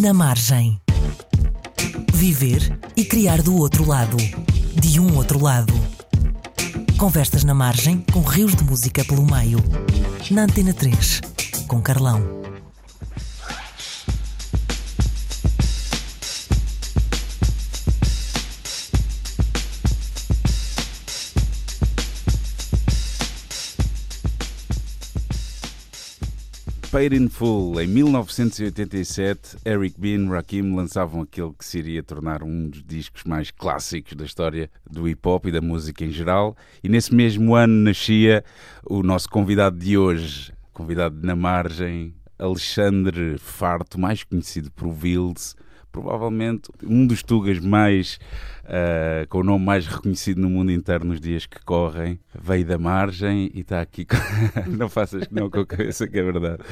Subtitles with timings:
[0.00, 0.80] Na margem.
[2.14, 4.16] Viver e criar do outro lado.
[4.80, 5.74] De um outro lado.
[6.96, 9.58] Conversas na margem com rios de música pelo meio.
[10.30, 11.20] Na Antena 3,
[11.66, 12.47] com Carlão.
[26.98, 27.80] Paid in Full.
[27.80, 30.16] Em 1987, Eric B.
[30.16, 34.68] e Rakim lançavam aquele que se iria tornar um dos discos mais clássicos da história
[34.90, 36.56] do hip hop e da música em geral.
[36.82, 38.42] E nesse mesmo ano nascia
[38.84, 45.54] o nosso convidado de hoje, convidado na margem, Alexandre Farto, mais conhecido por Wills,
[46.00, 48.20] provavelmente um dos tugas mais
[48.64, 52.78] uh, com o nome mais reconhecido no mundo inteiro nos dias que correm, veio da
[52.78, 54.06] margem e está aqui.
[54.68, 56.62] não faças que não com a cabeça que é verdade.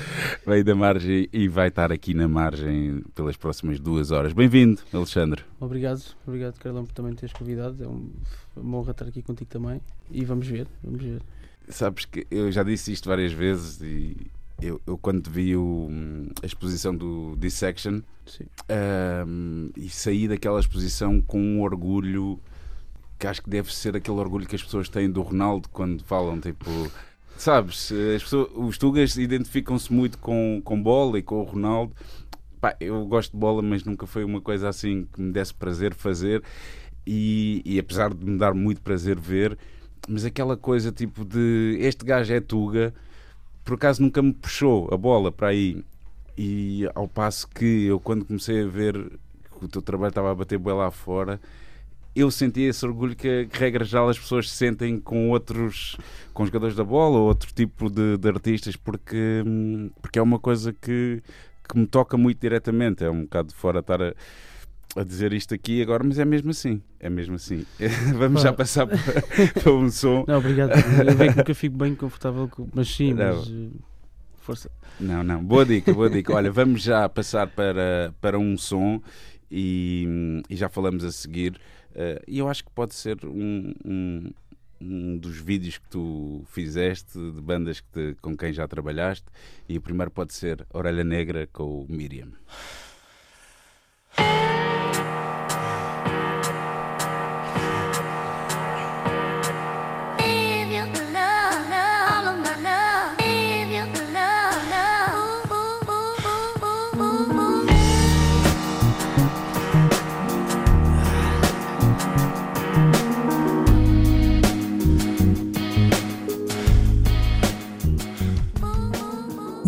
[0.46, 4.32] Veio da margem e vai estar aqui na margem pelas próximas duas horas.
[4.32, 5.42] Bem-vindo, Alexandre.
[5.58, 7.82] Obrigado, obrigado, Carlão, por também teres convidado.
[7.82, 9.80] É uma honra estar aqui contigo também.
[10.10, 11.20] E vamos ver, vamos ver.
[11.68, 15.88] Sabes que eu já disse isto várias vezes e eu, eu quando vi o,
[16.42, 18.00] a exposição do Dissection
[19.26, 22.40] um, e saí daquela exposição com um orgulho
[23.18, 26.40] que acho que deve ser aquele orgulho que as pessoas têm do Ronaldo quando falam
[26.40, 26.70] tipo.
[27.36, 31.94] Sabes, as pessoas, os Tugas identificam-se muito com, com bola e com o Ronaldo.
[32.58, 35.94] Pá, eu gosto de bola, mas nunca foi uma coisa assim que me desse prazer
[35.94, 36.42] fazer.
[37.06, 39.56] E, e apesar de me dar muito prazer ver,
[40.08, 42.94] mas aquela coisa tipo de este gajo é Tuga,
[43.66, 45.84] por acaso nunca me puxou a bola para aí.
[46.38, 48.94] E ao passo que eu, quando comecei a ver
[49.58, 51.40] que o teu trabalho estava a bater bem lá fora,
[52.14, 55.96] eu senti esse orgulho que, que regra geral as pessoas sentem com outros
[56.32, 59.42] com jogadores da bola ou outro tipo de, de, artistas porque,
[60.00, 61.22] porque é uma coisa que,
[61.68, 64.14] que me toca muito diretamente é um bocado de fora estar a,
[64.96, 67.64] a dizer isto aqui agora, mas é mesmo assim é mesmo assim
[68.18, 68.98] vamos já passar para,
[69.62, 73.14] para, um som não, obrigado, eu bem que nunca fico bem confortável com, mas sim,
[73.14, 73.68] mas eh,
[74.38, 76.32] força não, não, boa dica, boa dica.
[76.32, 79.02] Olha, vamos já passar para, para um som
[79.50, 81.60] e, e já falamos a seguir.
[81.90, 84.30] Uh, e eu acho que pode ser um, um,
[84.80, 89.26] um, dos vídeos que tu fizeste de bandas que te, com quem já trabalhaste.
[89.68, 92.28] E o primeiro pode ser Orelha Negra com o Miriam.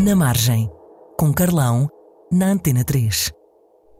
[0.00, 0.70] Na Margem,
[1.18, 1.88] com Carlão,
[2.30, 3.32] na Antena 3.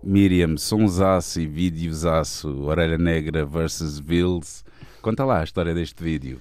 [0.01, 4.63] Miriam, sonsaço e videozaço, Orelha Negra versus Bills.
[5.03, 6.39] Conta lá a história deste vídeo.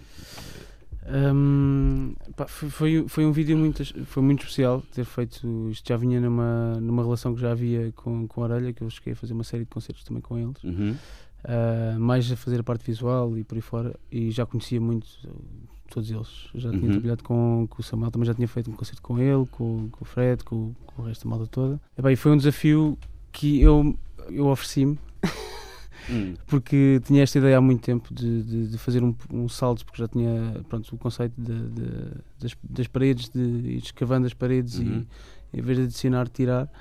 [1.07, 5.69] Um, pá, foi, foi um vídeo muito, foi muito especial ter feito.
[5.71, 8.89] Isto já vinha numa, numa relação que já havia com, com a Orelha, que eu
[8.91, 10.63] cheguei a fazer uma série de concertos também com eles.
[10.63, 10.95] Uhum.
[11.43, 13.99] Uh, mais a fazer a parte visual e por aí fora.
[14.11, 15.07] E já conhecia muito
[15.93, 16.49] todos eles.
[16.55, 16.91] Já tinha uhum.
[16.91, 20.03] trabalhado com, com o Samuel, também já tinha feito um concerto com ele, com, com
[20.03, 21.79] o Fred, com, com, o resto da malta toda.
[21.97, 22.97] E, bem, foi um desafio
[23.31, 23.97] que eu,
[24.29, 24.97] eu ofereci-me.
[26.09, 26.35] Hum.
[26.45, 30.01] porque tinha esta ideia há muito tempo de, de, de fazer um, um, salto, porque
[30.01, 31.53] já tinha pronto, o conceito de,
[32.39, 35.05] das, das, paredes, de ir escavando as paredes uhum.
[35.51, 36.71] e em vez de adicionar, tirar.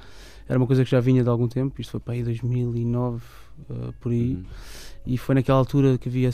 [0.48, 3.20] Era uma coisa que já vinha de algum tempo, isto foi para aí 2009,
[3.68, 4.34] uh, por aí.
[4.34, 4.44] Uhum
[5.06, 6.30] e foi naquela altura que havia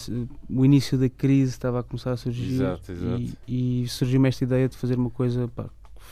[0.49, 3.23] o início da crise estava a começar a surgir exato, exato.
[3.47, 5.69] E, e surgiu-me esta ideia de fazer uma coisa pá,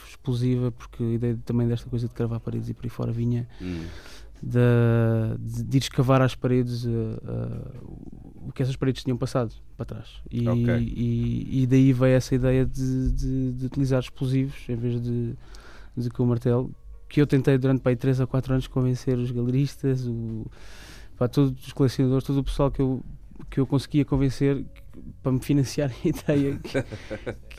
[0.07, 3.47] explosiva porque a ideia também desta coisa de cravar paredes e por aí fora vinha
[3.59, 3.83] hum.
[4.41, 9.85] de, de, ir escavar às paredes uh, uh, o que essas paredes tinham passado para
[9.85, 10.79] trás e, okay.
[10.79, 15.33] e, e, daí veio essa ideia de, de, de utilizar explosivos em vez de,
[15.97, 16.71] de com o martelo
[17.09, 20.45] que eu tentei durante para 3 a 4 anos convencer os galeristas o
[21.17, 23.03] para todos os colecionadores, todo o pessoal que eu,
[23.49, 24.65] que eu conseguia convencer
[25.21, 26.59] para me financiar a ideia.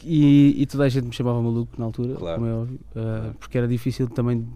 [0.03, 2.39] e, e, toda a gente me chamava maluco na altura, claro.
[2.39, 4.47] como é óbvio, uh, porque era difícil também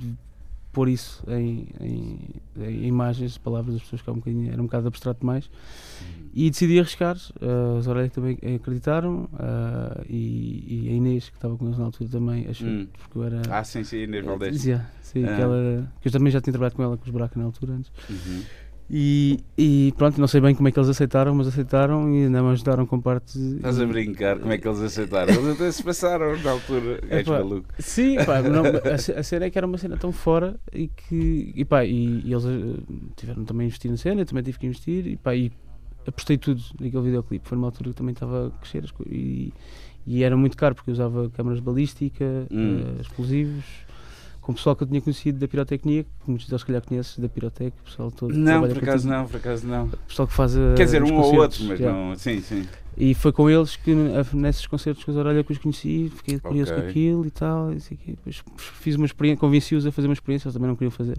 [0.76, 2.18] pôr isso em, em,
[2.58, 5.46] em, imagens, palavras das pessoas que era um, bocadinho, era um bocado abstrato demais.
[5.46, 6.26] Uhum.
[6.34, 7.16] E decidi arriscar.
[7.40, 11.86] Uh, os Aurélia também acreditaram uh, e, e, a Inês, que estava com nós na
[11.86, 12.68] altura, também achou.
[12.68, 12.86] Hum.
[12.92, 13.40] Porque eu era.
[13.48, 14.52] Ah, sim, sim, Inês Valdez.
[14.52, 15.34] Dizia, sim, ah.
[15.34, 17.72] que, ela, que eu também já tinha trabalhado com ela com os buracos na altura
[17.72, 17.90] antes.
[18.88, 22.40] E, e, pronto, não sei bem como é que eles aceitaram, mas aceitaram e ainda
[22.40, 23.36] me ajudaram com parte.
[23.56, 25.34] Estás a brincar, como é que eles aceitaram?
[25.34, 27.00] Eles até se passaram na altura.
[27.08, 27.68] É, pá, maluco.
[27.78, 31.52] Sim, pá, não, a, a, cena é que era uma cena tão fora e que.
[31.54, 32.80] E, pá, e, e eles eh,
[33.16, 35.50] tiveram também a investir na cena, eu também tive que investir e, pá, e
[36.06, 37.48] apostei tudo naquele videoclipe.
[37.48, 39.52] Foi numa altura que também estava a crescer e,
[40.06, 42.96] e era muito caro porque eu usava câmaras balística, hum.
[42.98, 43.64] uh, explosivos
[44.46, 47.18] com o pessoal que eu tinha conhecido da pirotecnia, que muitos deles se calhar conheces
[47.18, 48.32] da Pirotec, o pessoal todo.
[48.32, 49.86] Não, por acaso não, por acaso não.
[49.86, 50.52] O pessoal que faz.
[50.76, 51.92] Quer dizer, um ou outro, mas já.
[51.92, 52.14] não.
[52.14, 52.64] Sim, sim.
[52.96, 53.92] E foi com eles que
[54.32, 56.84] nesses concertos com os Orelha que os conheci, fiquei curioso okay.
[56.84, 57.72] com aquilo e tal.
[57.72, 60.92] E assim, depois fiz uma experiência, convenci-os a fazer uma experiência, eles também não queriam
[60.92, 61.18] fazer.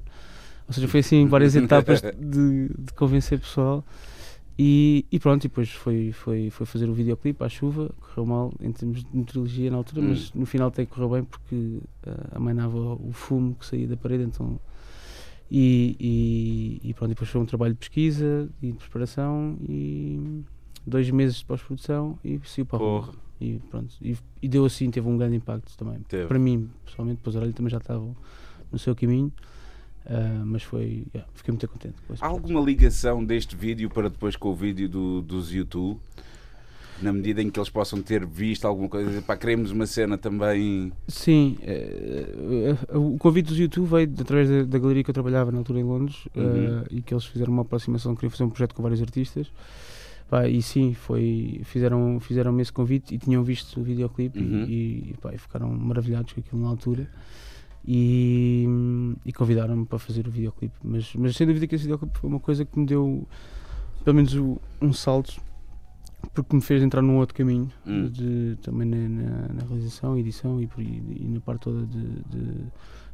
[0.66, 3.84] Ou seja, foi assim várias etapas de, de convencer o pessoal.
[4.60, 8.54] E, e, pronto, e depois foi, foi, foi fazer o videoclipe à chuva, correu mal
[8.60, 10.10] em termos de meteorologia na altura, hum.
[10.10, 11.82] mas no final até correu bem porque uh,
[12.32, 14.60] amainava o fumo que saía da parede, então
[15.50, 15.96] e,
[16.84, 20.44] e, e, pronto, depois foi um trabalho de pesquisa e de preparação e
[20.86, 23.14] dois meses de pós-produção e saiu para a rua.
[23.40, 26.00] E pronto, e, e, deu assim, teve um grande impacto também.
[26.08, 26.26] Teve.
[26.26, 28.16] Para mim, pessoalmente, depois a também já estavam
[28.72, 29.32] no seu caminho.
[30.08, 31.04] Uh, mas foi.
[31.14, 34.88] Yeah, fiquei muito contente com Há alguma ligação deste vídeo para depois com o vídeo
[34.88, 36.00] do, dos YouTube?
[37.02, 40.92] Na medida em que eles possam ter visto alguma coisa, para queremos uma cena também.
[41.08, 45.52] Sim, uh, uh, o convite dos YouTube veio através da, da, galeria que eu trabalhava
[45.52, 46.84] na altura em Londres uhum.
[46.90, 49.52] e que eles fizeram uma aproximação, queriam fazer um projeto com vários artistas.
[50.30, 54.64] Pá, e sim, foi, fizeram, fizeram esse convite e tinham visto o videoclipe uhum.
[54.64, 57.08] e, e, pá, e ficaram maravilhados com aquilo na altura
[57.88, 58.68] e,
[59.26, 60.76] e convidaram-me para fazer o videoclipe.
[60.84, 63.26] Mas, mas sem dúvida que esse videoclipe foi uma coisa que me deu
[64.04, 64.34] pelo menos
[64.82, 65.42] um salto
[66.34, 68.10] porque me fez entrar num outro caminho hum.
[68.10, 72.66] de, também na, na, na, realização, edição e, e, e na parte toda de, de,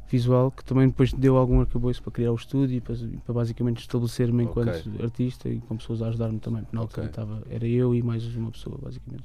[0.08, 3.80] visual que também depois deu algum arcabouço para criar o estúdio e para, para basicamente
[3.80, 5.02] estabelecer-me enquanto okay.
[5.02, 7.10] artista e com pessoas a ajudar-me também porque na altura okay.
[7.10, 9.24] estava, era eu e mais uma pessoa basicamente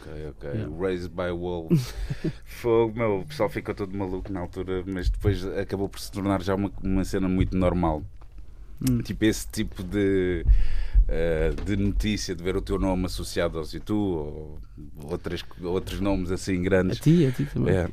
[0.00, 0.50] Ok, ok.
[0.50, 0.76] Yeah.
[0.78, 1.94] Raised by Wolves.
[2.44, 6.42] Fogo, meu, o pessoal ficou todo maluco na altura, mas depois acabou por se tornar
[6.42, 8.02] já uma, uma cena muito normal.
[8.80, 9.02] Hum.
[9.02, 10.44] Tipo, esse tipo de,
[11.04, 14.58] uh, de notícia de ver o teu nome associado ao Zitu ou
[15.04, 16.98] outras, outros nomes assim grandes.
[16.98, 17.74] A ti, a ti também.
[17.74, 17.88] É.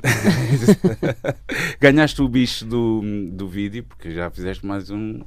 [1.81, 3.01] Ganhaste o bicho do,
[3.31, 5.19] do vídeo, porque já fizeste mais um,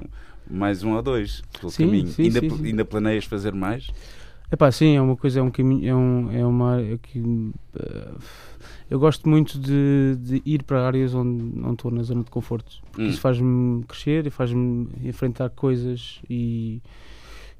[0.49, 2.09] mais um ou dois pelo sim, caminho.
[2.09, 3.91] Sim, ainda, sim, ainda planeias fazer mais?
[4.50, 7.20] É pá, sim, é uma coisa, é um caminho, é, um, é uma área que
[7.20, 8.19] uh,
[8.91, 12.82] eu gosto muito de, de, ir para áreas onde não estou na zona de conforto,
[12.91, 13.06] porque hum.
[13.06, 16.82] isso faz-me crescer e faz-me enfrentar coisas e,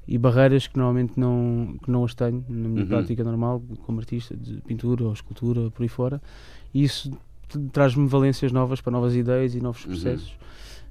[0.05, 2.87] e barreiras que normalmente não, que não as tenho na minha uhum.
[2.89, 6.21] prática normal, como artista de pintura ou escultura, por aí fora,
[6.73, 7.09] e isso
[7.71, 9.91] traz-me valências novas para novas ideias e novos uhum.
[9.91, 10.29] processos.
[10.29, 10.41] Uhum.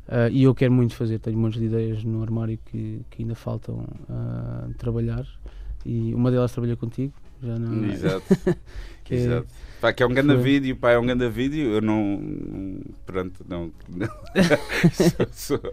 [0.08, 3.86] Uh, e eu quero muito fazer, tenho muitas ideias no armário que, que ainda faltam
[4.08, 5.26] uh, trabalhar
[5.84, 7.12] e uma delas trabalha contigo.
[7.42, 7.84] Já não...
[7.84, 7.92] É?
[7.92, 8.24] Exato.
[9.04, 9.48] que Exato.
[9.80, 10.42] Pá, que é um grande foi...
[10.42, 11.70] vídeo, pá, é um grande vídeo.
[11.70, 12.80] Eu não.
[13.06, 13.72] Pronto, não.
[13.88, 14.08] não.
[14.92, 15.72] sou, sou,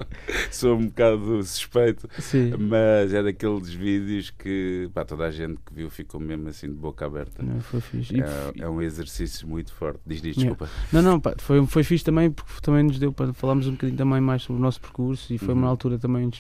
[0.49, 2.53] sou, um bocado suspeito, Sim.
[2.57, 6.75] mas é daqueles vídeos que pá, toda a gente que viu ficou mesmo assim de
[6.75, 7.43] boca aberta.
[7.43, 8.15] Não, foi fixe.
[8.21, 9.99] É, é um exercício muito forte.
[10.07, 10.69] Diz, diz, desculpa.
[10.93, 13.97] Não, não, pá, foi, foi fixe também porque também nos deu para falarmos um bocadinho
[13.97, 15.59] também mais sobre o nosso percurso e foi uhum.
[15.59, 16.31] uma altura também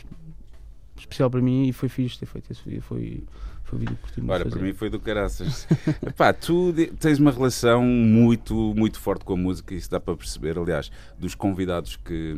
[0.97, 2.81] especial para mim e foi fixe ter feito esse vídeo.
[2.81, 3.25] Foi,
[3.67, 5.67] foi o vídeo que Olha, para mim foi do caraças.
[6.15, 10.57] Pá, tu tens uma relação muito, muito forte com a música, isso dá para perceber.
[10.57, 12.33] Aliás, dos convidados que,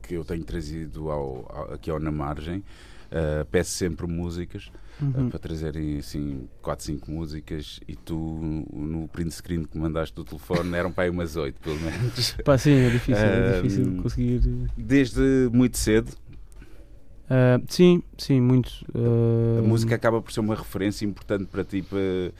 [0.00, 4.70] que eu tenho trazido ao, ao aqui ao Na Margem, uh, peço sempre músicas.
[5.00, 5.26] Eh, uhum.
[5.26, 10.24] Uh, para trazerem assim 4, 5 músicas e tu no print screen que mandaste do
[10.24, 12.36] telefone eram para aí umas 8 pelo menos.
[12.44, 14.40] Pá, sim, é difícil, é difícil conseguir.
[14.76, 16.12] Desde muito cedo
[17.30, 18.68] Uh, sim, sim, muito.
[18.92, 19.60] Uh...
[19.60, 22.32] A música acaba por ser uma referência importante para ti, para,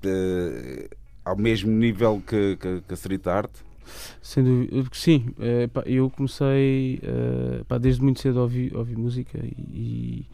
[0.00, 0.10] para,
[1.24, 3.50] ao mesmo nível que, que, que a street art?
[4.20, 5.26] Sem dúvida, sim.
[5.38, 7.00] Uh, pá, eu comecei
[7.68, 10.26] pá, desde muito cedo a ouvir, ouvir música e,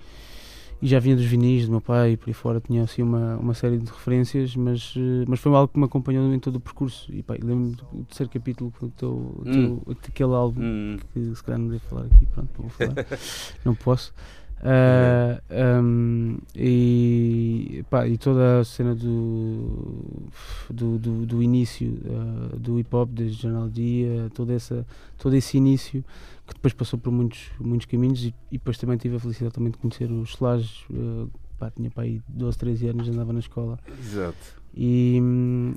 [0.87, 3.37] e já vinha dos vinis do meu pai e por aí fora tinha assim uma,
[3.39, 6.61] uma série de referências, mas, eh, mas foi algo que me acompanhou em todo o
[6.61, 7.13] percurso.
[7.13, 9.81] E lembro-me do terceiro capítulo do teu, hum.
[9.85, 10.97] teu, daquele álbum hum.
[11.13, 13.07] que se calhar não devo falar aqui, pronto, não vou falar,
[13.67, 14.15] não posso.
[14.59, 20.31] Uh, ah, um, e, pá, e toda a cena do,
[20.71, 24.87] do, do, do início uh, do hip hop, desde Jornal Dia, toda essa,
[25.19, 26.05] todo esse início
[26.47, 29.73] que depois passou por muitos, muitos caminhos e, e depois também tive a felicidade também
[29.73, 33.79] de conhecer os Solages, uh, pá, tinha pá, aí 12, 13 anos, andava na escola.
[33.99, 34.63] Exato.
[34.75, 35.21] E,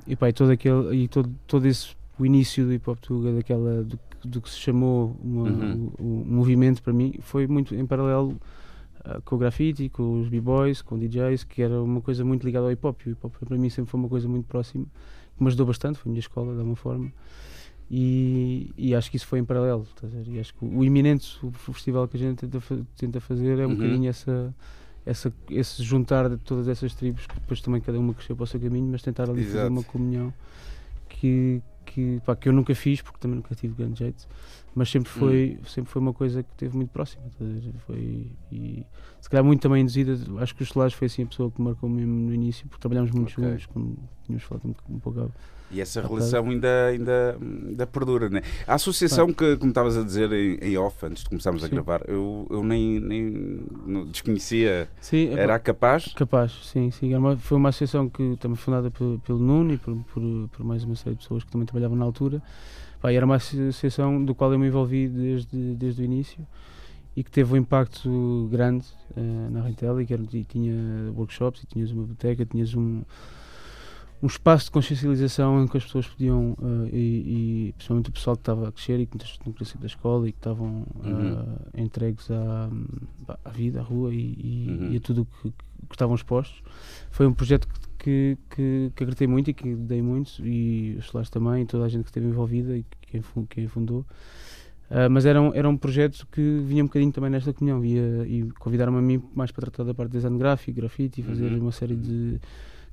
[0.06, 3.32] e, pá, e todo aquele, e todo, todo esse, o início do hip hop tuga,
[3.32, 5.92] daquela, do, do que se chamou uma, uhum.
[5.98, 8.38] o, o, movimento para mim foi muito em paralelo
[9.04, 12.66] uh, com o graffiti, com os b-boys, com DJs, que era uma coisa muito ligada
[12.66, 13.00] ao hip hop.
[13.06, 14.84] O hip hop para mim sempre foi uma coisa muito próxima,
[15.36, 17.10] que me ajudou bastante, foi a minha escola de alguma forma.
[17.90, 19.84] E, e, acho que isso foi em paralelo.
[20.28, 22.62] E acho que o iminente o festival que a gente tenta,
[22.96, 23.76] tenta fazer é um uhum.
[23.76, 24.54] bocadinho essa,
[25.04, 28.46] essa, esse juntar de todas essas tribos, que depois também cada uma cresceu para o
[28.46, 29.56] seu caminho, mas tentar ali Exato.
[29.56, 30.32] fazer uma comunhão
[31.08, 34.28] que, que, pá, que eu nunca fiz, porque também nunca tive grande jeito,
[34.72, 35.64] mas sempre foi, hum.
[35.66, 37.24] sempre foi uma coisa que teve muito próxima.
[37.86, 38.86] Foi, e
[39.20, 41.88] se calhar muito também induzida, acho que o Solares foi assim a pessoa que marcou
[41.88, 43.44] mesmo no início, porque trabalhámos muito okay.
[43.50, 45.32] juntos, como tínhamos falado um, um pouco
[45.70, 48.42] e essa relação ainda, ainda, ainda perdura, né?
[48.66, 52.02] A associação que, como estavas a dizer em, em, off, antes de começarmos a gravar,
[52.08, 53.64] eu, eu nem, nem
[54.10, 54.88] desconhecia.
[55.00, 56.12] Sim, é era capaz?
[56.14, 57.14] Capaz, sim, sim.
[57.14, 60.82] Uma, foi uma associação que também fundada pelo, pelo Nuno e por, por, por, mais
[60.82, 62.42] uma série de pessoas que também trabalhavam na altura.
[63.00, 66.46] Pá, era uma associação do qual eu me envolvi desde, desde o início
[67.16, 68.86] e que teve um impacto grande
[69.16, 73.02] uh, na Rentela e que era, e tinha workshops e tinhas uma biblioteca, tinhas um
[74.22, 78.36] um espaço de consciencialização em que as pessoas podiam, uh, e, e, principalmente o pessoal
[78.36, 81.32] que estava a crescer e que não queria sair da escola e que estavam uhum.
[81.40, 82.68] uh, entregues à,
[83.44, 84.92] à vida, à rua e, e, uhum.
[84.92, 86.62] e a tudo que, que, estavam expostos.
[87.10, 87.66] Foi um projeto
[87.98, 91.84] que, que, que acreditei muito e que dei muito, e os Solares também, e toda
[91.84, 94.04] a gente que esteve envolvida e quem, quem fundou.
[94.90, 98.02] Uh, mas era um, era um projeto que vinha um bocadinho também nesta comunhão via,
[98.26, 101.52] e convidaram-me a mim mais para tratar da parte de design gráfico, grafite e fazer
[101.52, 101.60] uhum.
[101.60, 102.38] uma série de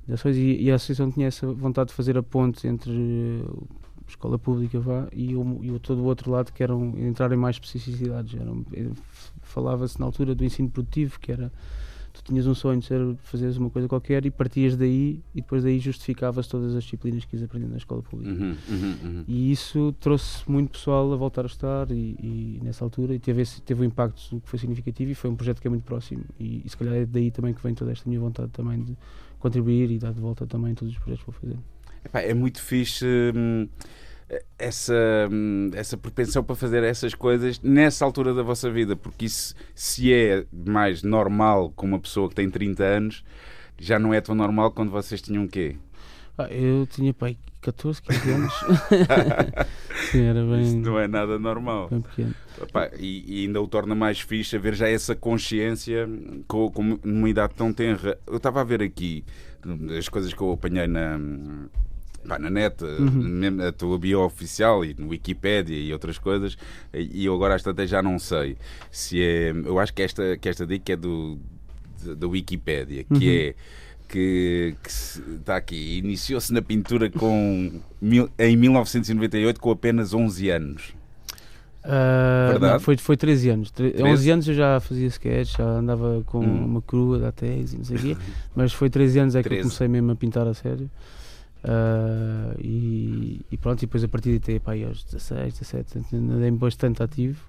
[0.08, 3.44] de ações e, e, a associação tinha essa vontade de fazer a ponte entre
[4.06, 7.30] a escola pública vá, e, o, e o, todo o outro lado que eram entrar
[7.30, 8.34] em mais especificidades.
[8.72, 8.90] Eh,
[9.42, 11.52] falava-se na altura do ensino produtivo que era
[12.10, 15.62] tu tinhas um sonho de ser, fazeres uma coisa qualquer e partias daí e depois
[15.62, 18.32] daí justificavas todas as disciplinas que ias aprender na escola pública.
[18.32, 19.24] Uhum, uhum, uhum.
[19.28, 23.42] e isso trouxe muito pessoal a voltar a estar e, e nessa altura e teve,
[23.42, 26.24] esse, teve um impacto que foi significativo e foi um projeto que é muito próximo.
[26.40, 28.96] E, e se calhar é daí também que vem toda esta minha vontade também de
[29.38, 31.58] contribuir e dar de volta também todos os projetos que vou fazer.
[32.04, 33.68] Epá, é muito fixe hum,
[34.58, 34.94] essa,
[35.30, 40.12] hum, essa propensão para fazer essas coisas nessa altura da vossa vida, porque isso, se
[40.12, 43.24] é mais normal com uma pessoa que tem 30 anos,
[43.78, 45.76] já não é tão normal quando vocês tinham o quê?
[46.38, 48.52] Ah, eu tinha pai 14, 15 anos.
[50.12, 50.62] Sim, era bem.
[50.62, 51.88] Isso não é nada normal.
[51.90, 52.34] Bem pequeno.
[52.62, 56.08] Epá, e, e, ainda o torna mais fixe a ver já essa consciência
[56.46, 58.16] com, com numa idade tão tenra.
[58.26, 59.24] Eu estava a ver aqui
[59.98, 61.18] as coisas que eu apanhei na.
[62.26, 63.66] Pá, na net, uhum.
[63.66, 66.58] a tua bio oficial e no Wikipedia e outras coisas,
[66.92, 68.56] e eu agora até já não sei
[68.90, 69.50] se é.
[69.50, 71.38] Eu acho que esta, que esta dica é do,
[72.16, 73.20] da Wikipedia, que uhum.
[73.22, 73.54] é
[74.08, 77.80] que, que está aqui, iniciou-se na pintura com,
[78.38, 80.98] em 1998 com apenas 11 anos.
[81.84, 82.72] Uh, Verdade?
[82.74, 83.70] Não, foi, foi 13 anos.
[83.70, 84.02] 13?
[84.02, 86.64] 11 anos eu já fazia sketch, já andava com hum.
[86.64, 88.16] uma crua da tese não sei o quê,
[88.54, 89.48] mas foi 13 anos é 13.
[89.48, 90.90] que eu comecei mesmo a pintar a sério.
[91.64, 97.02] Uh, e, e, pronto, e depois a partir de aí aos 16, 17, andei bastante
[97.02, 97.40] ativo.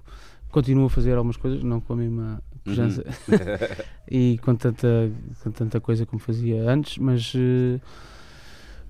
[0.50, 3.84] Continuo a fazer algumas coisas, não com a mesma pujança uhum.
[4.10, 5.10] e com tanta,
[5.42, 7.34] com tanta coisa como fazia antes, mas.
[7.34, 7.80] Uh,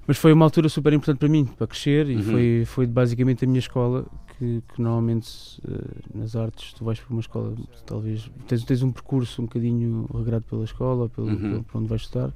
[0.07, 2.23] mas foi uma altura super importante para mim, para crescer, e uhum.
[2.23, 4.05] foi, foi basicamente a minha escola,
[4.37, 7.55] que, que normalmente uh, nas artes tu vais para uma escola,
[7.87, 11.39] talvez tens, tens um percurso um bocadinho regrado pela escola, pelo, uhum.
[11.39, 12.33] pelo, para onde vais estudar,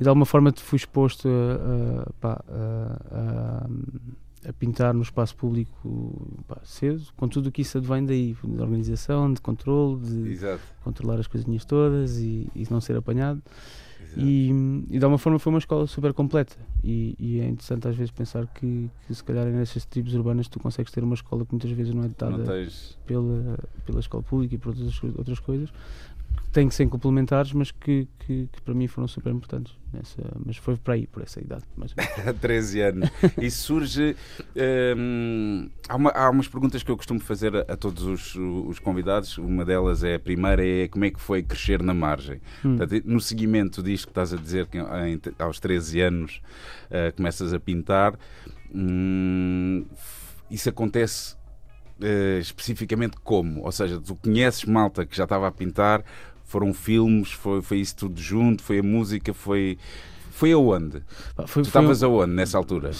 [0.00, 3.66] e de alguma forma te fui exposto a, a, pá, a,
[4.48, 8.60] a, pintar no espaço público pá, cedo, com tudo o que isso advém daí, de
[8.60, 10.62] organização, de controle, de Exato.
[10.82, 13.42] controlar as coisinhas todas e, e não ser apanhado.
[14.16, 14.50] E,
[14.90, 16.56] e de alguma forma foi uma escola super completa.
[16.82, 20.58] E, e é interessante às vezes pensar que, que, se calhar nessas tribos urbanas tu
[20.58, 22.98] consegues ter uma escola que muitas vezes não é dada tens...
[23.06, 25.70] pela, pela escola pública e por outras, outras coisas,
[26.52, 29.76] têm que ser complementares, mas que, que, que, para mim foram super importantes.
[29.92, 31.64] Nessa, mas foi para aí, por essa idade.
[31.76, 31.92] Mais
[32.40, 33.10] 13 anos.
[33.40, 34.16] E surge.
[34.96, 38.78] Hum, há, uma, há umas perguntas que eu costumo fazer a, a, todos os, os
[38.78, 39.36] convidados.
[39.38, 42.40] Uma delas é a primeira: é como é que foi crescer na margem?
[42.64, 42.76] Hum.
[42.76, 46.40] Portanto, no seguimento disto que estás a dizer, que em, aos 13 anos
[46.86, 48.18] uh, começas a pintar,
[48.72, 49.84] hum,
[50.50, 51.38] isso acontece
[52.02, 53.62] Uh, especificamente como?
[53.62, 56.02] Ou seja, tu conheces malta que já estava a pintar,
[56.50, 59.78] foram filmes, foi, foi isso tudo junto, foi a música, foi.
[60.32, 61.02] Foi aonde?
[61.46, 62.06] Foi, tu estavas um...
[62.06, 62.90] aonde nessa altura?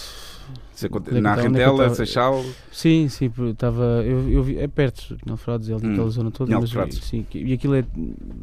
[1.13, 2.43] É na Rentela, é Seixal?
[2.71, 4.03] Sim, sim, estava.
[4.05, 6.71] Eu, eu vi, é perto, não Fraudes, é ali hum, zona toda, mas,
[7.03, 7.85] sim, e aquilo é.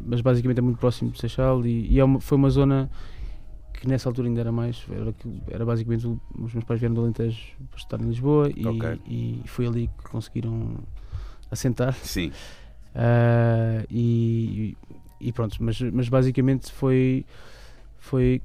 [0.06, 2.90] Mas basicamente é muito próximo de Seixal e, e é uma, foi uma zona
[3.72, 5.14] que nessa altura ainda era mais, era,
[5.48, 9.00] era basicamente os meus pais vieram do Alentejo para estar em Lisboa e, okay.
[9.06, 10.76] e foi ali que conseguiram
[11.50, 11.94] assentar.
[11.94, 12.30] Sim.
[12.94, 14.76] Uh, e,
[15.20, 17.24] e, pronto, mas, mas basicamente foi,
[17.98, 18.42] foi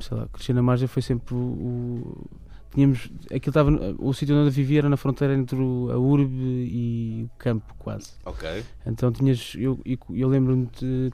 [0.00, 2.26] sei lá, crescer na margem foi sempre o, o
[2.74, 7.24] tínhamos aquilo estava o sítio onde eu vivia era na fronteira entre a urbe e
[7.24, 8.12] o campo quase.
[8.24, 8.62] Ok.
[8.86, 11.10] Então tinhas eu, eu lembro-me de,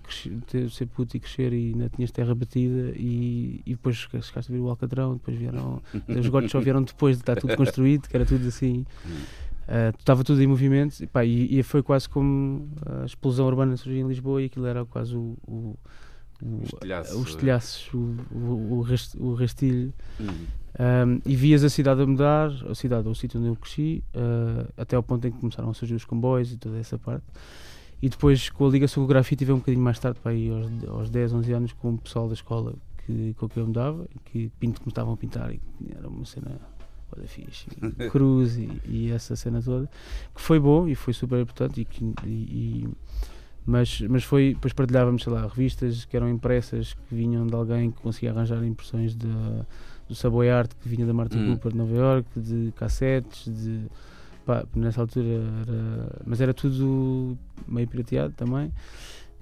[0.49, 4.55] de, ser puto e crescer e ainda tinhas terra batida e, e depois chegaste a
[4.55, 8.17] ver o Alcatrão depois vieram os gotos só vieram depois de estar tudo construído que
[8.17, 8.85] era tudo assim
[9.65, 13.77] Uh, estava tudo em movimento e, pá, e, e, foi quase como a explosão urbana
[13.79, 15.79] surgiu em Lisboa e aquilo era quase o, o,
[16.43, 17.99] o, os telhaços, os telhaços o,
[18.31, 18.87] o,
[19.19, 19.93] o, rastilho.
[20.21, 20.27] Uhum.
[20.77, 24.69] Um, e vias a cidade a mudar, a cidade, o sítio onde eu cresci, uh,
[24.77, 27.25] até ao ponto em que começaram a surgir os comboios e toda essa parte.
[28.03, 30.51] E depois, com a ligação com o grafite, tive um bocadinho mais tarde, para aí
[30.51, 32.75] aos, aos 10, 11 anos, com o pessoal da escola
[33.07, 35.61] que, com que eu mudava, que pinto, começavam a pintar, e
[35.97, 36.61] era uma cena
[37.13, 37.67] olha fixe,
[38.11, 39.89] cruz e, e, essa cena toda,
[40.35, 42.89] que foi bom e foi super importante e, e, e
[43.67, 47.91] mas, mas foi, depois partilhávamos, sei lá, revistas que eram impressas que vinham de alguém
[47.91, 49.27] que conseguia arranjar impressões de,
[50.07, 51.53] do Subway Art que vinha da Martin hum.
[51.53, 53.87] Cooper de Nova York, de cassetes, de
[54.45, 58.71] pá, nessa altura era, mas era tudo meio pirateado também.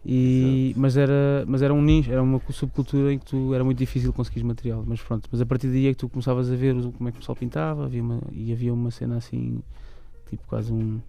[0.05, 3.79] E, mas era mas era um nicho era uma subcultura em que tu era muito
[3.79, 4.85] difícil conseguir material.
[4.87, 7.19] Mas pronto mas a partir daí é que tu começavas a ver como é que
[7.19, 9.63] o pessoal pintava havia uma, e havia uma cena assim
[10.29, 11.01] tipo quase um,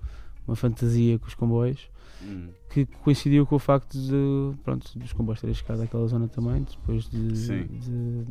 [0.48, 1.90] uma fantasia com os comboios
[2.22, 2.50] hum.
[2.70, 7.10] que coincidiu com o facto de pronto dos comboios terem chegado àquela zona também depois
[7.10, 8.26] de, de, de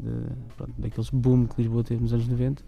[0.56, 2.62] pronto, daqueles boom que Lisboa teve nos anos 90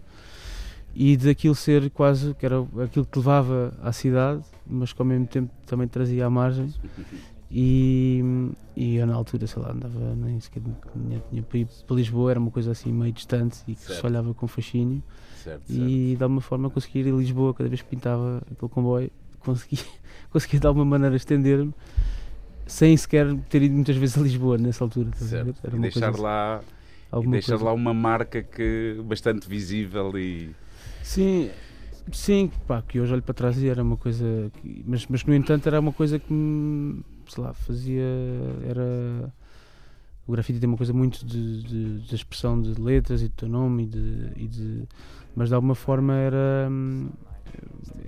[0.93, 5.27] e daquilo ser quase que era aquilo que levava à cidade mas que ao mesmo
[5.27, 6.73] tempo também trazia à margem
[7.49, 8.21] E,
[8.75, 12.31] e eu na altura, sei lá, andava nem sequer tinha, tinha para ir para Lisboa,
[12.31, 13.99] era uma coisa assim meio distante e que certo.
[13.99, 15.03] se olhava com fascínio.
[15.43, 16.17] Certo, e certo.
[16.17, 19.85] de alguma forma conseguia ir a Lisboa cada vez que pintava aquele comboio, conseguia,
[20.31, 21.73] conseguia de alguma maneira estender-me
[22.65, 25.11] sem sequer ter ido muitas vezes a Lisboa nessa altura.
[25.15, 25.55] Certo.
[25.63, 26.61] Era e deixar assim, lá
[27.13, 27.65] e deixar coisa.
[27.65, 30.49] lá uma marca que bastante visível e
[31.03, 31.49] sim
[32.11, 35.33] sim pá, que hoje olho para trás e era uma coisa que, mas mas no
[35.33, 38.03] entanto era uma coisa que me sei lá, fazia.
[38.67, 39.33] Era.
[40.27, 43.47] O grafite tem uma coisa muito de, de, de expressão de letras e de teu
[43.47, 44.83] nome, e de, e de,
[45.35, 46.69] mas de alguma forma era.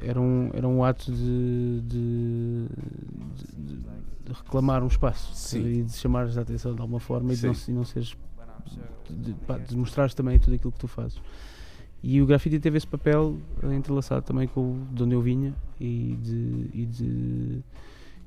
[0.02, 2.68] Era um, era um ato de, de,
[4.34, 5.66] reclamar um espaço Sim.
[5.66, 8.16] e de chamares a atenção de alguma forma e de não, e não seres.
[9.10, 11.22] de, pá, de mostrares também tudo aquilo que tu fazes.
[12.04, 16.70] E o grafite teve esse papel entrelaçado também com de onde eu vinha e de,
[16.74, 17.64] e de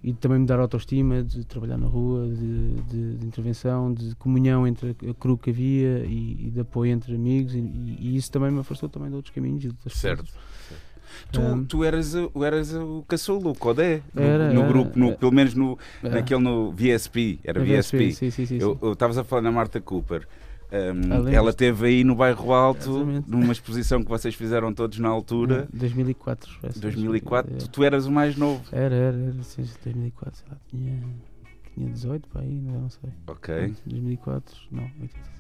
[0.03, 4.67] e também me dar autoestima, de trabalhar na rua, de, de, de intervenção, de comunhão
[4.67, 8.51] entre a crew que havia e, e de apoio entre amigos, e, e, isso também
[8.51, 10.25] me afastou também de outros caminhos de outras certo.
[10.25, 10.91] certo.
[11.33, 15.33] Tu, um, tu eras, eras o caçulo, o Codé, no, era, no grupo, no, pelo
[15.33, 18.13] menos no, naquele no VSP, era VSP.
[18.13, 20.27] Sim, sim, sim, eu estavas a falar na Marta Cooper.
[20.73, 23.31] Um, ela teve aí no Bairro Alto, Exatamente.
[23.31, 25.69] numa exposição que vocês fizeram todos na altura.
[25.73, 26.51] 2004.
[26.77, 27.53] 2004.
[27.55, 27.67] Era.
[27.67, 28.63] Tu eras o mais novo.
[28.71, 30.45] Era, era, era sim, 2004.
[30.49, 31.03] Lá, tinha,
[31.75, 33.11] tinha 18 para aí, não sei.
[33.27, 33.75] Ok.
[33.87, 35.40] 2004, não, 86.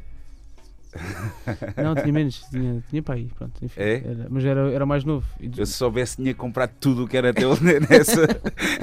[1.77, 4.03] não, tinha menos, tinha, tinha aí, pronto, enfim, é?
[4.05, 5.27] era, mas era, era mais novo.
[5.41, 8.27] Eu se soubesse tinha comprado tudo o que era teu nessa,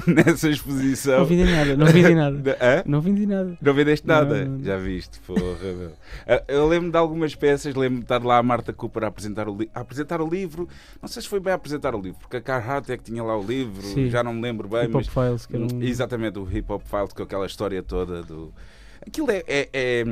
[0.07, 1.19] nessa exposição.
[1.19, 2.57] Não vendi nada, não vendi nada.
[2.61, 2.83] Hã?
[2.85, 3.57] Não vendi nada.
[3.61, 4.45] Não vendeste nada?
[4.45, 5.41] Não, não, Já viste, porra.
[5.61, 5.91] Meu.
[6.25, 9.49] Ah, eu lembro de algumas peças, lembro de estar lá a Marta Cooper a apresentar
[9.49, 10.67] o, a apresentar o livro.
[11.01, 13.23] Não sei se foi bem a apresentar o livro, porque a Carhartt é que tinha
[13.23, 14.09] lá o livro, Sim.
[14.09, 14.85] já não me lembro bem.
[14.85, 15.07] Hip Hop mas...
[15.07, 15.83] Files, que era um...
[15.83, 18.53] Exatamente, o Hip Hop Files, com aquela história toda do
[19.05, 20.03] Aquilo é, é, é,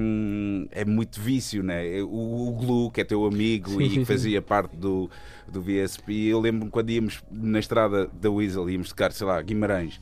[0.71, 2.01] é, muito vício, né?
[2.03, 5.09] O, o Glue, que é teu amigo sim, e que fazia parte do,
[5.47, 9.99] do VSP, eu lembro-me quando íamos na estrada da Weasel, íamos tocar, sei lá, Guimarães.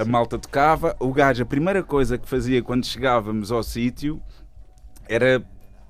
[0.00, 4.20] A malta tocava, o gajo, a primeira coisa que fazia quando chegávamos ao sítio
[5.08, 5.44] era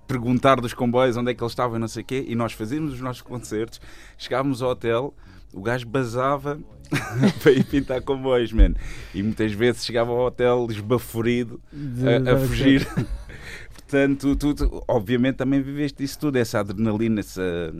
[0.07, 2.53] perguntar dos comboios onde é que eles estavam e não sei o quê, e nós
[2.53, 3.81] fazíamos os nossos concertos,
[4.19, 5.15] chegávamos ao hotel,
[5.55, 6.59] o gajo basava
[7.43, 8.75] para ir pintar comboios, man.
[9.15, 11.61] E muitas vezes chegava ao hotel esbaforido
[12.27, 12.87] a, a fugir.
[13.75, 17.73] Portanto, tu, tu, obviamente também viveste isso tudo, essa adrenalina, essa.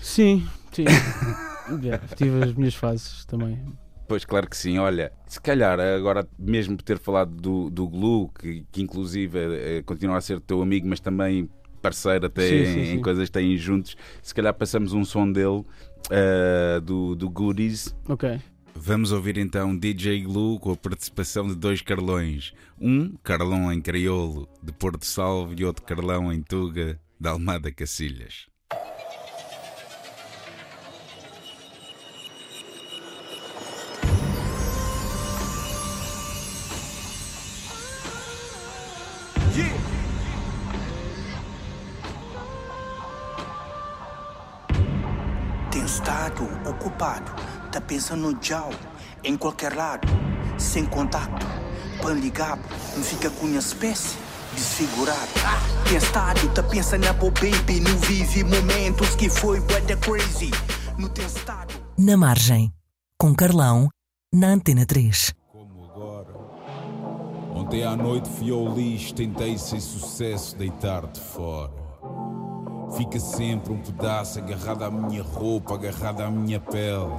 [0.00, 0.84] Sim, sim.
[1.82, 3.60] yeah, tive as minhas fases também.
[4.08, 4.78] Pois, claro que sim.
[4.78, 9.82] Olha, se calhar agora, mesmo por ter falado do, do Glue, que, que inclusive é,
[9.82, 11.50] continua a ser teu amigo, mas também
[11.82, 13.00] parceiro até sim, sim, em, sim.
[13.00, 15.64] coisas que têm juntos, se calhar passamos um som dele
[16.06, 17.94] uh, do, do Goodies.
[18.08, 18.40] Ok.
[18.74, 22.52] Vamos ouvir então DJ Glue com a participação de dois Carlões.
[22.80, 28.46] Um Carlão em Crioulo, de Porto Salvo, e outro Carlão em Tuga, de Almada Cacilhas.
[46.44, 47.32] Ocupado,
[47.70, 48.70] tá pensando no Jao,
[49.22, 50.06] em qualquer lado,
[50.58, 51.46] sem contato,
[52.00, 52.62] pan ligado,
[52.96, 54.16] não fica com a espécie,
[54.54, 55.30] desfigurado.
[55.88, 60.50] Tem estado, tá pensando na pô baby, não vive momentos que foi weather crazy,
[60.98, 61.74] não tem estado.
[61.98, 62.72] Na margem,
[63.18, 63.88] com Carlão,
[64.32, 65.32] na Antena 3.
[65.52, 66.34] Como agora.
[67.54, 71.85] Ontem à noite fui ao lixo, tentei sem sucesso deitar-te fora.
[72.96, 77.12] Fica sempre um pedaço agarrado à minha roupa, agarrado à minha pele.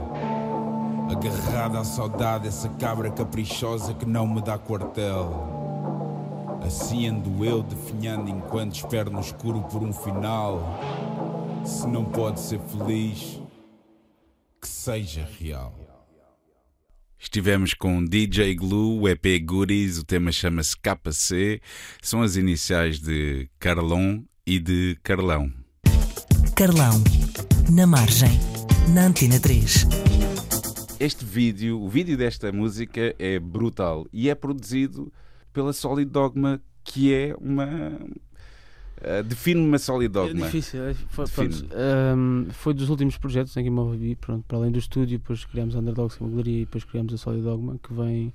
[1.12, 5.58] Agarrado à saudade dessa cabra caprichosa que não me dá quartel.
[6.66, 10.80] Assim ando eu definhando enquanto espero no escuro por um final.
[11.64, 13.40] Se não pode ser feliz,
[14.60, 15.76] que seja real.
[17.20, 21.62] Estivemos com DJ Glue, o EP Goodies, o tema chama-se KC,
[22.02, 25.52] são as iniciais de Carlon e de Carlão.
[26.58, 27.04] Carlão,
[27.72, 28.32] na margem,
[28.92, 29.86] na Antena 3.
[31.00, 35.14] Este vídeo, o vídeo desta música é brutal e é produzido
[35.54, 37.66] pela Solid Dogma, que é uma.
[37.68, 40.46] Uh, Define-me uma Solid Dogma.
[40.46, 41.68] É difícil, é, foi, pronto,
[42.18, 45.46] um, foi dos últimos projetos em que me ouvi, pronto, para além do estúdio, depois
[45.46, 48.34] criámos a Underdogs, que é uma galeria, e depois criámos a Solid Dogma, que vem,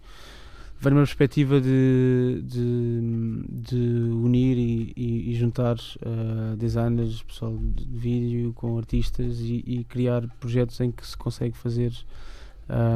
[0.82, 3.00] vem numa perspectiva de, de,
[3.48, 3.76] de
[4.12, 10.26] unir e, e, e juntar uh, designers, pessoal de vídeo com artistas e, e criar
[10.40, 11.92] projetos em que se consegue fazer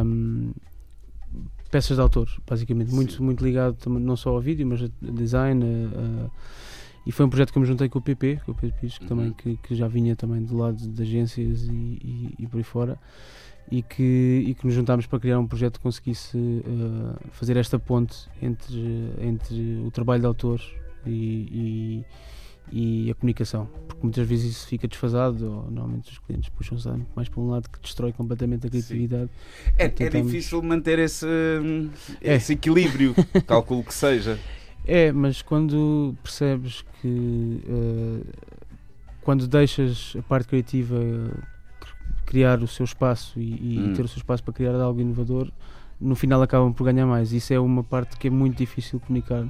[0.04, 0.52] um,
[1.70, 5.64] peças de autor, basicamente, muito, muito ligado não só ao vídeo, mas a design.
[5.64, 6.30] a- a-
[7.06, 8.98] e foi um projeto que eu me juntei com o PP, com o Pedro Pires,
[8.98, 9.08] que, Uhum.
[9.08, 12.64] também, que, que já vinha também do lado de agências e, e, e por aí
[12.64, 12.98] fora,
[13.70, 17.78] e que, e que nos juntámos para criar um projeto que conseguisse eh, fazer esta
[17.78, 20.60] ponte entre, entre o trabalho de autor
[21.04, 22.04] e,
[22.72, 26.88] e, e a comunicação, porque muitas vezes isso fica desfasado, ou normalmente os clientes puxam-se
[27.14, 29.30] mais para um lado que destrói completamente a criatividade.
[29.78, 31.26] É, é difícil manter esse,
[32.20, 32.34] É.
[32.34, 33.14] esse equilíbrio,
[33.46, 34.38] calculo que seja.
[34.84, 38.20] É, mas quando percebes que eh,
[39.22, 40.96] quando deixas a parte criativa
[42.26, 43.94] criar o seu espaço e, e Hum.
[43.94, 45.50] ter o seu espaço para criar algo inovador,
[46.00, 47.32] no final acabam por ganhar mais.
[47.32, 49.46] Isso é uma parte que é muito difícil comunicar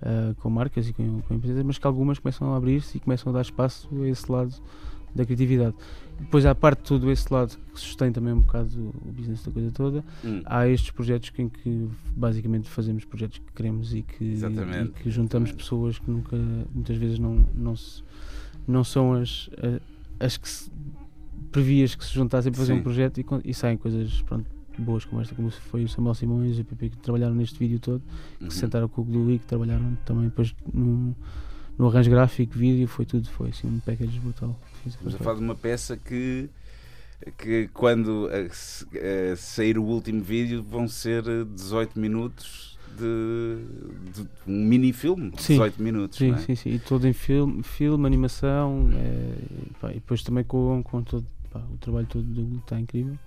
[0.00, 3.30] eh, com marcas e com, com empresas, mas que algumas começam a abrir-se e começam
[3.30, 4.54] a dar espaço a esse lado
[5.14, 5.74] da criatividade.
[6.18, 9.44] Depois há a parte de todo esse lado que sustém também um bocado o business
[9.44, 10.40] da coisa toda, Hum.
[10.46, 15.50] há estes projetos em que basicamente fazemos projetos que queremos e que, e que juntamos
[15.50, 15.54] exatamente.
[15.54, 16.36] pessoas que nunca
[16.74, 18.02] muitas vezes não, não, se,
[18.66, 19.50] não são as,
[20.18, 20.70] as que se
[21.50, 22.80] previas que se juntassem para fazer Sim.
[22.80, 24.46] um projeto e, e saem coisas pronto,
[24.78, 27.78] boas como esta, como foi o Samuel Simões e o PP que trabalharam neste vídeo
[27.78, 28.02] todo,
[28.38, 28.50] que Uhum.
[28.50, 31.14] se sentaram com o Glue e que trabalharam também depois no,
[31.78, 34.58] no arranjo gráfico, vídeo, foi tudo, foi assim um package brutal.
[34.86, 36.48] Estamos a falar de uma peça que,
[37.38, 38.48] que quando eh,
[38.94, 43.64] eh, sair o último vídeo vão ser eh, 18 minutos de,
[44.12, 45.54] de um mini filme de Sim.
[45.54, 46.18] 18 minutos.
[46.18, 46.38] Sim, é?
[46.38, 46.70] sim, sim.
[46.70, 49.34] E todo em filme, filme animação, é,
[49.80, 53.18] pá, e depois também com, com todo pá, o trabalho todo do Google está incrível.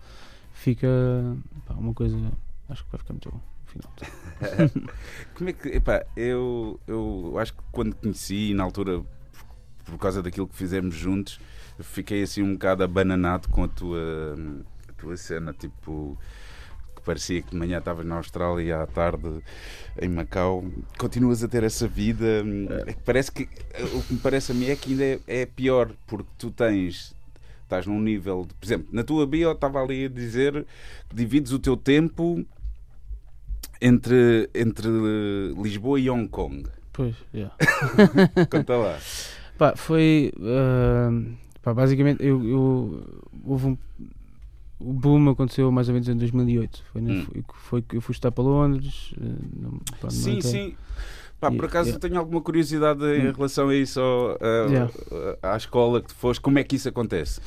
[0.54, 0.88] Fica
[1.66, 2.18] pá, uma coisa,
[2.70, 3.42] acho que vai ficar muito bom.
[5.36, 5.70] Como é que.
[5.70, 10.96] Epá, eu, eu acho que quando conheci, na altura, por, por causa daquilo que fizemos
[10.96, 11.40] juntos,
[11.80, 14.36] fiquei assim um bocado abananado com a tua,
[14.88, 15.54] a tua cena.
[15.54, 16.18] Tipo,
[17.06, 19.42] parecia que de manhã estavas na Austrália e à tarde
[20.02, 20.66] em Macau.
[20.98, 22.44] Continuas a ter essa vida.
[22.88, 23.48] É parece que.
[23.94, 27.16] O que me parece a mim é que ainda é, é pior, porque tu tens.
[27.64, 30.66] Estás num nível de, por exemplo, na tua bio estava ali a dizer
[31.10, 32.46] que divides o teu tempo
[33.82, 34.88] entre, entre
[35.62, 36.66] Lisboa e Hong Kong.
[36.94, 37.54] Pois, yeah.
[38.50, 38.98] Conta lá.
[39.58, 40.32] Pá, foi.
[40.42, 41.10] ah,
[41.62, 43.78] pá, basicamente, eu, eu- houve um.
[44.80, 46.84] O boom aconteceu mais ou menos em 2008.
[46.92, 47.24] Foi, na- Hum.
[47.26, 49.14] foi, foi que eu fui estudar para Londres.
[49.18, 49.26] ah,
[49.62, 50.76] não- pá, Sim, sim.
[51.40, 52.00] Pá, por acaso yeah.
[52.08, 53.34] tenho alguma curiosidade em Hum.
[53.34, 54.92] relação a isso, ao- a- Yeah.
[55.42, 57.40] a- à escola que tu foste, como é que isso acontece?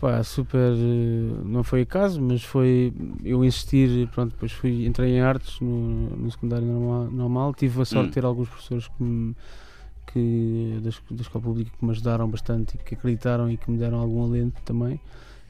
[0.00, 0.72] Pá, super.
[0.72, 2.92] eh, Não foi acaso, mas foi
[3.24, 4.08] eu insistir.
[4.08, 7.54] Pronto, depois fui, entrei em artes no, no secundário normal, normal.
[7.54, 8.08] Tive a sorte Hum.
[8.08, 9.34] de ter alguns professores que, me-
[10.12, 13.78] que da, da escola pública que me ajudaram bastante e que acreditaram e que me
[13.78, 15.00] deram algum alento também.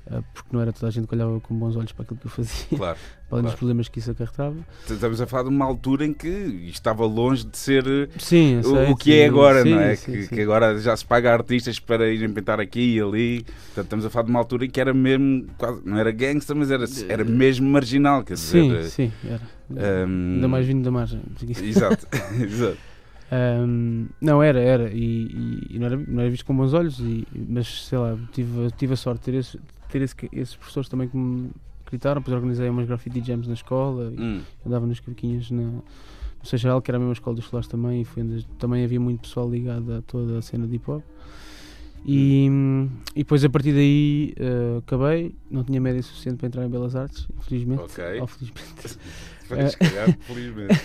[0.06, 2.26] Uh, porque não era toda a gente que olhava com bons olhos para aquilo que
[2.26, 2.98] eu fazia, Claro.
[3.26, 3.56] para além dos claro.
[3.56, 4.54] problemas que isso acarretava.
[4.88, 6.28] Estamos a falar de uma altura em que
[6.68, 9.96] estava longe de ser eh, Sim, o, o que é agora, sim, não é?
[9.96, 10.34] sim, que, sim.
[10.34, 13.44] que agora já se paga artistas para irem pintar aqui e ali.
[13.44, 16.54] Portanto, estamos a falar de uma altura em que era mesmo, quase, não era gangster,
[16.54, 18.60] mas era, era mesmo marginal, quer dizer.
[18.60, 20.06] Sim, eh, sim, era.
[20.06, 21.22] um, Ainda mais vindo da margem.
[21.62, 22.06] Exato,
[22.44, 22.76] exato.
[23.32, 24.90] Um, não, era, era.
[24.92, 28.16] E, e- e não, era não era visto com bons olhos, e, mas sei lá,
[28.32, 29.58] tive, tive a sorte de ter, esse,
[29.94, 31.50] ter esse, esses professores também que me
[31.86, 32.20] gritaram.
[32.20, 35.84] Depois organizei umas graffiti jams na escola, e Hum, andava nos cabequinhos na, no
[36.42, 39.48] Seixal, que era a mesma escola dos escolares também, e foi também havia muito pessoal
[39.48, 41.02] ligado a toda a cena de hip hop.
[42.06, 42.50] E,
[43.14, 46.94] e depois a partir daí eh, acabei, não tinha média suficiente para entrar em Belas
[46.94, 47.80] Artes, infelizmente.
[47.80, 48.20] Ok.
[48.20, 48.88] Ou felizmente.
[49.70, 50.74] se calhar, felizmente.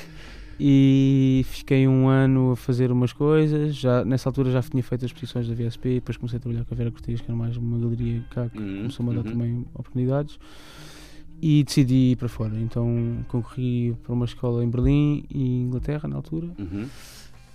[0.60, 3.76] E fiquei um ano a fazer umas coisas.
[3.76, 6.74] Já, nessa altura já tinha feito as exposições da VSP, depois comecei a trabalhar com
[6.74, 9.24] a Vera Cortês, que era mais uma galeria cá que Uhum, começou a dar uhum.
[9.24, 10.38] também oportunidades.
[11.42, 12.60] E decidi ir para fora.
[12.60, 16.48] Então concorri para uma escola em Berlim e Inglaterra na altura.
[16.60, 16.86] Uhum.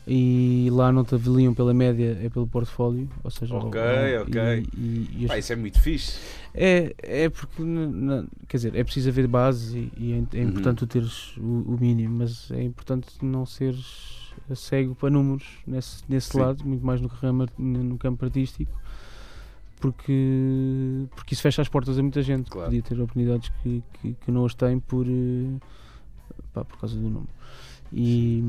[0.06, 3.08] E lá não te avaliam pela média, é pelo portfólio.
[3.22, 4.66] Ou seja, Ok, e- ok.
[4.76, 6.18] E, e as Pá, isso é muito fixe.
[6.52, 7.62] é, é porque,
[8.46, 10.50] quer dizer, é preciso haver base e, e é, é Uhum.
[10.50, 14.12] importante tu teres o, o mínimo, mas é importante não seres
[14.54, 16.38] cego para números nesse, nesse Sim.
[16.38, 17.08] lado, muito mais no,
[17.58, 18.70] no campo artístico,
[19.80, 22.70] porque, porque isso fecha as portas a muita gente Claro.
[22.70, 25.58] que podia ter oportunidades que, que, que não as tem por, eh,
[26.52, 27.28] pá, por causa do número.
[27.92, 28.42] E,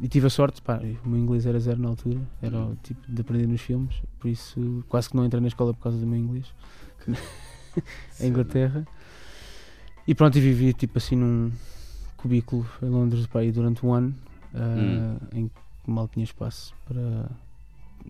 [0.00, 3.00] e tive a sorte, pá, o meu inglês era zero na altura, era o tipo
[3.10, 6.06] de aprender nos filmes, por isso quase que não entrei na escola por causa do
[6.06, 6.46] meu inglês
[8.20, 8.86] em Inglaterra.
[10.06, 11.52] E pronto, e vivi tipo assim num
[12.16, 14.14] cubículo em Londres pá, durante um ano,
[14.54, 17.30] ah, em que mal tinha espaço para.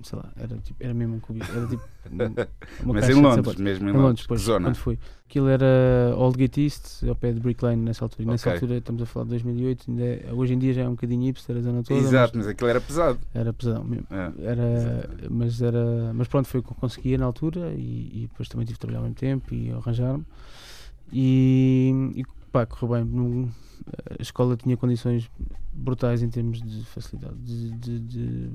[0.02, 1.58] Sei lá, era, tipo, era mesmo um cubículo.
[1.58, 1.82] Era tipo
[2.84, 4.22] Mas em Londres, mesmo em Londres.
[4.22, 4.66] Depois, zona?
[4.68, 4.98] quando fui.
[5.28, 5.66] Aquilo era
[6.14, 8.22] Aldgate East, ao pé de Brick Lane, nessa altura.
[8.22, 8.56] E nessa Ok.
[8.60, 11.22] altura, estamos a falar de 2008, ainda é- hoje em dia já é um bocadinho
[11.24, 12.00] hipster a zona toda.
[12.00, 13.18] Exato, mas aquilo era pesado.
[13.34, 14.06] mas Era pesadão mesmo.
[14.10, 14.32] É.
[14.42, 18.64] Era, mas, era, mas pronto, foi o que conseguia na altura e, e depois também
[18.64, 20.24] tive de trabalhar ao mesmo tempo e arranjar-me.
[21.12, 23.04] E, e pá, correu bem.
[23.04, 23.48] Num-
[24.18, 25.30] a escola tinha condições
[25.72, 28.50] brutais em termos de facilidade, de, de, de-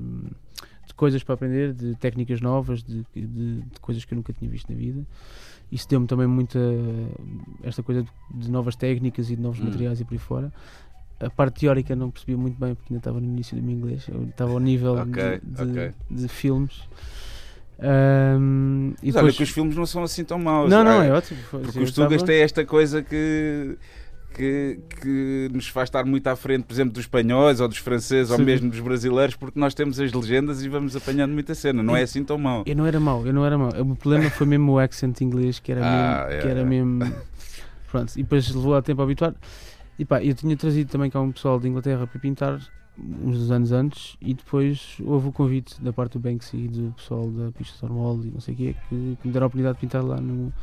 [0.93, 3.25] de coisas para aprender, de técnicas novas, de, de-
[3.61, 5.01] de coisas que eu nunca tinha visto na vida.
[5.71, 6.59] Isso deu-me também muita
[7.63, 9.65] esta coisa de, de novas técnicas e de novos Hum.
[9.65, 10.53] materiais e por aí fora.
[11.19, 14.07] A parte teórica não percebia muito bem porque ainda estava no início do meu inglês.
[14.07, 15.91] Eu estava ao nível Ok, de, de, ok.
[16.11, 16.81] de filmes.
[17.79, 19.37] Ahm, e Mas olha depois...
[19.37, 20.69] que os filmes não são assim tão maus.
[20.69, 21.39] Não, não, Ah, é ótimo.
[21.49, 23.77] Porque os Tugas têm esta coisa que,
[24.33, 28.31] que, que nos faz estar muito à frente, por exemplo, dos espanhóis ou dos franceses
[28.31, 28.43] ou Sim.
[28.43, 31.81] mesmo dos brasileiros, porque nós temos as legendas e vamos apanhando muita cena.
[31.83, 32.63] Não é assim tão mau.
[32.65, 33.69] Eu não era mau, eu não era mau.
[33.69, 36.33] O problema foi mesmo o accent inglês, que era Ah, mesmo.
[36.33, 36.65] é, que era é.
[36.65, 37.13] mesmo
[37.91, 39.35] pronto, e depois levou a tempo a habituar.
[39.99, 42.59] E pá, eu tinha trazido também cá um pessoal de Inglaterra para pintar
[42.97, 47.27] uns anos antes e depois houve o convite da parte do Banksy e do pessoal
[47.31, 49.81] da pista Stormwall e não sei o quê que, que me deram a oportunidade de
[49.81, 50.53] pintar lá no,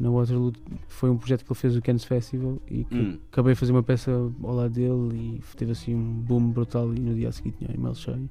[0.00, 0.52] na Waterloo.
[0.88, 3.18] Foi um projeto que ele fez o Cannes Festival e que Hum.
[3.30, 4.10] acabei a fazer uma peça
[4.42, 7.70] ao lado dele e teve assim um boom brutal e no dia a seguir tinha
[7.70, 8.28] um e-mail cheio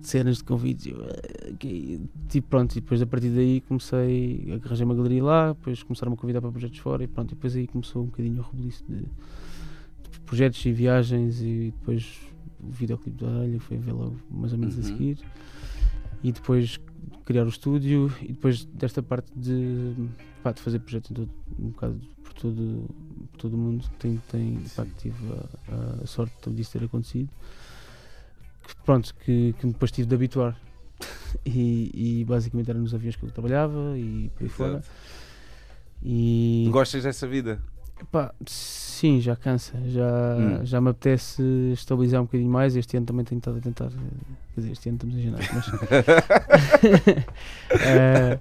[0.00, 3.60] de cenas de convites e eu, "Ah, ok." tipo pronto e depois a partir daí
[3.62, 7.32] comecei a arranjar uma galeria lá depois começaram-me a convidar para projetos fora e pronto
[7.32, 12.18] e depois aí começou um bocadinho o rebuliço de, de projetos e viagens e depois
[12.62, 14.84] o videoclipe da Orelha foi ver logo mais ou menos a Uhum.
[14.84, 15.18] seguir
[16.22, 16.78] e depois
[17.24, 19.92] criar o estúdio e depois desta parte de,
[20.46, 22.84] pá, de fazer projetos em todo, um bocado por todo,
[23.32, 25.16] por todo o mundo tem, tem pá, tive
[25.68, 27.28] a, a sorte disso ter acontecido
[28.64, 30.56] que, pronto, que, que depois tive de habituar
[31.44, 34.84] e, e basicamente era nos aviões que eu trabalhava e por aí fora
[36.00, 37.60] e Gostas dessa vida?
[38.46, 39.72] Sim, já cansa.
[39.86, 40.64] Já, Hum.
[40.64, 42.76] já me apetece estabilizar um bocadinho mais.
[42.76, 43.86] Este ano também tenho estado a tentar.
[43.86, 45.66] eh, Quer dizer, este ano estamos em janeiro, mas.
[47.80, 48.38] Eh,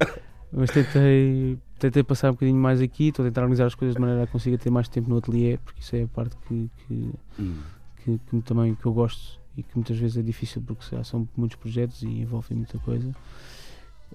[0.51, 3.09] mas tentei, tentei passar um bocadinho mais aqui.
[3.09, 5.57] Estou a tentar organizar as coisas de maneira a consiga ter mais tempo no ateliê,
[5.63, 7.57] porque isso é a parte que, que, Hum.
[8.03, 11.57] que, que também que eu gosto e que muitas vezes é difícil porque são muitos
[11.57, 13.13] projetos e envolvem muita coisa.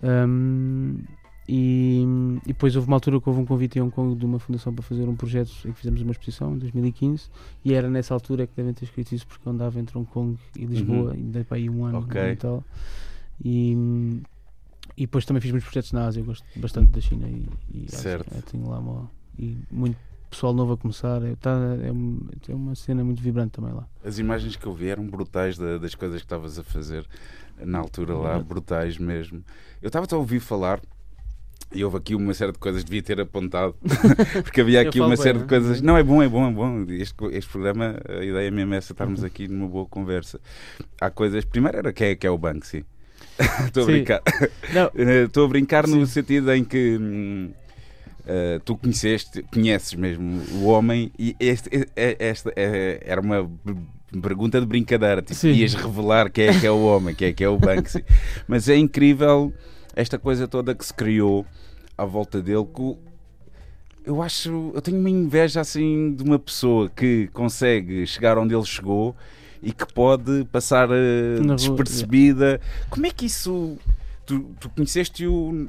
[0.03, 0.99] Ahm,
[1.49, 2.05] e,
[2.44, 4.73] e depois houve uma altura que houve um convite em Hong Kong de uma fundação
[4.73, 7.29] para fazer um projeto em que fizemos uma exposição em 2015
[7.64, 10.38] e era nessa altura que devem ter escrito isso porque eu andava entre Hong Kong
[10.57, 12.05] e Lisboa e dei para aí um ano Uhum.
[12.05, 12.20] Ok.
[12.33, 12.64] e tal
[13.44, 14.23] e,
[14.96, 17.85] e depois também fiz muitos projetos na Ásia, eu gosto bastante da China e, e
[17.87, 17.98] Ásia.
[17.98, 18.35] Certo.
[18.37, 19.96] É, tenho lá uma, e muito
[20.31, 21.50] pessoal novo a começar, é, tá,
[21.83, 21.88] é,
[22.50, 23.87] é uma cena muito vibrante também lá.
[24.05, 27.05] As imagens que eu vi eram brutais da- das coisas que estavas a fazer
[27.59, 28.44] na altura lá, Obrigado.
[28.44, 29.42] brutais mesmo.
[29.83, 30.81] Eu estava a ouvir falar
[31.74, 33.74] e houve aqui uma série de coisas, devia ter apontado,
[34.44, 35.59] porque havia aqui uma bem, série não de é?
[35.59, 35.81] coisas.
[35.83, 36.83] Não, é bom, é bom, é bom.
[36.92, 40.40] Este, este programa, a ideia mesmo é essa, estarmos aqui numa boa conversa.
[41.00, 41.44] Há coisas.
[41.44, 42.85] Primeiro era quem é que é o Banksy.
[43.66, 44.22] Estou a brincar.
[44.72, 46.07] Não, Eh, Estou a brincar no Sim.
[46.07, 47.50] sentido em que hum,
[48.26, 53.50] eh, tu conheceste, conheces mesmo o homem e esta eh, era uma
[54.22, 55.53] pergunta de brincadeira, tipo, Sim.
[55.53, 58.05] ias revelar quem é que é o homem, quem é que é o Banksy.
[58.48, 59.53] Mas é incrível
[59.94, 61.46] esta coisa toda que se criou
[61.96, 62.66] à volta dele.
[62.74, 62.96] Que
[64.05, 68.64] eu acho, eu tenho uma inveja assim de uma pessoa que consegue chegar onde ele
[68.64, 69.14] chegou
[69.62, 72.61] e que pode passar rua, despercebida.
[72.88, 73.77] Como é que isso.
[74.27, 75.68] Tu, tu conheceste-o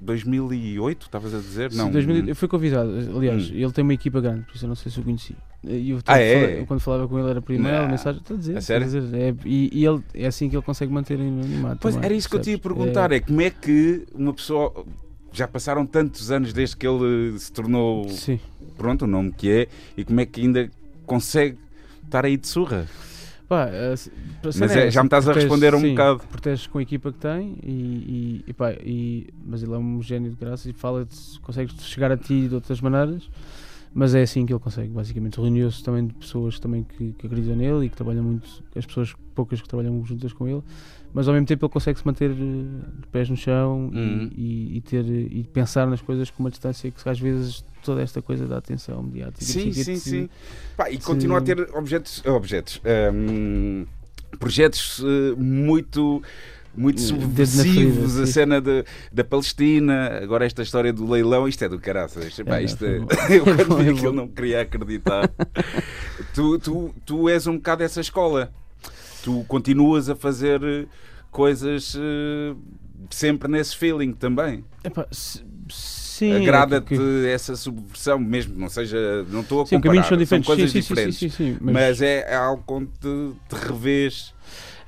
[0.00, 1.72] 2008, estavas a dizer?
[1.72, 1.90] Sim, Não.
[1.90, 3.54] 2000 eu fui convidado, aliás, Hum.
[3.54, 5.34] ele tem uma equipa grande, por isso eu não sei se o conheci.
[5.64, 6.34] Eu, Ah, é?
[6.34, 8.56] falei- quando falava com ele era por e-mail, mensagem, estou a dizer.
[8.56, 8.84] A sério?
[8.86, 11.78] dizer, é, e, e ele, é assim que ele consegue manter animado.
[11.80, 12.78] Pois também, era isso que eu te ia percebes?
[12.84, 14.84] perguntar: é, como é que uma pessoa.
[15.32, 18.40] Já passaram tantos anos desde que ele se tornou Sim.
[18.78, 20.70] pronto, o nome que é, e como é que ainda
[21.04, 21.58] consegue
[22.04, 22.86] estar aí de surra?
[23.48, 26.20] Pá, a cena Mas é, já me estás a responder um sim, bocado.
[26.30, 30.02] Protege com a equipa que tem, e, e, e, pá, e- mas ele é um
[30.02, 31.06] gênio de graça e fala
[31.42, 33.28] consegue chegar a ti de outras maneiras.
[33.94, 35.40] Mas é assim que ele consegue, basicamente.
[35.40, 39.14] Reuniu-se também de pessoas também que, que acreditam nele e que trabalham muito, as pessoas
[39.34, 40.62] poucas que trabalham juntas com ele,
[41.14, 44.30] mas ao mesmo tempo ele consegue se manter eh, de pés no chão e- Uhum.
[44.36, 48.20] e, e ter e pensar nas coisas com uma distância que às vezes toda esta
[48.20, 49.44] coisa da atenção mediática.
[49.44, 50.28] Sim, sim, sim.
[50.76, 52.80] Pá, e continua a ter objetos, objetos
[53.14, 53.86] hum,
[54.38, 56.22] projetos eh, muito
[56.78, 61.78] muito subversivos, a cena de, da Palestina, agora esta história do leilão, isto é do
[61.78, 62.38] caraças.
[62.44, 62.98] Pá, É, isto foi é-
[63.38, 64.12] eu quando bom, vi aquilo bom.
[64.12, 65.32] não queria acreditar.
[66.34, 68.52] tu, tu, tu és um bocado essa escola.
[69.26, 70.86] Tu continuas a fazer eh,
[71.32, 72.54] coisas eh,
[73.10, 74.64] sempre nesse feeling também.
[74.84, 75.04] Epá,
[75.68, 80.46] sim, Agrada-te que- essa subversão, mesmo não seja, não estou a comparar, são diferentes.
[80.46, 81.18] coisas sim, sim, diferentes.
[81.18, 84.32] Sim, sim, Mas, é algo onde te, te revês.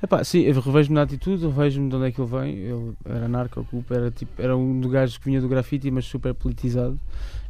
[0.01, 2.55] Epá, sim, eu revejo-me na atitude, revejo-me de onde é que ele vem.
[2.59, 6.05] Ele era anarco, ocupa, era, tipo, era um dos gajos que vinha do grafite, mas
[6.05, 6.97] super politizado.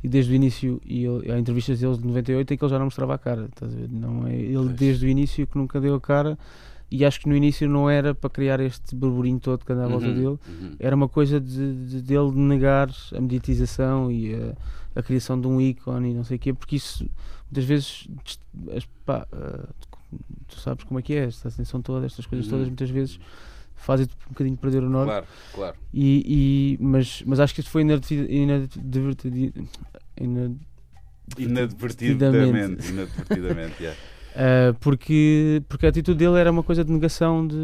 [0.03, 2.79] E desde o início, e ele, há entrevistas deles de 98 em que ele já
[2.79, 3.45] não mostrava a cara.
[3.45, 3.89] Estás a ver?
[3.91, 6.35] Não é, ele desde o início que nunca deu a cara.
[6.91, 9.87] E acho que no início não era para criar este burburinho todo que anda à
[9.87, 10.25] volta Uhum, dele.
[10.47, 10.75] uhum.
[10.79, 14.55] Era uma coisa de, de, dele negar a mediatização e a,
[14.99, 17.07] a criação de um ícone e não sei o quê, porque isso
[17.51, 18.07] muitas vezes
[19.05, 19.67] pá, ah,
[20.47, 22.51] tu- sabes como é que é, esta atenção toda, estas coisas Uhum.
[22.53, 23.19] todas muitas vezes
[23.75, 25.09] fazem-te um bocadinho perder o norte.
[25.09, 25.75] Claro, claro.
[25.93, 28.29] E, e- mas, mas acho que isto foi inadvertido.
[28.31, 29.63] inadvertido-
[30.19, 30.57] inad-
[31.37, 32.89] Inadvertidamente.
[32.89, 33.99] Inadvertidamente, yeah.
[34.35, 37.55] Ah, porque, porque a atitude dele era uma coisa de negação de,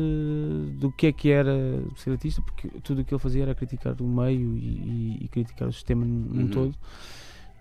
[0.80, 1.54] do que é que era
[1.96, 5.28] ser artista, porque tudo o que ele fazia era criticar o meio e, e- e
[5.28, 6.48] criticar o sistema num Uhum.
[6.48, 6.76] todo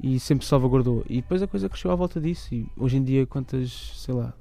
[0.02, 1.04] e sempre salvaguardou.
[1.08, 2.54] E depois a coisa cresceu à volta disso.
[2.54, 4.34] E hoje em dia, quantas, sei lá,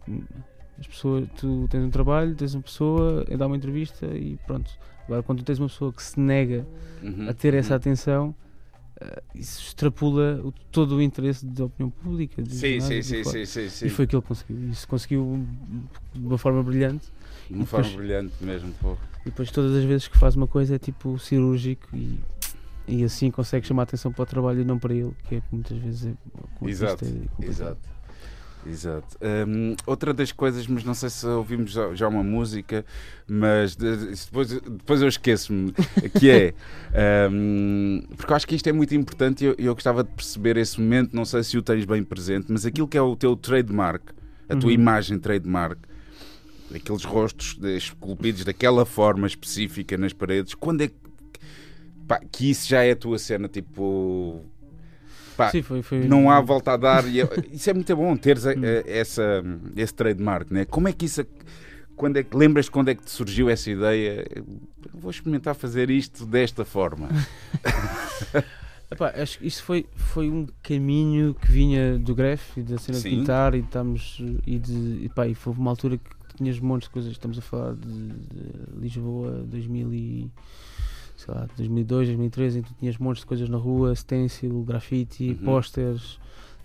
[0.79, 4.71] as pessoas, tu tens um trabalho, tens uma pessoa, dá uma entrevista e pronto.
[5.05, 6.65] Agora, quando tu tens uma pessoa que se nega
[7.01, 7.77] Uhum, a ter essa uhum.
[7.77, 8.35] atenção,
[9.35, 12.43] isso extrapula o- todo o interesse da opinião pública.
[12.45, 13.85] Sim, sim, sim, e sim, sim, sim.
[13.85, 14.69] E foi aquilo que conseguiu.
[14.69, 15.45] Isso conseguiu
[16.13, 17.05] de uma forma brilhante.
[17.49, 18.73] De uma depois- forma brilhante mesmo.
[18.81, 18.93] Pô.
[19.21, 22.19] E depois, todas as vezes que faz uma coisa, é tipo cirúrgico e,
[22.87, 25.39] e assim consegue chamar a atenção para o trabalho e não para ele, que é
[25.41, 27.45] que muitas vezes é Exato, é.
[27.45, 27.92] Exato.
[28.65, 29.17] Exato.
[29.21, 32.85] Hum, outra das coisas, mas não sei se ouvimos já, já uma música,
[33.27, 35.73] mas de- depois, depois eu esqueço-me,
[36.13, 36.53] que é
[37.29, 40.55] hum, porque eu acho que isto é muito importante e eu, eu gostava de perceber
[40.55, 43.35] esse momento, não sei se o tens bem presente, mas aquilo que é o teu
[43.35, 44.11] trademark,
[44.47, 44.75] a tua Uhum.
[44.75, 45.79] imagem trademark,
[46.73, 50.95] aqueles rostos esculpidos daquela forma específica nas paredes, quando é que,
[52.07, 54.45] pá, que isso já é a tua cena, tipo.
[55.37, 57.07] Pá, Sim, foi, foi, não há volta a dar.
[57.07, 58.61] e é- isso é muito bom, teres a- Hum.
[58.85, 59.43] essa,
[59.75, 60.65] esse trademark, né?
[60.65, 61.25] Como é que isso.
[61.95, 64.25] Quando é que, lembras quando é que te surgiu essa ideia?
[64.93, 67.07] Vou experimentar fazer isto desta forma.
[68.91, 72.97] Epá, acho que isso foi, foi um caminho que vinha do gref e da cena
[72.99, 73.09] Sim.
[73.09, 76.93] de pintar e estamos e de e, e foi uma altura que tinhas montes de
[76.93, 80.31] coisas, estamos a falar de, de Lisboa 2000 e,
[81.23, 85.29] sei lá, 2002, 2003, em que tu tinhas montes de coisas na rua, stencil, grafite,
[85.31, 85.45] Uhum.
[85.45, 86.19] posters,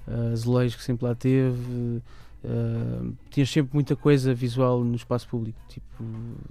[0.07, 2.03] uh, azulejos que sempre lá teve,
[2.45, 6.05] uh, tinhas sempre muita coisa visual no espaço público, tipo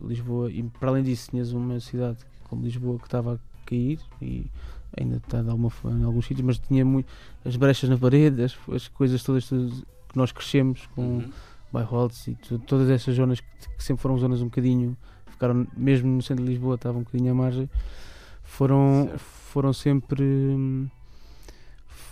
[0.05, 2.18] Lisboa, e para além disso tinhas uma cidade
[2.49, 4.45] como Lisboa que estava a cair e
[4.97, 7.08] ainda está de alguma forma em alguns sítios, mas tinha muito
[7.43, 9.74] as brechas na parede, as, as coisas todas, todas
[10.10, 11.30] que nós crescemos com Uhum.
[11.70, 14.95] Bairros e tu- todas essas zonas que, que sempre foram zonas um bocadinho,
[15.38, 17.70] ficaram mesmo no centro de Lisboa, estavam um bocadinho à margem.
[18.44, 20.24] foram, foram sempre.
[20.24, 20.88] hum,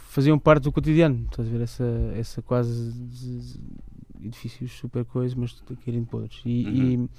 [0.10, 1.26] faziam parte do cotidiano.
[1.30, 1.62] Estás a ver?
[1.62, 1.84] Essa,
[2.16, 2.94] essa quase.
[4.24, 6.42] edifícios super coisas, mas querendo podres.
[6.46, 6.66] E,
[6.98, 7.10] Uhum.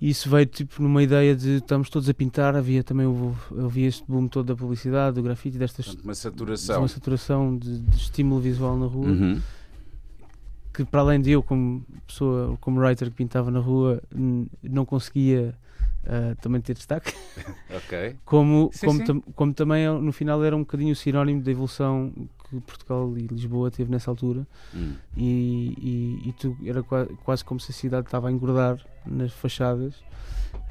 [0.00, 2.54] e isso veio tipo numa ideia de estamos todos a pintar.
[2.56, 3.34] Havia também o,
[3.64, 5.94] havia este boom todo da publicidade, do grafite, destas.
[6.04, 6.78] Uma saturação.
[6.80, 9.40] uma saturação de, de estímulo visual na rua Uhum.
[10.72, 14.02] Que para além de eu como pessoa, como writer que pintava na rua,
[14.62, 15.54] não conseguia
[16.06, 17.12] ah, também ter destaque,
[17.70, 18.16] Ok.
[18.24, 19.04] como, Sim, como, sim.
[19.04, 22.12] tam- como também no final era um bocadinho o sinónimo da evolução
[22.50, 24.94] que Portugal e Lisboa teve nessa altura Hum.
[25.16, 29.32] e, e, e tu, era qua- quase como se a cidade estava a engordar nas
[29.32, 29.94] fachadas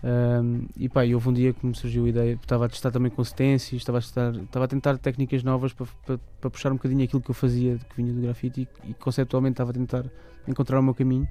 [0.03, 2.91] Ahm, e pá, e houve um dia que me surgiu a ideia, estava a testar
[2.91, 6.75] também consistências, estava a, testar, estava a tentar técnicas novas para, para, para puxar um
[6.75, 10.05] bocadinho aquilo que eu fazia, que vinha do grafite e, e conceptualmente estava a tentar
[10.47, 11.27] encontrar o meu caminho.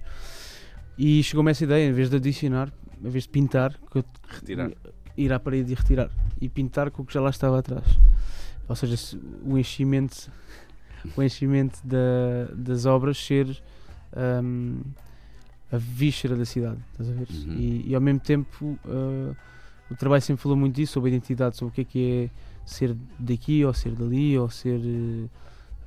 [0.96, 2.72] E chegou-me essa ideia, em vez de adicionar,
[3.02, 4.70] em vez de pintar, que eu- Retirar.
[5.16, 7.84] ir à parede e retirar e pintar com o que já lá estava atrás.
[8.68, 10.30] Ou seja, se o enchimento,
[11.16, 13.46] o enchimento da, das obras ser
[14.14, 14.80] ahm,
[15.72, 17.28] a víscera da cidade, estás a ver?
[17.30, 17.54] Uhum.
[17.58, 19.34] E, e ao mesmo tempo ah,
[19.90, 22.30] o trabalho sempre falou muito disso, sobre a identidade, sobre o que é que é
[22.66, 24.80] ser daqui ou ser dali, ou ser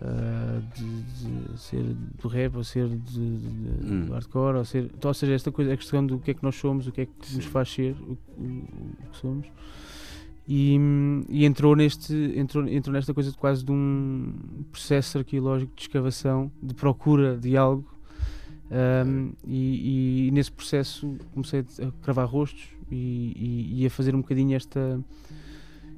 [0.01, 4.05] ah, de, de- ser do rap, ou ser de, de- Hum.
[4.07, 4.85] do hardcore, ou ser.
[4.85, 7.01] Então, ou seja, esta coisa, a questão do que é que nós somos, o que
[7.01, 7.51] é que nos Sim.
[7.51, 8.67] faz ser o, o-
[9.03, 9.45] o que somos.
[10.53, 10.77] E,
[11.29, 14.33] e entrou, neste, entrou, entrou nesta coisa de quase de um
[14.69, 17.87] processo arqueológico de escavação, de procura de algo.
[18.69, 24.55] Um, e, e nesse processo comecei a cravar rostos e, e- a fazer um bocadinho
[24.55, 24.99] esta,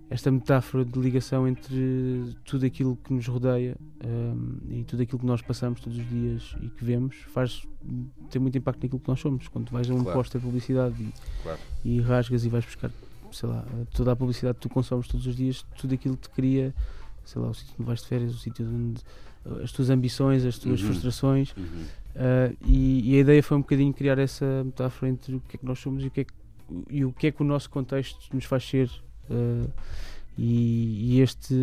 [0.10, 5.26] esta metáfora de ligação entre tudo aquilo que nos rodeia um, e tudo aquilo que
[5.26, 7.64] nós passamos todos os dias e que vemos faz
[8.32, 9.48] ter muito impacto naquilo que nós somos.
[9.48, 10.18] Quando vais a um Claro.
[10.20, 11.60] póster de publicidade e, Claro.
[11.86, 12.92] e rasgas e vais buscar,
[13.34, 16.34] sei lá, toda a publicidade que tu consomes todos os dias, tudo aquilo que te
[16.36, 16.74] cria,
[17.26, 19.02] sei lá, o sítio onde vais de férias, o sítio onde
[19.64, 20.88] as tuas ambições, as tuas Uhum.
[20.88, 21.54] frustrações.
[21.58, 21.64] Uhum.
[22.16, 25.60] Uh, e, e a ideia foi um bocadinho criar essa metáfora entre o que é
[25.60, 26.34] que nós somos e o que é que,
[26.90, 28.90] e o, que, é que o nosso contexto nos faz ser.
[29.30, 29.70] uh,
[30.38, 31.54] e, e este,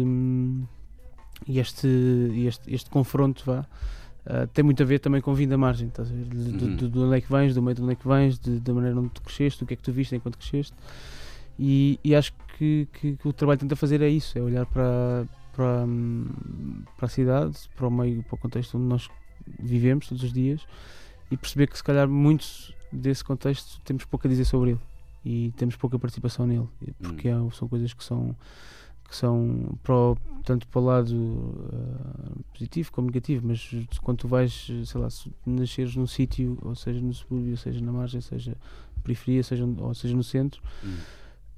[1.47, 1.89] e este,
[2.47, 6.11] este, este confronto vá, uh, tem muito a ver também com vindo da margem, estás
[6.11, 6.25] a ver?
[6.25, 6.77] De- Uhum.
[6.77, 8.73] de- de onde é que vens, do meio de onde é que vens, de- da
[8.75, 10.75] maneira onde tu cresceste, o que é que tu viste enquanto cresceste.
[11.63, 14.65] E, e acho que, que- que o trabalho que tenta fazer é isso: é olhar
[14.65, 16.27] para, para, hum,
[16.97, 19.09] para a cidade, para o meio, para o contexto onde nós
[19.59, 20.67] vivemos todos os dias
[21.31, 22.47] e perceber que se calhar muito
[22.93, 24.81] desse contexto temos pouco a dizer sobre ele
[25.25, 26.67] e temos pouca participação nele
[27.03, 27.49] porque Hum.
[27.49, 28.35] é- são coisas que são
[29.09, 33.69] que são para o- tanto para o lado ah, positivo como negativo mas
[34.03, 35.09] quando tu vais sei lá
[35.45, 38.53] nasceres num sítio ou seja no subúrbio seja na margem seja
[38.97, 40.97] na periferia seja ou seja no centro Hum.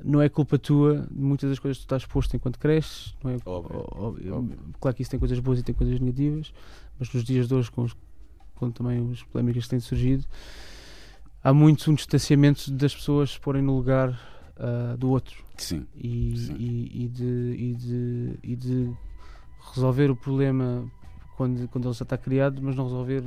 [0.05, 3.15] Não é culpa tua de muitas das coisas que tu estás exposto enquanto cresces.
[3.23, 4.35] Não é, Óbvio, ó- óbvio.
[4.37, 4.59] óbvio.
[4.81, 6.53] Claro que isso tem coisas boas e tem coisas negativas,
[6.99, 7.97] mas nos dias de hoje, com, os-
[8.55, 10.25] com também as polémicas que têm surgido,
[11.43, 14.19] há muito um distanciamento das pessoas se porem no lugar
[14.57, 15.87] ah, do outro Sim.
[15.97, 16.55] e, Sim.
[16.59, 18.93] e, e de, e, de, e de
[19.75, 20.85] resolver o problema
[21.37, 23.25] quando, quando ele já está criado, mas não resolver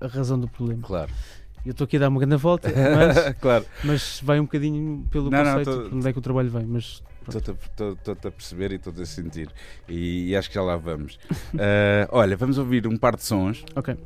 [0.00, 0.82] a razão do problema.
[0.82, 1.12] Claro.
[1.64, 3.64] Eu estou aqui a dar uma grande volta, mas, claro.
[3.84, 6.50] mas vai um bocadinho pelo Não, não, conceito tô- de onde é que o trabalho
[6.50, 6.66] vem.
[6.66, 9.48] Mas Estou-te a, perceber e estou-te a sentir.
[9.88, 11.18] E, e acho que já lá vamos.
[11.54, 13.64] Ah, olha, vamos ouvir um par de sons.
[13.76, 13.96] ok.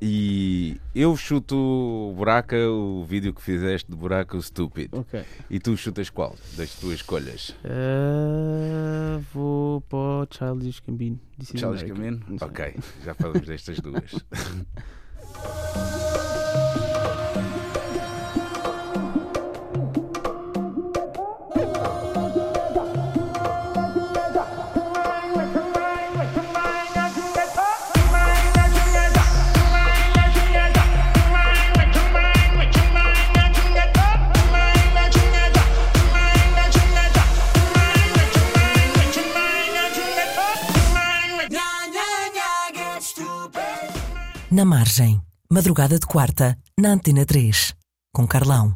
[0.00, 4.90] E eu chuto o Buraca, o vídeo que fizeste de Buraca, o Stupid.
[4.92, 5.24] Ok.
[5.50, 7.48] E tu chutas qual das tuas escolhas?
[7.64, 11.18] Uh, vou para o Childish Gambino.
[11.36, 11.44] Não
[12.38, 12.46] sei.
[12.48, 14.14] Ok, já falamos destas duas.
[44.58, 47.76] Na margem, madrugada de quarta, na Antena 3,
[48.12, 48.74] com Carlão.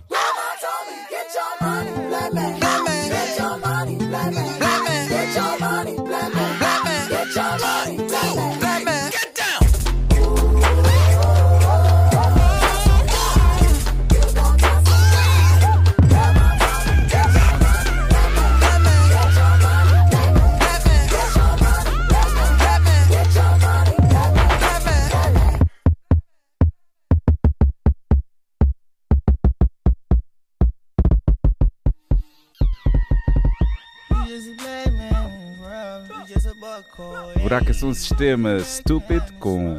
[37.53, 39.77] Buraca Som Sistema Stupid com,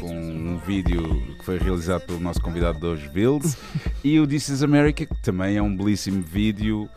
[0.00, 1.02] com um vídeo
[1.36, 3.58] que foi realizado pelo nosso convidado de hoje, Bills,
[4.04, 6.88] e o This is America, que também é um belíssimo vídeo.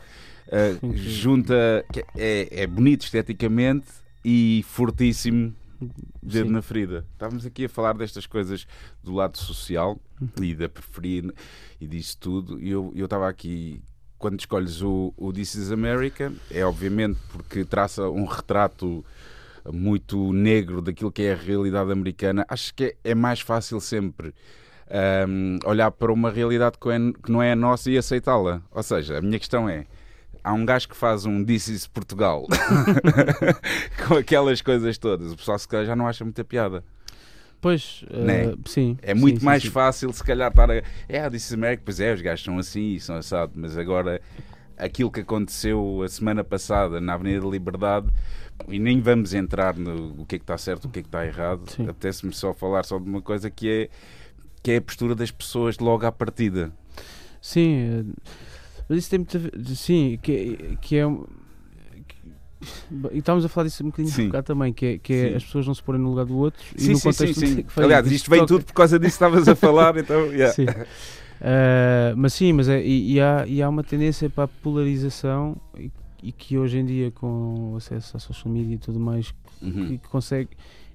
[0.46, 1.84] Uh, junta.
[2.16, 3.88] É, é bonito esteticamente
[4.24, 5.52] e fortíssimo
[6.22, 6.52] dedo Sim.
[6.52, 7.04] na ferida.
[7.14, 8.64] Estávamos aqui a falar destas coisas
[9.02, 9.98] do lado social
[10.40, 11.34] e da preferir
[11.80, 12.60] e disso tudo.
[12.60, 13.82] E eu, eu estava aqui,
[14.18, 19.04] quando escolhes o, o This is America, é obviamente porque traça um retrato
[19.72, 22.44] muito negro daquilo que é a realidade americana.
[22.48, 24.34] Acho que é, é mais fácil sempre.
[25.28, 28.62] Um, olhar para uma realidade que, é, que não é a nossa e aceitá-la.
[28.70, 29.84] Ou seja, a minha questão é:
[30.44, 32.46] há um gajo que faz um This is Portugal
[34.06, 35.32] com aquelas coisas todas.
[35.32, 36.84] O pessoal se calhar já não acha muita piada.
[37.60, 38.96] Pois, uh, sim.
[39.02, 40.74] É muito sim, mais sim, fácil, se calhar, estar a.
[41.08, 44.20] É, America, pois é, os gajos são assim e são assados, mas agora
[44.76, 48.08] aquilo que aconteceu a semana passada na Avenida da Liberdade,
[48.68, 51.08] e nem vamos entrar no o que é que está certo, o que é que
[51.08, 53.88] está errado, apetece-me só falar só de uma coisa que é,
[54.62, 56.72] que é a postura das pessoas logo à partida.
[57.40, 58.00] Sim.
[58.00, 58.56] Uh
[58.88, 59.52] mas isso tem muito a ver.
[59.74, 61.04] Sim, que, que é.
[63.12, 64.30] e estávamos a falar disso um bocadinho sim.
[64.44, 66.90] também, que é, que é as pessoas não se porem no lugar do outro sim,
[66.90, 67.62] e no sim, contexto sim, sim.
[67.62, 70.26] Que Aliás, isto vem tudo por causa disso que estavas a falar, então.
[70.26, 70.52] Yeah.
[70.52, 70.66] Sim.
[71.40, 75.56] Uh, mas sim, mas é, e, e, há, e há uma tendência para a polarização
[75.78, 75.90] e,
[76.22, 79.86] e, que hoje em dia, com o acesso à social media e tudo mais, uhum.
[79.86, 80.50] que, que, consegue,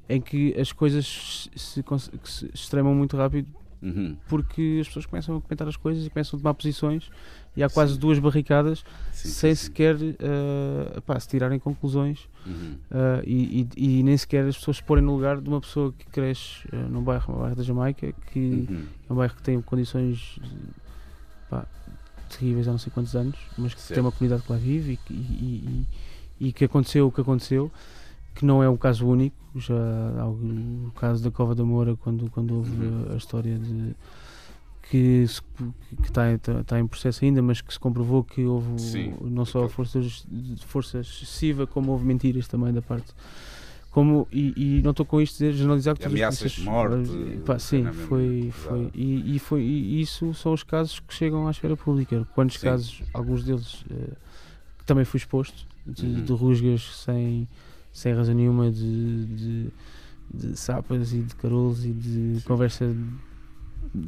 [0.09, 1.83] em que as coisas se,
[2.23, 3.47] se extremam muito rápido
[3.81, 4.15] uhum.
[4.27, 7.09] porque as pessoas começam a comentar as coisas e começam a tomar posições
[7.55, 7.99] e há quase sim.
[7.99, 12.75] duas barricadas sim, sem sim, sequer uh, pá, se tirarem conclusões uhum.
[12.91, 16.05] uh, e, e, e, nem sequer as pessoas porem no lugar de uma pessoa que
[16.05, 18.39] cresce uh, num bairro, no bairro da Jamaica, que
[18.69, 18.85] uhum.
[19.09, 20.39] é um bairro que tem condições
[21.49, 21.65] pá,
[22.29, 23.95] terríveis há não sei quantos anos, mas que certo.
[23.95, 25.87] tem uma comunidade que lá vive e, e,
[26.39, 27.69] e, que aconteceu o que aconteceu,
[28.33, 29.75] que não é um caso único, já
[30.19, 33.11] há o caso da Cova da Moura quando, quando houve uhum.
[33.11, 33.93] a história de
[34.91, 35.25] que
[36.03, 40.27] está tá em processo ainda, mas que se comprovou que houve Sim, não só forças,
[40.65, 43.13] força excessiva, como houve mentiras também da parte.
[43.89, 47.09] Como, e, e não estou com isto a dizer, generalizar que ameaças de morte.
[47.45, 51.51] Pá, sim, foi, foi, e, e, foi, e isso são os casos que chegam à
[51.51, 52.27] esfera pública.
[52.35, 52.67] Quantos sim.
[52.67, 54.15] casos, alguns deles, uh,
[54.85, 56.23] também fui exposto, de, uhum.
[56.25, 57.47] de rusgas sem,
[57.93, 59.67] sem razão nenhuma, de, de,
[60.33, 62.43] de sapas e de carolos e de sim.
[62.45, 62.93] conversa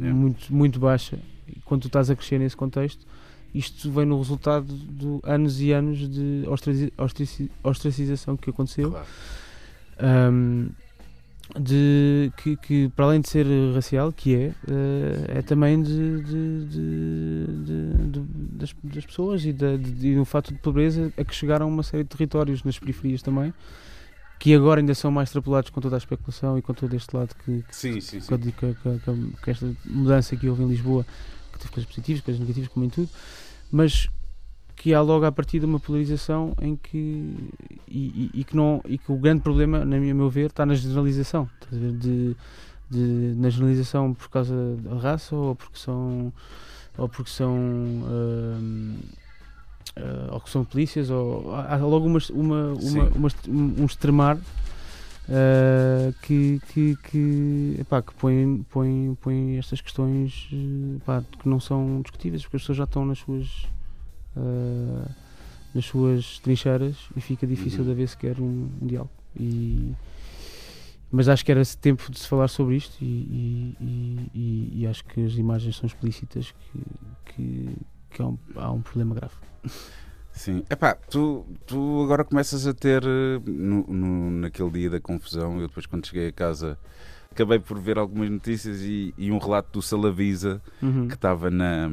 [0.02, 0.12] é.
[0.12, 1.20] muito, muito baixa.
[1.48, 3.06] E quando tu estás a crescer nesse contexto,
[3.54, 6.44] isto vem no resultado de anos e anos de
[7.64, 8.92] ostracização que aconteceu.
[8.92, 9.06] Claro.
[10.34, 10.70] Um,
[11.60, 13.46] de, que, que, para além de ser
[13.76, 18.20] racial, que é, uh, é também de, de, de
[18.54, 22.10] das, das, pessoas e, de, um fato de pobreza a que chegaram uma série de
[22.10, 23.54] territórios nas periferias também
[24.44, 27.34] que agora ainda são mais extrapolados com toda a especulação e com todo este lado
[27.34, 28.38] que, que sim, sim, sim.
[28.38, 28.76] Que, que,
[29.42, 31.06] que, esta mudança que houve em Lisboa,
[31.54, 33.08] que teve coisas positivas, coisas negativas, como em tudo,
[33.72, 34.10] mas
[34.76, 37.34] que há logo a partir de uma polarização em que
[37.88, 40.66] e, e, e que não e que o grande problema, na minha meu ver, está
[40.66, 42.36] na generalização, de,
[42.90, 46.34] de, na generalização por causa da raça ou porque são
[46.98, 49.23] ou porque são uh,
[49.98, 52.74] uh, ou que são polícias, ou há logo uma, uma,
[53.48, 60.50] um extremar uh, que, que, que, epá, que põe, põe, põe estas questões
[60.98, 63.68] epá, que não são discutíveis, porque as pessoas já estão nas suas.
[64.36, 65.24] Uh,
[65.74, 67.86] nas suas trincheiras e fica difícil uhum.
[67.86, 69.12] de haver sequer um, um diálogo.
[69.36, 69.94] E,
[71.12, 75.04] mas acho que era tempo de se falar sobre isto e, e, e, e acho
[75.06, 77.78] que as imagens são explícitas que, que,
[78.14, 79.34] que há, um, há um problema grave.
[80.32, 85.60] Sim, epá, tu, tu agora começas a ter eh, no, no, naquele dia da confusão.
[85.60, 86.78] Eu depois, quando cheguei a casa,
[87.32, 91.08] acabei por ver algumas notícias e, e um relato do Salavisa uhum.
[91.08, 91.90] que estava na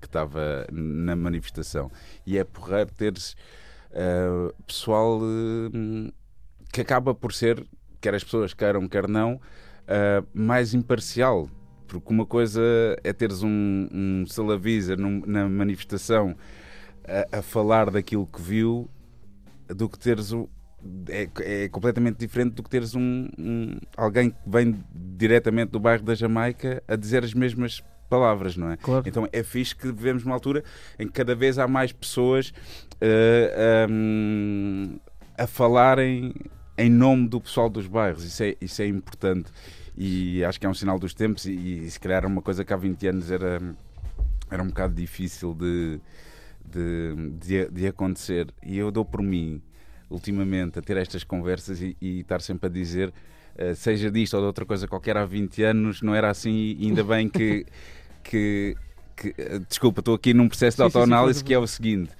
[0.00, 1.90] que estava na manifestação.
[2.24, 3.36] E é porreiro teres
[3.90, 6.12] uh, pessoal uh,
[6.72, 7.66] que acaba por ser,
[8.00, 11.48] quer as pessoas queiram, quer não, uh, mais imparcial.
[11.90, 12.62] Porque uma coisa
[13.02, 14.24] é teres um, um
[15.26, 16.36] na manifestação
[17.04, 18.88] a, a, falar daquilo que viu
[19.66, 20.48] do que teres o.
[21.08, 21.28] É,
[21.64, 26.14] é completamente diferente do que teres um, um, alguém que vem diretamente do bairro da
[26.14, 28.76] Jamaica a dizer as mesmas palavras, não é?
[28.76, 29.02] Claro.
[29.06, 30.62] Então é fixe que vivemos numa altura
[30.98, 32.52] em que cada vez há mais pessoas
[32.94, 34.98] uh, um,
[35.36, 36.34] a falarem
[36.78, 38.24] em nome do pessoal dos bairros.
[38.24, 39.50] Isso é, isso é importante
[39.96, 42.72] e acho que é um sinal dos tempos e, e se calhar uma coisa que
[42.72, 43.60] há 20 anos era,
[44.50, 46.00] era um bocado difícil de,
[46.64, 48.52] de, de, de acontecer.
[48.62, 49.60] E eu dou por mim
[50.08, 53.12] ultimamente a ter estas conversas e, e estar sempre a dizer,
[53.58, 56.86] uh, seja disto ou de outra coisa qualquer, há 20 anos não era assim, e
[56.86, 57.66] ainda bem que.
[58.22, 58.76] que,
[59.16, 59.34] que
[59.68, 62.10] desculpa, estou aqui num processo de autoanálise que é o seguinte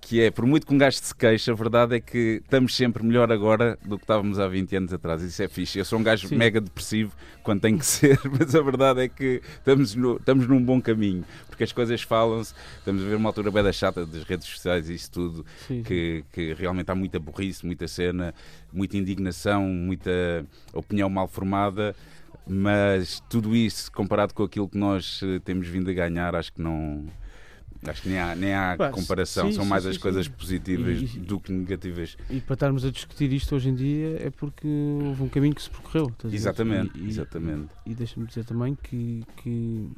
[0.00, 3.04] que é, por muito que um gajo se queixe, a verdade é que estamos sempre
[3.04, 5.22] melhor agora do que estávamos há 20 anos atrás.
[5.22, 5.78] Isso é fixe.
[5.78, 6.36] Eu sou um gajo Sim.
[6.36, 10.62] mega depressivo quando tem que ser, mas a verdade é que estamos, no, estamos num
[10.62, 12.54] bom caminho, porque as coisas falam-se.
[12.78, 15.82] Estamos a ver uma altura bem da chata das redes sociais e isso tudo, Sim.
[15.82, 18.34] Que, que realmente há muita burrice, muita cena,
[18.72, 20.10] muita indignação, muita
[20.72, 21.94] opinião mal formada
[22.52, 26.60] mas tudo isso comparado com aquilo que nós eh, temos vindo a ganhar, acho que
[26.60, 27.06] não,
[27.86, 31.00] Acho que nem há, nem há comparação, sim, são mais sim, as sim, coisas positivas
[31.00, 32.16] e, do que negativas.
[32.28, 34.68] E para estarmos a discutir isto hoje em dia é porque
[35.02, 36.12] houve um caminho que se percorreu.
[36.30, 37.70] Exatamente, e, exatamente.
[37.86, 39.88] E, e deixa-me dizer também que, que,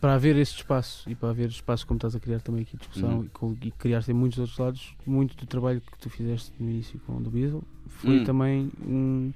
[0.00, 3.28] para haver esse espaço e para haver espaço como estás a criar também aqui discussão
[3.40, 3.56] uhum.
[3.60, 6.98] e, e criaste em muitos outros lados, muito do trabalho que tu fizeste no início
[7.00, 8.24] com o do Beatle foi uhum.
[8.24, 9.32] também um.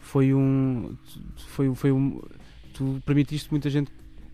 [0.00, 0.96] Foi um.
[1.48, 2.22] Foi, foi um.
[2.72, 3.90] Tu permitiste muita gente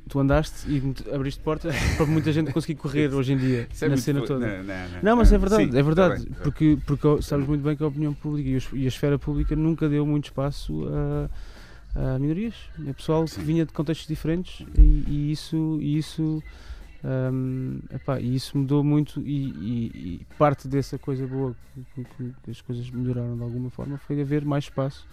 [0.08, 0.82] tu andaste e
[1.14, 4.46] abriste portas para muita gente conseguir correr hoje em dia é na cena toda.
[4.46, 7.46] Não, não, não, não mas é verdade, sim, é verdade, tá bem, porque, porque sabes
[7.46, 10.86] muito bem que a opinião pública e a esfera pública nunca deu muito espaço
[11.94, 12.54] a, a minorias,
[12.88, 13.40] a pessoal sim.
[13.40, 16.42] que vinha de contextos diferentes e, e isso, e isso
[17.04, 21.54] um, epá, e isso mudou muito e, e, e parte dessa coisa boa
[21.94, 25.06] que, que, que, as coisas melhoraram de alguma forma foi haver mais espaço,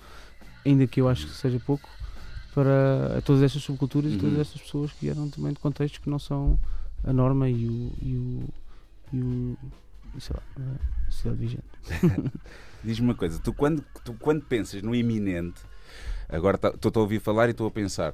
[0.66, 1.90] ainda que eu acho que seja pouco,
[2.54, 4.18] para todas estas subculturas uhum.
[4.18, 4.42] e todas uhum.
[4.42, 6.60] estas pessoas que vieram também de contextos que não são
[7.04, 8.50] a norma e o, e o,
[9.14, 9.58] e o
[10.20, 10.64] sei lá,
[11.08, 11.64] a cidade vigente.
[12.84, 15.62] Diz-me uma coisa, tu quando, tu quando pensas no iminente,
[16.28, 18.14] agora tá, estou a ouvir falar e estou a pensar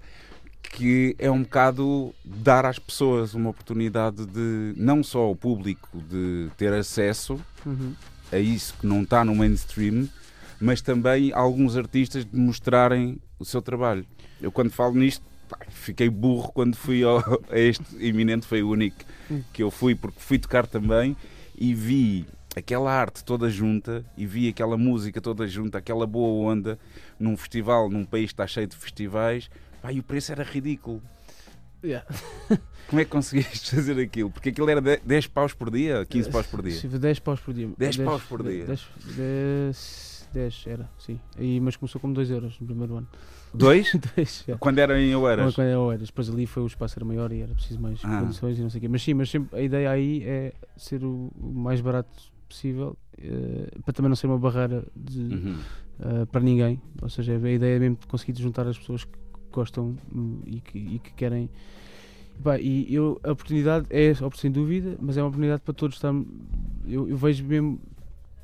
[0.61, 6.49] que é um bocado dar às pessoas uma oportunidade de, não só ao público, de
[6.57, 7.93] ter acesso uhum.
[8.31, 10.09] a isso que não está no mainstream,
[10.59, 14.05] mas também alguns artistas de mostrarem o seu trabalho.
[14.41, 17.19] Eu quando falo nisto, pá, fiquei burro quando fui ao,
[17.49, 18.97] a este iminente, foi o único
[19.53, 21.15] que eu fui, porque fui tocar também
[21.57, 22.25] e vi
[22.55, 26.79] aquela arte toda junta e vi aquela música toda junta, aquela boa onda
[27.19, 29.49] num festival, num país que está cheio de festivais,
[29.81, 31.01] pá, e o preço era ridículo.
[31.83, 32.07] Yeah.
[32.89, 34.31] Como é que conseguiste fazer aquilo?
[34.31, 36.79] Porque aquilo era 10 paus por dia, 15 paus por dia?
[36.81, 37.69] 10 paus por dia.
[37.77, 38.65] 10 paus por dia?
[38.65, 40.16] 10, 10, 10
[40.65, 41.19] era, sim.
[41.37, 43.07] E, mas começou como 2 euros no primeiro ano.
[43.53, 43.93] Dois?
[44.15, 44.55] Dois é.
[44.55, 45.55] Quando era em Oeiras?
[45.55, 46.07] Quando era em Oeiras.
[46.07, 48.21] Depois ali foi o espaço era maior e era preciso mais ah.
[48.21, 48.87] condições e não sei o quê.
[48.87, 52.09] Mas sim, mas sempre, a ideia aí é ser o, mais barato
[52.47, 55.57] possível uh, para também não ser uma barreira de, uhum.
[55.99, 56.81] uh, para ninguém.
[57.01, 59.17] Ou seja, a ideia é mesmo de conseguir juntar as pessoas que
[59.51, 61.49] gostam um, e, que, e que querem.
[62.61, 66.13] e eu, a oportunidade é, sem dúvida, mas é uma oportunidade para todos estar.
[66.85, 67.79] Eu, eu vejo mesmo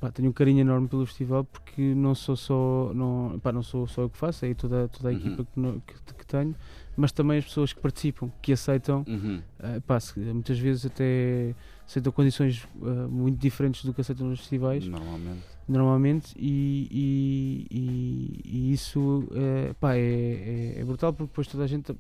[0.04, 3.88] pá, tenho um carinho enorme pelo festival porque não sou só não, pá, não sou
[3.88, 5.18] só eu que faço, é toda, toda a uhum.
[5.18, 6.54] equipa que, que, que, tenho,
[6.98, 9.42] mas também as pessoas que participam, que aceitam, uhum.
[9.60, 11.56] uh, pá, muitas vezes até
[11.88, 14.86] aceitam condições uh, muito diferentes do que aceitam nos festivais.
[14.86, 15.54] Normalmente.
[15.66, 21.64] Normalmente, e, e, e, e isso é, pá, é, é, é, brutal porque depois toda
[21.64, 21.96] a gente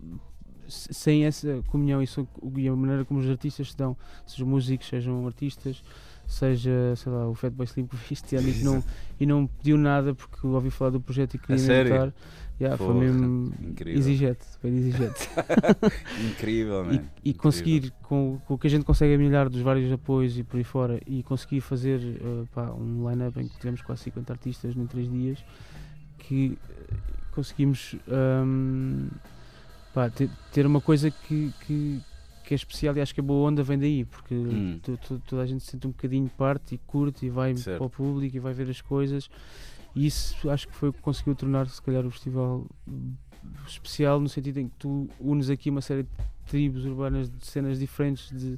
[0.68, 3.96] sem essa comunhão e a maneira como os artistas se dão,
[4.26, 5.82] sejam músicos, sejam artistas,
[6.28, 8.84] seja, sei lá, o Fatboy Slim que este ano e, não,
[9.20, 12.14] e não pediu nada porque ouvi falar do projeto e queria montar.
[12.62, 14.00] Yeah, foi mesmo incrível.
[14.00, 15.30] exigente, foi exigente.
[16.32, 17.04] incrível, man.
[17.24, 20.44] E, e conseguir, com, com o que a gente consegue melhorar dos vários apoios e
[20.44, 24.32] por aí fora, e conseguir fazer uh, pá, um line-up em que tivemos quase 50
[24.32, 25.44] artistas em 3 dias,
[26.20, 26.96] que uh,
[27.32, 29.10] conseguimos um,
[29.94, 32.00] pá, ter, ter, uma coisa que, que
[32.44, 34.80] que é especial e acho que a boa onda vem daí, porque hum.
[34.82, 37.78] tu, tu, toda a gente se sente um bocadinho parte e curte e vai certo.
[37.78, 39.30] para o público e vai ver as coisas.
[39.96, 42.66] E isso acho que foi o que conseguiu tornar, se calhar, o festival
[43.68, 46.10] especial, no sentido em que tu unes aqui uma série de
[46.46, 48.58] tribos urbanas de cenas diferentes, de,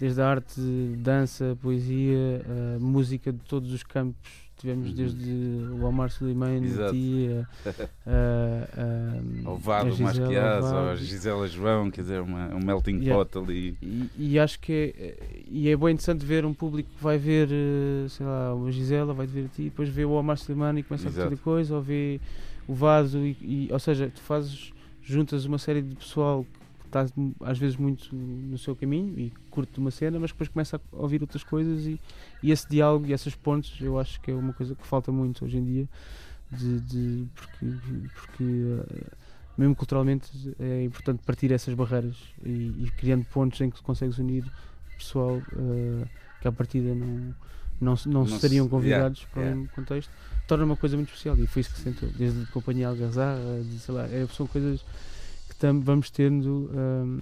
[0.00, 0.60] desde a arte,
[0.98, 2.44] dança, poesia,
[2.80, 4.94] música de todos os campos Tivemos uhum.
[4.94, 5.28] desde
[5.74, 6.60] o Omar Suleiman,
[6.92, 7.48] tia,
[9.44, 13.12] ao Vado Masquias, ao Gisela João, quer dizer, uma, um melting yeah.
[13.12, 13.76] pot ali.
[13.82, 15.16] E, e, acho que é,
[15.50, 19.12] e é bem interessante ver um público que vai ver, eh, sei lá, a Gisela,
[19.12, 21.26] vai ver a ti, depois vê o Omar Suleiman e começa Exato.
[21.26, 22.20] a fazer coisa, ou vê
[22.68, 26.46] o Vado, e, e, ou seja, tu fazes, juntas uma série de pessoal
[27.00, 27.06] está
[27.40, 31.22] às vezes muito no seu caminho e curte uma cena, mas depois começa a ouvir
[31.22, 32.00] outras coisas e,
[32.42, 35.44] e esse diálogo e essas pontes eu acho que é uma coisa que falta muito
[35.44, 35.88] hoje em dia,
[36.50, 37.66] de, de porque,
[38.14, 39.06] porque uh,
[39.56, 44.44] mesmo culturalmente é importante partir essas barreiras e, e criando pontos em que consegues unir
[44.98, 46.08] pessoal uh,
[46.40, 47.34] que à partida não,
[47.80, 49.60] não, não, Não estariam se- convidados yeah, para yeah.
[49.60, 50.10] mesmo contexto,
[50.46, 53.62] torna uma coisa muito especial e foi isso que se sentou, desde a companhia Algazarra,
[53.62, 54.84] de, sei lá, é, são coisas
[55.62, 57.20] tam, vamos tendo hum,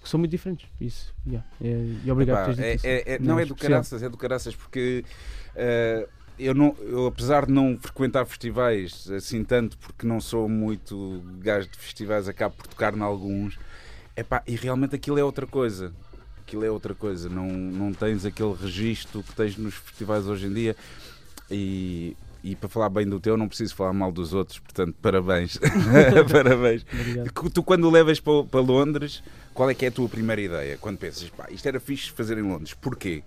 [0.00, 0.68] que são muito diferentes.
[0.80, 3.08] Isso, yeah, é, e obrigado Epá, por teres dito é, isso.
[3.10, 5.04] é- é- não é do caraças, é do caraças porque
[5.56, 6.08] eh,
[6.38, 11.68] eu, não, eu, apesar de não frequentar festivais assim tanto, porque não sou muito gajo
[11.68, 13.58] de festivais, acabo por tocar em alguns,
[14.16, 15.92] epá, e realmente aquilo é outra coisa.
[16.46, 20.52] Aquilo é outra coisa, não, não tens aquele registro que tens nos festivais hoje em
[20.52, 20.76] dia.
[21.50, 25.58] E, e para falar bem do teu, não preciso falar mal dos outros, portanto, parabéns.
[26.30, 26.84] parabéns.
[26.92, 27.50] Obrigado.
[27.50, 29.22] Tu, quando levas para, para Londres,
[29.54, 30.76] qual é que é a tua primeira ideia?
[30.78, 33.22] Quando pensas, pá, isto era fixe fazer em Londres, porquê?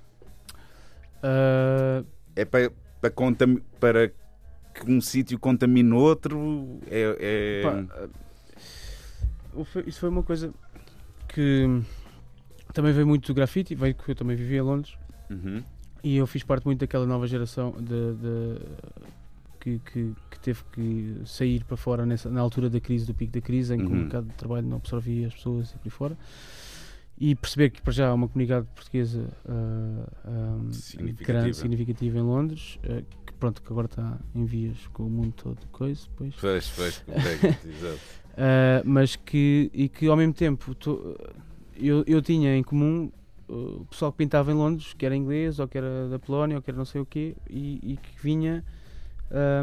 [1.23, 2.03] Ah,
[2.35, 6.79] É para, para, contam- para que um sítio contamine outro?
[6.89, 8.07] É, é- Pá,
[9.55, 10.53] uh, foi- isso foi uma coisa
[11.27, 11.65] que
[12.71, 14.93] também veio muito do grafite, veio que eu também vivi em Londres
[15.29, 15.63] Uhum.
[16.03, 18.61] E eu fiz parte muito daquela nova geração de, de-
[19.59, 23.33] que, que- que teve que sair para fora nessa, na altura da crise, do pico
[23.33, 23.95] da crise, em que o Uhum.
[24.01, 26.17] mercado de trabalho não absorvia as pessoas e por aí fora.
[27.19, 31.39] E perceber que para já há uma comunidade portuguesa uh, um, Significativa.
[31.41, 35.33] grande, significativa em Londres, uh, que pronto, que agora está em vias com o mundo
[35.35, 36.07] todo, coisa.
[36.15, 36.35] Pois,
[36.75, 37.99] pois, consegue, exato.
[38.33, 41.17] Uh, mas que e que ao mesmo tempo to-
[41.75, 43.11] eu, eu tinha em comum
[43.49, 46.61] o pessoal que pintava em Londres, que era inglês ou que era da Polónia ou
[46.61, 48.63] que era não sei o quê, e, e que vinha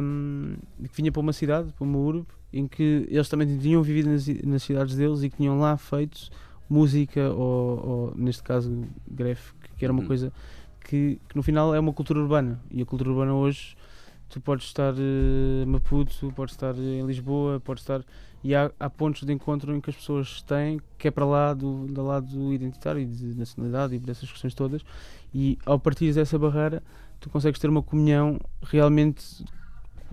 [0.02, 0.56] um,
[0.88, 4.26] que vinha para uma cidade, para uma urbe, em que eles também tinham vivido nas,
[4.44, 6.28] nas cidades deles e que tinham lá feito
[6.68, 10.06] música ou, ou, neste caso gref, que era uma Uhum.
[10.06, 10.32] coisa
[10.80, 13.76] que, que no final é uma cultura urbana e a cultura urbana hoje
[14.28, 18.04] tu podes estar eh, em Maputo, podes estar em Lisboa, podes estar
[18.44, 21.54] e há, há pontos de encontro em que as pessoas têm que é para lá
[21.54, 24.82] do, do lado identitário e de nacionalidade e dessas questões todas
[25.34, 26.82] e ao partir dessa barreira
[27.18, 29.44] tu consegues ter uma comunhão realmente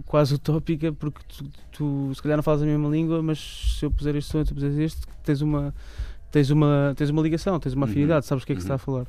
[0.06, 3.92] quase utópica porque tu, tu se calhar não falas a mesma língua mas se eu
[3.92, 5.74] puser este som e tu puseres este tens uma
[6.32, 7.92] tens uma tens uma ligação tens uma Uhum.
[7.92, 8.76] afinidade sabes o que é que se está Uhum.
[8.76, 9.08] a falar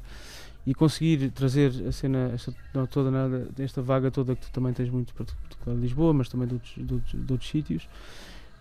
[0.66, 4.72] e conseguir trazer a cena esta, não, toda nada esta vaga toda que tu também
[4.72, 7.88] tens muito particular de Lisboa mas também de outros, de outros, de outros sítios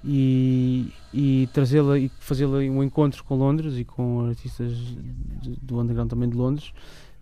[0.04, 4.74] e, e trazê-la e fazê-la um encontro com Londres e com artistas
[5.62, 6.74] do underground também de Londres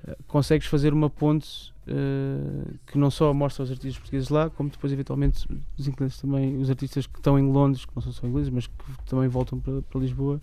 [0.08, 4.70] eh, consegues fazer uma ponte eh, que não só mostra os artistas portugueses lá como
[4.70, 5.46] depois eventualmente
[5.78, 8.68] os ingleses também os artistas que estão em Londres que não são só ingleses mas
[8.68, 8.74] que
[9.06, 10.42] também voltam para, para Lisboa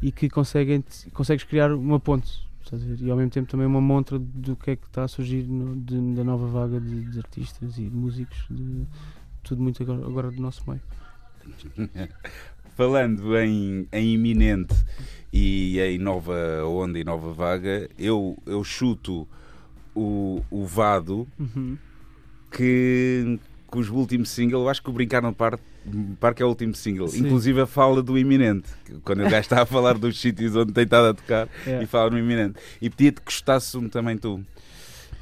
[0.00, 2.48] e que conseguem consegues criar uma ponte
[3.00, 5.74] e ao mesmo tempo também uma montra do que é que está a surgir no-
[5.74, 8.86] de- da nova vaga de, de artistas e de músicos de
[9.42, 10.80] tudo muito agora, agora do nosso meio
[12.76, 14.74] Falando em, em iminente
[15.32, 19.28] e em nova onda e nova vaga, eu, eu chuto
[19.94, 21.76] o, o Vado Uhum.
[22.50, 23.38] que,
[23.74, 25.62] os últimos single, eu acho que o Brincar no Parque,
[26.18, 27.20] Parque é o último single, Sim.
[27.26, 28.68] inclusive a fala do iminente,
[29.04, 31.82] quando o gajo está a falar dos sítios onde tem estado a tocar É.
[31.82, 32.58] e fala no iminente.
[32.80, 34.44] E pedia-te que gostasses um também tu,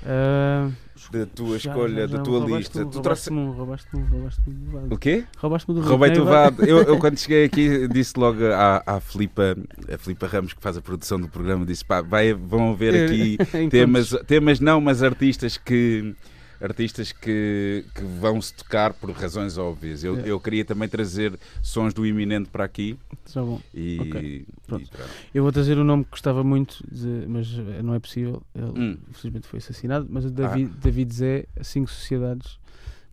[0.07, 0.71] Ah,
[1.11, 2.85] da tua já- escolha, já- da já tua roubaste lista.
[2.85, 3.31] tu- Tu trouxe...
[3.31, 4.99] Roubaste-me um, roubaste-me um, roubaste-me um do O Vado.
[4.99, 5.25] quê?
[5.39, 6.65] Roubaste-me do Roubei-te o Vado.
[6.65, 9.57] Eu, eu quando cheguei aqui disse logo à, à Filipa,
[9.93, 13.35] a Filipa Ramos que faz a produção do programa, disse pá, vai, vão haver aqui
[13.55, 13.71] Encontros.
[13.71, 16.15] temas, temas não, mas artistas que
[16.61, 20.03] artistas que, que vão se tocar por razões óbvias.
[20.03, 20.29] Eu, É.
[20.29, 23.61] eu queria também trazer sons do iminente para aqui Já bom.
[23.75, 24.89] e, Ok, e.
[25.35, 28.43] Eu vou trazer um nome que gostava muito, de- mas eh, não é possível.
[28.55, 28.99] Ele Hum.
[29.09, 30.07] infelizmente foi assassinado.
[30.11, 30.79] Mas o David, Ah.
[30.81, 32.59] David Zé, Cinco Sociedades,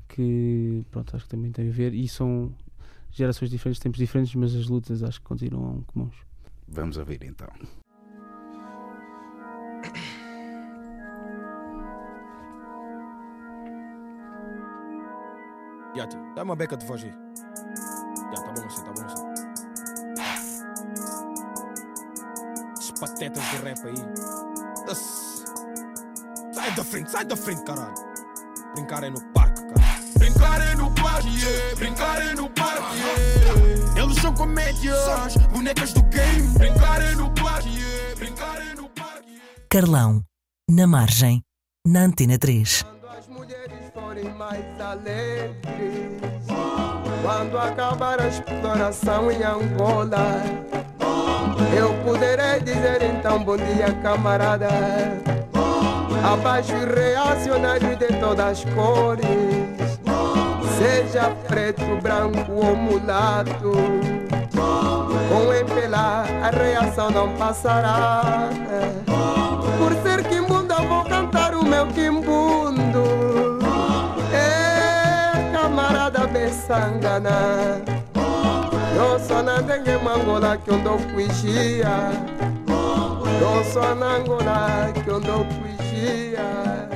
[0.10, 1.94] que pronto, acho que também tem a ver.
[1.94, 2.52] E são
[3.12, 6.16] gerações diferentes, tempos diferentes, mas as lutas acho que continuam comuns.
[6.68, 7.48] Vamos ouvir então.
[15.96, 17.14] Ya, tio, dá uma beca de voz aí.
[18.34, 19.24] Já, tá bom assim, tá bom assim.
[22.78, 24.86] Esses patetas de rap aí.
[24.86, 25.46] Nossa.
[26.52, 27.94] Sai da frente, sai da frente, caralho.
[28.74, 30.02] Brincar é no parque, cara.
[30.18, 31.76] Brincar é no parque, yeah.
[31.78, 34.02] Brincar é no parque, yeah.
[34.02, 36.48] Eles são comédias, bonecas do game.
[36.58, 38.16] Brincar é no parque, yeah.
[38.16, 39.68] Brincar é no parque, yeah.
[39.70, 40.22] Carlão,
[40.70, 41.42] na margem,
[41.88, 42.95] na Antena 3.
[44.30, 46.46] Mais alegres,
[47.22, 50.42] quando acabar a exploração em Angola,
[51.78, 54.70] eu poderei dizer então bom dia, camarada.
[56.24, 59.26] Abaixo os reacionários de todas as cores,
[60.78, 63.74] seja preto, branco ou mulato.
[65.30, 68.50] Com empelar a reação não passará.
[69.78, 70.26] Por ser
[70.78, 72.45] eu vou cantar um meu quimbundo.
[78.96, 82.10] Eu sou na dengue mangola que eu dou cuixia.
[83.40, 86.90] Eu sou na angola que eu dou cuixia.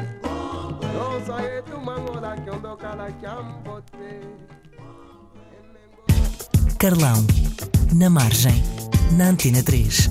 [0.91, 3.87] Eu sou etu mangola que eu dou cala que ambote.
[6.79, 7.23] Carlão,
[7.93, 8.63] na margem,
[9.15, 10.09] na Antena 3.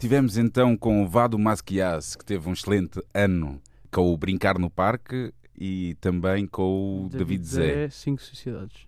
[0.00, 3.60] Tivemos então com o Vado Masquias, que teve um excelente ano
[3.92, 7.88] com o Brincar no Parque e também com o David, Zé.
[7.90, 8.82] Cinco sociedades.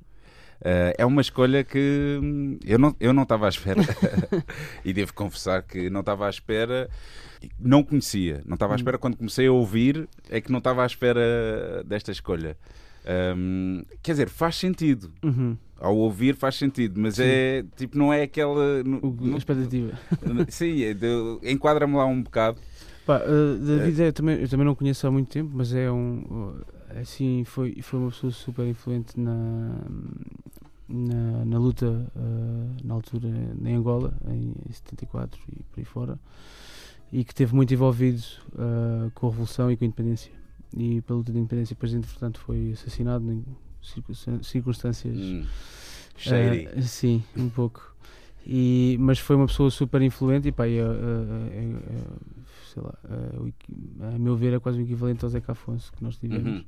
[0.61, 3.83] Uh, é uma escolha que hum, eu não, eu não estava à espera
[4.85, 6.89] e devo confessar que não estava à espera,
[7.61, 10.87] não conhecia, não estava à espera quando comecei a ouvir, é que não estava à
[10.87, 12.57] espera desta escolha.
[13.07, 15.13] Um, quer dizer, faz sentido.
[15.23, 15.57] Uhum.
[15.79, 17.23] Ao ouvir faz sentido, mas Sim.
[17.25, 18.83] é tipo, não é aquela.
[19.03, 19.93] O, a expectativa.
[20.49, 22.59] Sim, é enquadra-me lá um bocado.
[23.07, 26.19] Pá, uh, David é, também, eu também não conheço há muito tempo, mas é um.
[26.61, 29.77] uh, Assim, foi, foi uma pessoa super influente na,
[30.89, 31.87] na, na luta,
[32.17, 33.29] uh, na altura,
[33.63, 36.19] em Angola, em 74 e por aí fora,
[37.13, 38.23] e que esteve muito envolvido
[38.55, 40.33] uh, com a Revolução e com a Independência.
[40.77, 43.45] E pela luta da Independência, depois, entretanto, foi assassinado em
[43.83, 45.17] circunstân- circunstâncias.
[45.19, 45.45] Hum.
[46.77, 47.95] Ah, sim, um pouco.
[48.47, 52.36] E, mas foi uma pessoa super influente e pá, é, é- é- é-
[52.77, 52.95] sei lá,
[53.47, 53.75] equi-
[54.15, 56.61] a meu ver é quase o equivalente ao Zeca Afonso que nós tivemos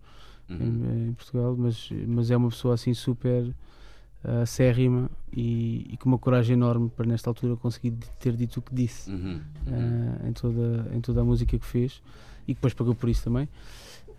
[0.48, 0.84] Uhum, uhum.
[1.04, 3.54] em, em Portugal, mas, mas é uma pessoa assim super
[4.24, 8.62] ah, acérrima e, e com uma coragem enorme para nesta altura conseguir ter dito o
[8.62, 12.02] que disse Uhum, ah, em, toda, em toda a música que fez
[12.44, 13.46] e que depois pagou por isso também.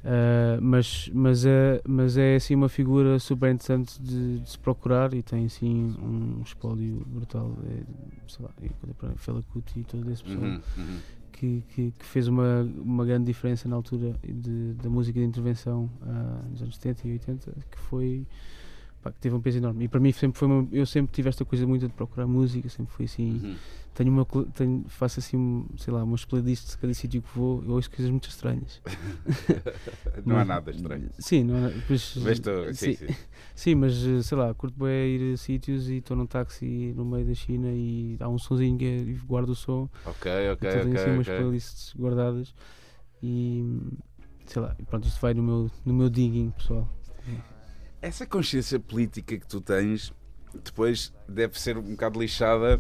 [0.06, 5.14] Ah, mas, mas, é, mas é assim uma figura super interessante de, de se procurar
[5.14, 7.52] e tem assim um espólio brutal.
[7.66, 7.84] É,
[8.28, 11.00] sei lá, é Fela Kuti e todo esse pessoal Uhum, uhum.
[11.40, 15.90] Que, que, que fez uma, uma grande diferença na altura de, da música de intervenção
[16.02, 18.28] ah, nos anos 70 e 80, que foi
[19.02, 19.86] pá, que teve um peso enorme.
[19.86, 22.68] E para mim sempre foi uma, eu sempre tive esta coisa muito de procurar música,
[22.68, 23.40] sempre foi assim.
[23.42, 23.56] Uhum.
[24.00, 27.72] Tenho uma tenho, faço assim, sei lá, umas playlists de cada sítio que vou, eu
[27.72, 28.82] ouço coisas muito estranhas.
[30.26, 31.10] Não há Mas- nada estranho.
[31.20, 33.16] Sim, não há, pois, Vês tu- sim, sim, sim.
[33.54, 37.04] sim, mas eh, sei lá, curto bem ir a sítios e estou num táxi no
[37.04, 40.70] meio da China e há um sonzinho que é- e guardo o som Ok, ok,
[40.70, 41.14] então tenho assim ok.
[41.16, 41.38] umas ok.
[41.38, 42.56] playlists guardadas
[43.22, 43.66] e
[44.46, 46.88] sei lá, pronto, isto vai no meu, no meu digging pessoal.
[48.02, 50.14] Essa consciência política que tu tens
[50.64, 52.80] depois deve ser um bocado lixada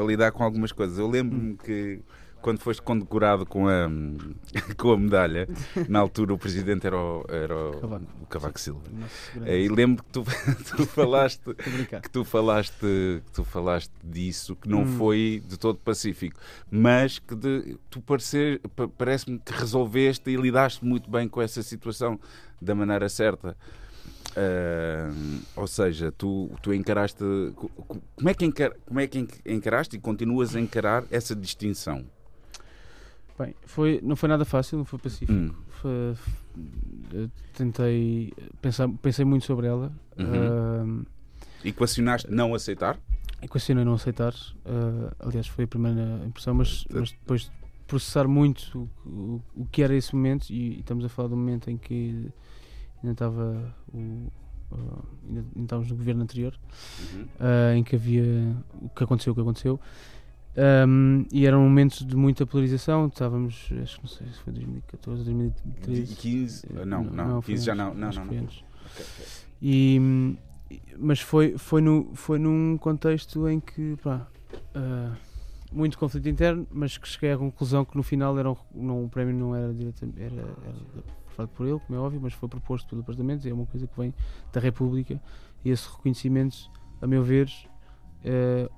[0.00, 0.98] para lidar com algumas coisas.
[0.98, 2.00] Eu lembro-me que
[2.40, 3.86] quando foste condecorado com a,
[4.78, 5.46] com a medalha,
[5.88, 8.04] na altura o presidente era o, era o Cavaco.
[8.22, 8.80] o Cavaco Silva.
[9.34, 10.24] Grande- E lembro que tu,
[10.74, 11.42] tu falaste
[12.02, 14.96] que tu falaste que tu falaste disso que não Hum.
[14.96, 16.40] foi de todo pacífico
[16.70, 18.58] mas que de- tu parecer,
[18.96, 22.18] parece-me que resolveste e lidaste muito bem com essa situação
[22.60, 23.54] da maneira certa
[24.36, 25.12] Ah,
[25.56, 27.24] ou seja tu, tu encaraste
[27.56, 31.04] co- co- como é, que encar, como é que enc- encaraste e continuas a encarar
[31.10, 32.04] essa distinção
[33.38, 35.32] Bem, foi, não foi nada fácil, não foi pacífico.
[35.32, 35.50] Hum.
[35.70, 36.14] Foi-
[37.54, 39.90] tentei pensar, pensei muito sobre ela.
[40.18, 41.04] Uhum.
[41.04, 41.06] ah,
[41.64, 42.98] equacionaste não aceitar
[43.42, 44.34] equacionei não aceitar.
[44.66, 47.50] ah, aliás, foi a primeira impressão, mas, mas depois de
[47.86, 51.36] processar muito o, o, o que era esse momento, e, e estamos a falar um
[51.36, 52.28] momento em que
[53.02, 54.26] ainda estava o.
[54.72, 54.76] ah,
[55.28, 56.54] ainda, ainda estávamos no governo anterior,
[57.14, 57.26] Uhum.
[57.40, 59.80] ah, em que havia o que aconteceu, o que aconteceu.
[60.56, 63.06] Um, e eram momentos de muita polarização.
[63.06, 66.16] Estávamos, acho que não sei se foi 2014, 2013.
[66.16, 68.38] 15 não, não, foi 15 já não, não, não, não.
[68.38, 68.64] antes.
[69.62, 70.36] E,
[70.98, 74.26] mas foi, foi, no, foi num contexto em que, pá,
[74.74, 75.12] ah,
[75.72, 79.08] muito conflito interno, mas que cheguei à conclusão que no final era um, não, o
[79.08, 82.88] prémio não era diretamente era, era aprovado por ele, como é óbvio, mas foi proposto
[82.88, 84.14] pelo Parlamento, é uma coisa que vem
[84.52, 85.20] da República.
[85.64, 86.70] E esse reconhecimento,
[87.00, 87.50] a meu ver,
[88.24, 88.68] eh,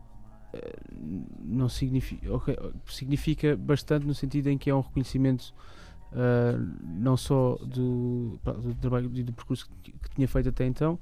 [1.40, 5.54] não significa, ok, significa bastante no sentido em que é um reconhecimento
[6.14, 10.98] ah, não só do, do trabalho e do percurso que, que tinha feito até então,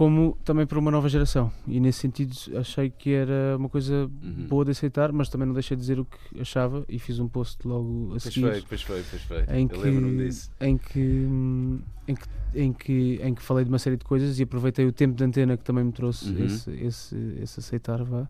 [0.00, 1.52] como também para uma nova geração.
[1.68, 4.46] E nesse sentido achei que era uma coisa Uhum.
[4.48, 7.28] boa de aceitar, mas também não deixei de dizer o que achava e fiz um
[7.28, 9.42] post logo a Pois seguir foi, pois foi, pois foi.
[9.54, 10.50] em Eu que, disso.
[10.58, 11.28] em que
[12.08, 14.92] em que em que em que falei de uma série de coisas e aproveitei o
[14.92, 16.46] tempo de antena que também me trouxe Uhum.
[16.46, 18.26] esse, esse esse aceitar vá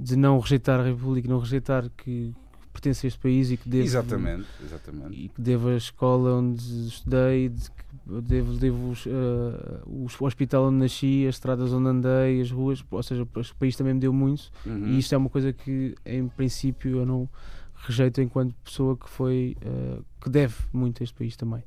[0.00, 2.34] de não rejeitar a República não rejeitar que
[2.80, 5.14] pertence a este país e que devo Exatamente, exatamente.
[5.14, 7.84] e que devo a escola onde estudei de que
[8.22, 13.02] devo, devo os, eh, o hospital onde nasci as estradas onde andei as ruas ou
[13.02, 14.86] seja o país também me deu muito Uhum.
[14.88, 17.28] e isto é uma coisa que, em princípio, eu não
[17.74, 21.62] rejeito enquanto pessoa que foi uh, que deve muito a este país também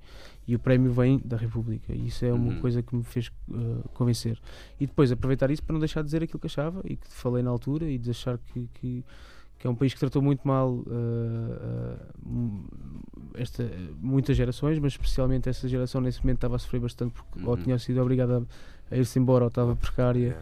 [0.48, 2.60] e o prémio vem da República e isso é uma Uhum.
[2.60, 4.38] coisa que me fez uh, convencer
[4.80, 7.42] e depois aproveitar isso para não deixar de dizer aquilo que achava e que falei
[7.44, 9.06] na altura e de achar que, que,
[9.62, 10.82] que é um país que tratou muito mal uh,
[12.26, 13.64] uh, esta,
[14.00, 17.62] muitas gerações mas especialmente essa geração nesse momento estava a sofrer bastante porque ou Uhum.
[17.64, 18.44] tinha sido obrigada
[18.92, 20.36] a, a ir-se embora ou estava precária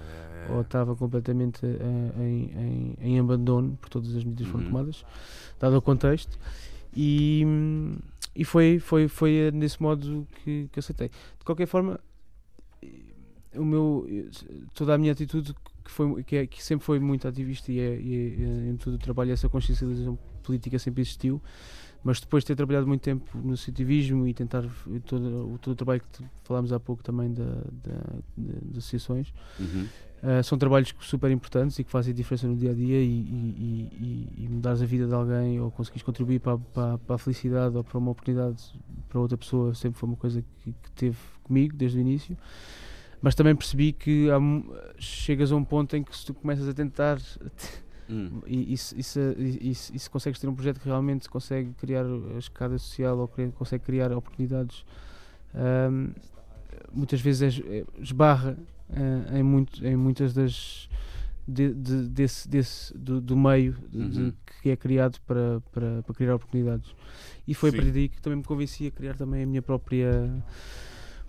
[0.49, 4.71] ou estava completamente eh, em, em, em abandono por todas as medidas que foram Uhum.
[4.71, 5.05] tomadas,
[5.59, 6.39] dado o contexto.
[6.95, 7.45] E,
[8.35, 11.09] e foi, foi, foi nesse modo que, que aceitei.
[11.09, 11.99] De qualquer forma,
[13.55, 14.07] o meu,
[14.73, 15.53] toda a minha atitude,
[15.89, 18.93] que, foi, que, é, que sempre foi muito ativista e, é, e é, em todo
[18.93, 21.41] o trabalho, essa consciencialização política sempre existiu.
[22.03, 25.73] Mas depois de ter trabalhado muito tempo no associativismo e tentar e todo, o- todo
[25.73, 27.99] o trabalho que falámos há pouco também da, da,
[28.37, 29.87] de, de associações, Uhum.
[30.21, 34.27] Uh, são trabalhos super importantes e que fazem diferença no dia a dia e, e,
[34.37, 37.17] e, e mudares a vida de alguém ou conseguires contribuir para, a- para, para a
[37.17, 38.61] felicidade ou para uma oportunidade
[39.07, 42.37] para outra pessoa sempre foi uma coisa que, que teve comigo desde o início.
[43.21, 44.39] Mas também percebi que há
[44.97, 47.19] chegas a um ponto em que se tu começas a tentar
[48.09, 48.41] Hum.
[48.75, 52.03] se, se, se, se consegues ter um projeto que realmente consegue criar
[52.35, 54.83] a escada social ou consegue criar oportunidades,
[55.53, 56.09] ahm,
[56.91, 57.61] muitas vezes
[57.99, 58.57] esbarra
[58.91, 60.89] ah, em, muito, em muitas das.
[61.47, 64.33] de- de- desse, desse, do, do meio de- Uhum.
[64.61, 66.95] que é criado para, para, para criar oportunidades.
[67.47, 67.77] E foi Sim.
[67.77, 70.31] a partir daí que também me convenci a criar também a minha própria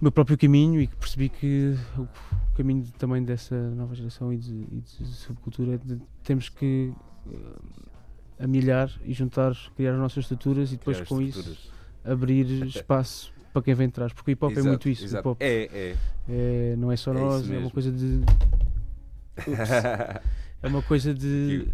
[0.00, 2.08] meu próprio caminho e que percebi que o
[2.56, 6.92] caminho também dessa nova geração e de, e de subcultura é de, temos que
[7.30, 7.36] eh,
[8.44, 11.70] amilhar e juntar, criar as nossas estruturas e depois Criar com isso
[12.04, 15.04] abrir espaço para quem vem de trás, porque o hip hop é Exato, muito isso.
[15.18, 15.96] Hip hop É, é.
[16.28, 17.64] é, não é só É nós, é mesmo.
[17.66, 18.20] uma coisa de.
[19.38, 19.70] Ups.
[20.62, 21.68] é uma coisa de.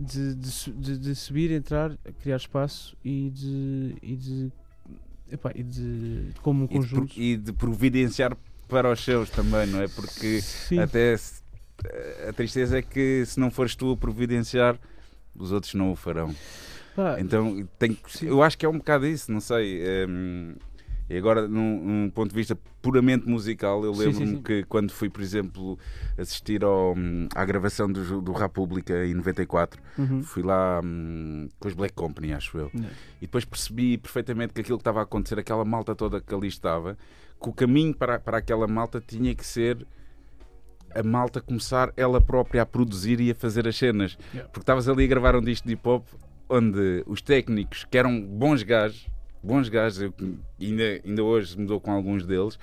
[0.00, 3.96] De, de, de- de subir, entrar, criar espaço e de.
[4.00, 4.52] E de,
[5.30, 8.36] epá, e de como um E de, e de providenciar
[8.68, 9.88] para os seus também, não é?
[9.88, 10.80] Porque Sim.
[10.80, 11.42] até se-
[12.28, 14.78] a tristeza é que se não fores tu a providenciar,
[15.36, 16.34] os outros não o farão.
[16.94, 19.80] Pá, Então tem eu acho que é um bocado isso, não sei.
[20.08, 20.54] hum,
[21.10, 25.22] E agora, num, num ponto de vista puramente musical, eu lembro-me que quando fui, por
[25.22, 25.78] exemplo,
[26.18, 30.22] assistir ao, hum, à gravação do, do República em 94, uhum.
[30.22, 32.70] fui lá hum, com os Black Company, acho eu.
[32.74, 36.48] E depois percebi perfeitamente que aquilo que estava a acontecer, aquela malta toda que ali
[36.48, 36.98] estava,
[37.40, 39.86] que o caminho para, para aquela malta tinha que ser
[40.94, 44.18] a malta começar ela própria a produzir e a fazer as cenas.
[44.32, 44.48] Yeah.
[44.50, 46.06] Porque estavas ali a gravar um disco de hip hop
[46.48, 49.06] onde os técnicos, que eram bons gajos,
[49.42, 50.14] bons gajos, eu
[50.60, 52.58] ainda, ainda hoje mudou com alguns deles,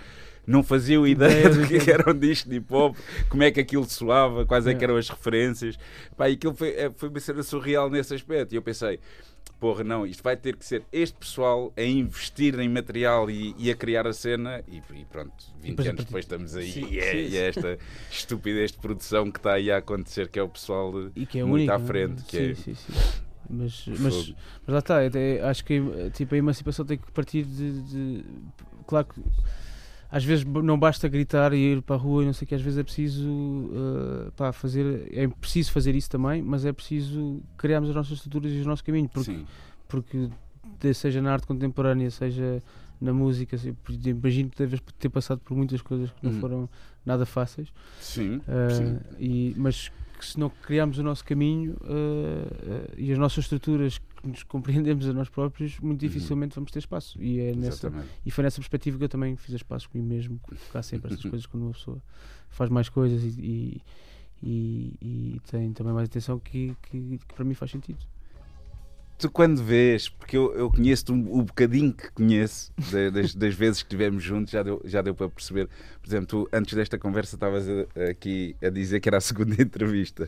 [0.48, 2.96] não faziam ideia do que que- era um disco de hip hop,
[3.30, 5.78] como é que aquilo soava, quais é que eram as referências.
[6.16, 8.54] Pá, e aquilo foi, é, foi uma cena surreal nesse aspecto.
[8.54, 9.00] E eu pensei,
[9.60, 13.72] porra, não, isto vai ter que ser este pessoal a investir em material e, e
[13.72, 14.64] a criar a cena.
[14.68, 16.72] E, e pronto, 20 depois a anos depois estamos aí.
[16.72, 17.80] Sim, e, é, sim, e é esta
[18.12, 21.72] estupidez de produção que está aí a acontecer, que é o pessoal é muito único,
[21.72, 21.88] à não é?
[21.88, 22.24] frente.
[22.24, 22.94] Que sim, é, sim, sim.
[23.50, 24.00] Mas, mas,
[24.66, 25.82] mas lá está, até acho que
[26.14, 28.26] tipo, a emancipação tem que partir de, de-
[28.88, 29.22] Claro que
[30.12, 32.56] às vezes não basta gritar e ir para a rua e não sei o que,
[32.56, 33.30] às vezes é preciso
[34.28, 35.10] eh, pá, fazer.
[35.12, 38.84] É preciso fazer isso também, mas é preciso criarmos as nossas estruturas e o nosso
[38.84, 39.46] caminho, porque, Sim.
[39.88, 40.30] porque
[40.94, 42.62] seja na arte contemporânea, seja
[43.02, 46.40] na música, exemplo, imagino que deves ter passado por muitas coisas que não Uhum.
[46.40, 46.70] foram
[47.06, 47.68] nada fáceis.
[48.00, 49.00] Sim, Uh, sim.
[49.20, 53.98] e, mas que se não criarmos o nosso caminho uh, uh, e as nossas estruturas
[53.98, 57.22] que nos compreendemos a nós próprios, muito dificilmente vamos ter espaço.
[57.22, 57.90] E, é nessa,
[58.26, 60.40] e foi nessa perspectiva que eu também fiz espaço comigo mesmo,
[60.74, 62.02] há sempre estas coisas quando uma pessoa
[62.50, 63.82] faz mais coisas e, e,
[64.44, 64.98] e-
[65.36, 68.00] e tem também mais atenção que, que, que para mim faz sentido.
[69.18, 73.54] Tu quando vês, porque eu, eu conheço um, o bocadinho que conheço da- das, das
[73.56, 75.70] vezes que estivemos juntos, já deu, já deu para perceber.
[76.02, 79.56] Por exemplo, tu antes desta conversa estavas a- aqui a dizer que era a segunda
[79.62, 80.28] entrevista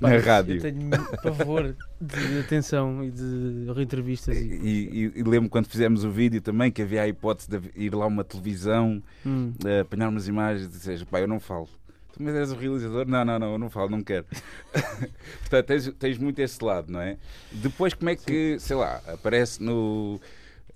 [0.00, 0.56] na rádio.
[0.56, 0.90] Eu tenho
[1.24, 4.36] pavor de atenção e de entrevistas.
[4.36, 7.60] E, E, e- e lembro quando fizemos o vídeo também que havia a hipótese de
[7.74, 9.52] ir lá uma televisão, Hum.
[9.64, 11.68] eh, apanhar umas imagens e dizer, pá, eu não falo.
[12.18, 13.06] Mas és o realizador?
[13.06, 14.26] Não, não, não, eu não falo, não quero.
[15.40, 17.16] Portanto, tens, tens muito esse lado, não é?
[17.52, 20.20] Depois, como é que, sei lá, aparece no,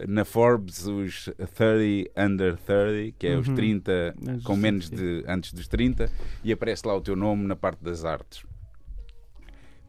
[0.06, 1.24] na Forbes os
[1.56, 3.54] 30 under 30, que é os Uhum.
[3.54, 5.02] 30 Antes com dos menos 30.
[5.04, 6.10] de antes dos 30,
[6.44, 8.42] e aparece lá o teu nome na parte das artes.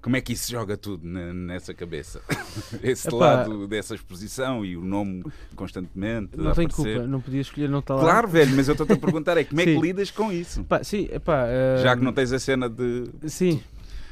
[0.02, 2.22] Como é que isso joga tudo na- nessa cabeça?
[2.82, 3.18] Esse Epá.
[3.18, 5.24] lado dessa exposição e o nome
[5.56, 6.38] constantemente.
[6.38, 6.74] Não aparecer.
[6.74, 8.02] culpa, não podia escolher não estar lá.
[8.02, 10.64] Claro, velho, mas eu estou-te a perguntar é como é que lidas com isso?
[10.64, 13.62] Pá, sim, epá, uh, Já que não tens a cena de, Sim,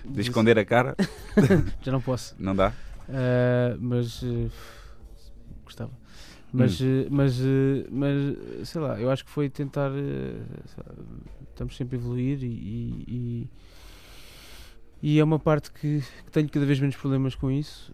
[0.03, 0.93] de esconder a cara,
[1.81, 2.35] já não posso.
[2.37, 2.73] não dá?
[3.07, 4.51] Uh, mas uh,
[5.63, 5.91] gostava.
[6.51, 7.07] Mas, hum.
[7.09, 7.39] mas,
[7.91, 9.89] mas sei lá, eu acho que foi tentar.
[9.89, 10.93] Lá,
[11.49, 13.49] estamos sempre a evoluir e, e, e
[15.03, 17.93] é uma parte que, que, tenho cada vez menos problemas com isso,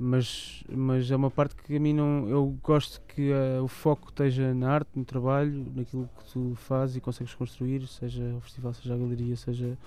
[0.00, 2.28] mas, mas é uma parte que a mim não.
[2.28, 3.30] Eu gosto que
[3.62, 8.34] o foco esteja na arte, no trabalho, naquilo que tu fazes e consegues construir, seja
[8.36, 9.78] o festival, seja a galeria, seja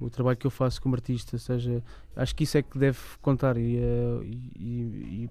[0.00, 1.82] o trabalho que eu faço como artista, seja,
[2.14, 5.30] acho que isso é que deve contar e, uh, e, e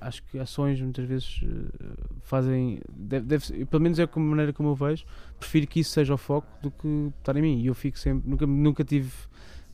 [0.00, 4.68] acho que ações muitas vezes uh, fazem, deve, deve, pelo menos é a maneira como
[4.68, 5.04] eu vejo,
[5.38, 8.28] prefiro que isso seja o foco do que estar em mim e eu fico sempre,
[8.28, 9.10] nunca, nunca tive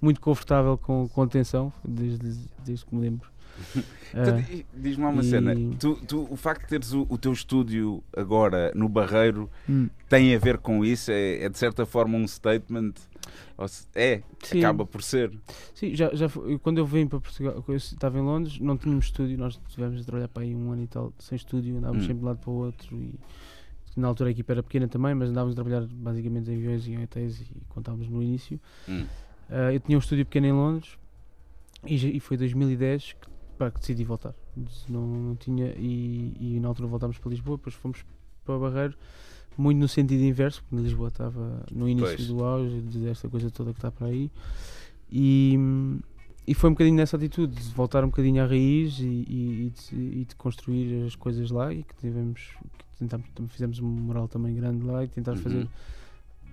[0.01, 3.28] muito confortável com, com a atenção desde, desde que me lembro.
[4.14, 5.24] então, uh, Diz-me uma e...
[5.24, 9.88] cena, tu, tu, o facto de teres o, o, teu estúdio agora no Barreiro hum.
[10.09, 11.11] tem a ver com isso?
[11.11, 12.92] É, é de certa forma um statement?
[13.94, 14.61] É, Sim.
[14.61, 15.36] acaba por ser.
[15.74, 19.07] Sim, já, já foi, quando eu vim para Portugal, eu estava em Londres, não tínhamos
[19.07, 22.07] estúdio, nós tivemos a trabalhar para aí um ano e tal sem estúdio, andávamos hum.
[22.07, 23.18] sempre de lado para o outro e
[23.96, 26.92] na altura a equipa era pequena também, mas andávamos a trabalhar basicamente em aviões e
[26.92, 28.61] em hotéis e contávamos no início.
[28.88, 29.05] Hum.
[29.49, 30.99] Uh, eu tinha um estúdio pequeno em Londres
[31.84, 34.34] e, e foi 2010 que, pá, que decidi voltar.
[34.88, 38.05] Não, não tinha, e, e, na altura voltámos para Lisboa, depois fomos
[38.44, 38.96] para o Barreiro
[39.59, 42.28] muito no sentido inverso, porque Lisboa estava no início pois.
[42.28, 44.30] do auge desta coisa toda que está para aí.
[45.11, 45.59] E,
[46.46, 49.70] e foi um bocadinho nessa atitude, de voltar um bocadinho à raiz e, e, e,
[49.70, 54.28] de, e de, construir as coisas lá e que tivemos, que tentámos, fizemos um moral
[54.28, 55.38] também grande lá e tentar uhum.
[55.38, 55.68] fazer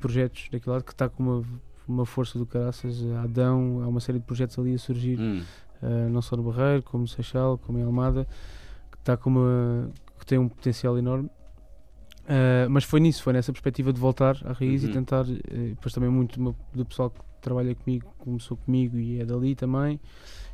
[0.01, 1.45] projetos daquele lado que está com uma,
[1.87, 5.43] uma força do caraças, Adão, há uma série de projetos ali a surgir, uhum.
[5.81, 8.27] uh, não só no Barreiro, como no Seixal, como em Almada,
[8.91, 11.29] que está com uma que tem um potencial enorme
[12.25, 14.89] Uh, mas foi nisso, foi nessa perspectiva de voltar à raiz uhum.
[14.89, 19.25] e tentar, uh, depois também muito do pessoal que trabalha comigo, começou comigo e é
[19.25, 19.99] dali também,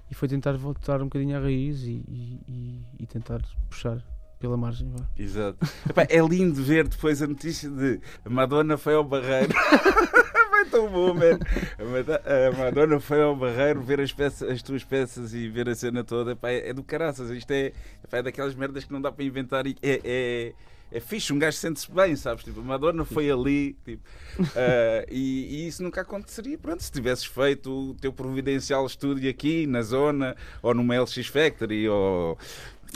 [0.10, 4.04] e foi tentar voltar um bocadinho à raiz e, e, e tentar puxar
[4.38, 4.90] pela margem.
[4.90, 5.08] Vá.
[5.18, 5.66] Exato.
[5.90, 9.54] Epá, é lindo ver depois a notícia de Madonna foi ao Barreiro.
[10.62, 11.40] Vai tão bom, man.
[11.80, 16.04] A Madonna foi ao Barreiro ver as, peças, as tuas peças e ver a cena
[16.04, 16.34] toda.
[16.34, 17.30] Epá, é do caraças.
[17.32, 17.72] Isto é,
[18.04, 20.54] epá, é daquelas merdas que não dá para inventar e é, é
[20.94, 22.44] é fixe, um gajo sente-se bem, sabes?
[22.44, 24.04] Tipo, a Madonna foi ali tipo,
[24.42, 26.58] uh, e, e, isso nunca aconteceria.
[26.58, 31.88] Pronto, se tivesses feito o teu providencial estúdio aqui na zona ou numa LX Factory
[31.88, 32.38] ou,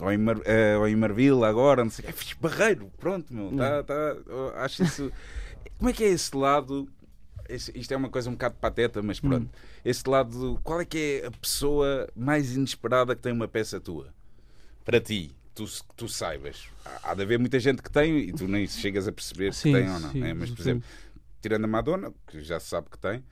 [0.02, 0.42] ou, em, Mar, uh,
[0.80, 4.16] ou em agora, não sei, é fixe, barreiro, pronto, meu, tá, tá,
[4.58, 5.10] acho isso.
[5.78, 6.90] Como é que é esse lado?
[7.50, 9.46] Isto é uma coisa um bocado pateta, mas pronto.
[9.46, 9.80] Hum.
[9.84, 14.14] Esse lado, qual é que é a pessoa mais inesperada que tem uma peça tua?
[14.84, 15.36] Para ti?
[15.56, 15.66] tu,
[15.96, 16.68] tu saibas.
[16.86, 19.72] Há, há de haver muita gente que tem e tu nem chegas a perceber sim,
[19.72, 20.12] que tem ou não.
[20.12, 20.34] Sim, é?
[20.34, 20.84] Mas, por exemplo,
[21.42, 23.24] tirando a Madonna, que já se sabe que tem,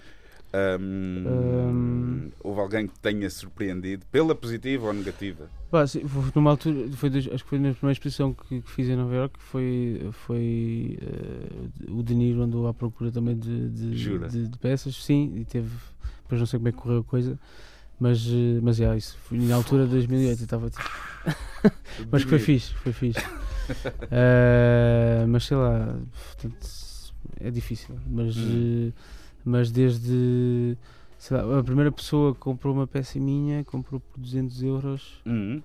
[0.80, 2.32] um, um...
[2.44, 5.50] houve alguém que tenha surpreendido pela positiva ou negativa?
[5.72, 6.04] Bah, sim,
[6.36, 9.40] numa altura, foi, acho que foi na primeira exposição que, que fiz em Nova York,
[9.40, 14.96] foi, foi uh, o De Niro andou à procura também de, de, de, de, peças,
[15.04, 15.76] sim, e teve,
[16.22, 17.40] depois não sei como é que correu a coisa,
[18.00, 20.84] mas, eh, mas é, isso foi na altura de 2008 estava tipo.
[22.12, 23.20] mas foi fixe, foi fixe.
[23.20, 26.68] uh, mas sei lá, portanto,
[27.40, 27.96] é difícil.
[28.08, 28.90] Mas, hum.
[28.90, 28.94] uh,
[29.44, 30.78] mas desde.
[31.18, 35.62] Sei lá, a primeira pessoa que comprou uma peça minha comprou por 200 euros, hum.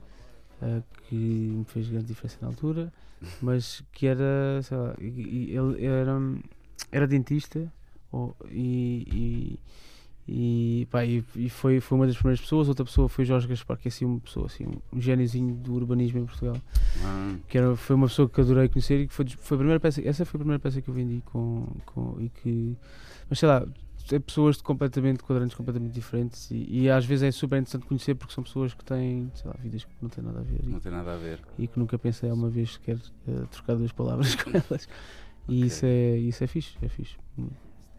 [0.63, 2.93] uh, que me fez grande diferença na altura,
[3.43, 6.17] mas que era, sei lá, ele era,
[6.93, 7.73] era dentista
[8.13, 9.61] oh, e, e
[10.31, 12.69] e, pá, e, e, foi, foi uma das primeiras pessoas.
[12.69, 16.19] Outra pessoa foi Jorge Gaspar, que é assim uma pessoa, assim, um gêniozinho do urbanismo
[16.19, 16.57] em Portugal.
[17.03, 17.35] Ah.
[17.49, 20.07] Que era, foi uma pessoa que adorei conhecer e que foi, foi a primeira peça.
[20.07, 22.77] Essa foi a primeira peça que eu vendi com, com e que,
[23.29, 23.67] mas sei lá,
[24.11, 28.15] é pessoas de completamente quadrantes completamente diferentes e, e, às vezes é super interessante conhecer
[28.15, 30.79] porque são pessoas que têm sei lá, vidas que não têm nada a ver não
[30.79, 31.41] e, tem nada a ver.
[31.59, 34.89] e que nunca pensei uma vez sequer uh, trocar duas palavras com elas.
[35.47, 35.67] E okay.
[35.67, 37.17] isso é isso é fixe é fixe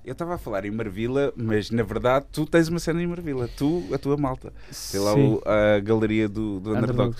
[0.03, 3.47] eu estava a falar em Marvila, mas na verdade tu tens uma cena em Marvila,
[3.57, 4.53] tu, a tua malta.
[4.71, 7.15] Sei lá o, a galeria do, do Underdog.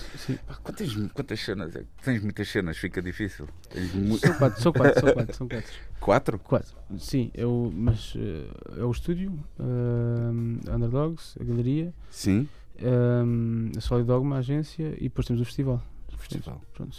[0.62, 1.76] Quantas, quantas cenas?
[1.76, 1.84] É?
[2.02, 3.46] Tens muitas cenas, fica difícil.
[3.94, 4.18] Mu...
[4.18, 5.36] São quatro, são quatro, são quatro.
[5.36, 5.72] São quatro?
[6.00, 6.38] quatro?
[6.38, 6.76] Quatro.
[6.98, 11.92] Sim, eu, mas uh, é o estúdio, uh, Underdogs, a galeria.
[12.10, 12.48] Sim.
[12.82, 15.82] Um, a Solid Dogma, a agência, e depois temos o festival
[16.20, 16.60] festival.
[16.74, 16.96] Pronto,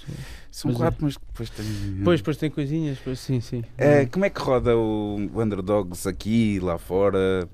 [0.52, 1.06] São mas quatro, é.
[1.06, 1.65] mas depois tem.
[2.03, 3.64] Pois, depois tem coisinhas, pois, sim, sim.
[3.77, 7.48] É, como é que roda o Underdogs aqui, lá fora?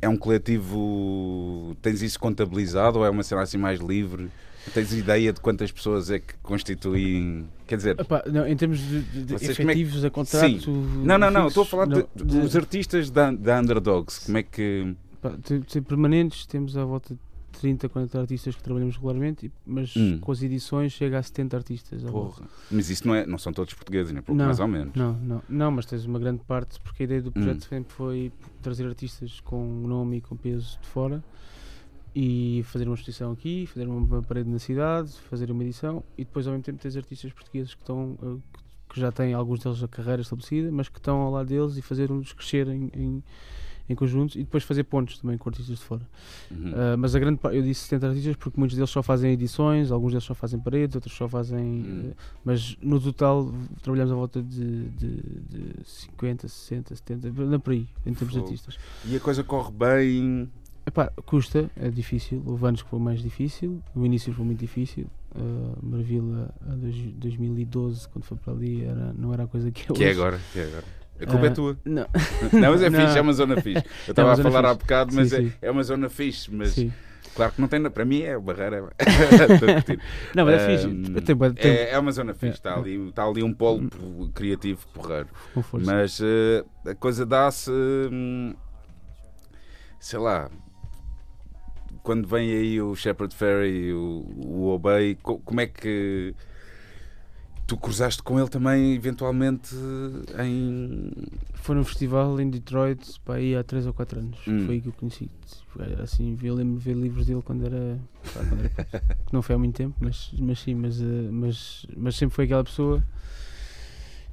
[0.00, 1.76] É um coletivo.
[1.82, 4.30] Tens isso contabilizado ou é uma cena assim mais livre?
[4.74, 7.48] Tens ideia de quantas pessoas é que constituem.
[7.66, 8.00] Quer dizer.
[8.00, 10.06] Epá, não, em termos de, de efetivos é que...
[10.06, 10.60] a contrato.
[10.60, 11.02] Sim.
[11.02, 11.48] Não, não, não.
[11.48, 14.26] Estou a falar não, de, dos artistas da, da Underdogs.
[14.26, 14.94] Como é que.
[15.14, 15.36] Epá,
[15.86, 17.20] permanentes temos à volta de
[17.60, 20.18] 30, 40 artistas que trabalhamos regularmente, mas Hum.
[20.18, 22.02] com as edições chega a 70 artistas.
[22.02, 22.44] Porra.
[22.70, 24.94] Mas isso não, é, não são todos portugueses, nem pouco Não, mais ou menos.
[24.94, 27.68] Não, não, não, mas tens uma grande parte, porque a ideia do projeto Hum.
[27.68, 28.32] sempre foi
[28.62, 31.22] trazer artistas com nome e com peso de fora
[32.14, 36.46] e fazer uma exposição aqui, fazer uma parede na cidade, fazer uma edição e depois
[36.46, 38.58] ao mesmo tempo tens artistas portugueses que estão eh,
[38.92, 41.82] que já têm alguns deles a carreira estabelecida, mas que estão ao lado deles e
[41.82, 43.22] fazer-nos crescer em, em,
[43.90, 46.02] em conjunto e depois fazer pontos também com artistas de fora.
[46.50, 46.70] Uhum.
[46.70, 49.90] Uh, mas a grande parte, eu disse 70 artistas porque muitos deles só fazem edições,
[49.90, 51.58] alguns deles só fazem paredes, outros só fazem.
[51.58, 52.10] Hum.
[52.10, 53.52] uh, mas no total
[53.82, 58.40] trabalhamos à volta de, de, de 50, 60, 70, anda por aí, em termos de
[58.40, 58.78] artistas.
[59.04, 60.48] E a coisa corre bem.
[60.86, 62.42] Epá, custa, é difícil.
[62.46, 65.06] Houve anos que foi mais difícil, no início foi muito difícil.
[65.34, 69.82] Uh, Marvila, a dois- 2012, quando foi para ali, era, não era a coisa que
[69.82, 70.20] é Que é hoje.
[70.20, 70.40] agora.
[70.52, 70.99] Que é agora.
[71.22, 71.78] A culpa é Ah, tua.
[71.84, 72.06] Não,
[72.52, 73.00] Não, mas é Não.
[73.00, 73.84] fixe, é uma zona fixe.
[74.08, 74.78] Eu estava uma a falar há fixe.
[74.84, 75.52] bocado, Sim, mas é, sim.
[75.60, 76.50] é uma zona fixe.
[76.54, 76.92] Mas sim.
[77.34, 77.82] claro que não tem.
[77.90, 78.88] Para mim é barreira.
[79.52, 80.00] Estou a curtir.
[80.34, 81.20] Não, mas é fixe.
[81.22, 82.46] Tem, bué de tempo, É, é uma zona fixe.
[82.46, 82.74] É, Está é.
[82.74, 83.88] ali, está ali um polo
[84.34, 85.28] criativo porreiro.
[85.72, 87.70] Mas eh, a coisa dá-se.
[87.70, 88.54] hum,
[89.98, 90.50] sei lá.
[92.02, 96.34] Quando vem aí o Shepard Ferry e o, o Obey, co- como é que.
[97.70, 99.76] Tu cruzaste com ele também, eventualmente,
[100.44, 101.12] em.
[101.54, 104.38] Foi num festival em Detroit pá, aí há 3 ou 4 anos.
[104.48, 104.66] Hum.
[104.66, 105.30] Foi aí que eu conheci.
[105.78, 107.96] Era Assim, eu lembro de ver livros dele quando era.
[108.34, 112.16] pá, quando era não foi há muito tempo, mas, mas sim, mas, eh, mas, mas
[112.16, 113.04] sempre foi aquela pessoa.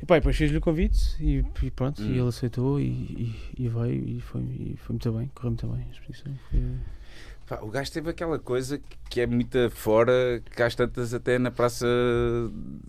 [0.02, 2.08] E pá, depois fez-lhe o convite e, e pronto, Hum.
[2.10, 3.36] e ele aceitou e, e,
[3.66, 6.34] e veio e foi, e foi muito bem, correu muito bem a exposição.
[6.50, 6.60] Foi,
[7.62, 8.80] o gajo teve aquela coisa
[9.10, 11.88] que é muito fora, que às tantas até na Praça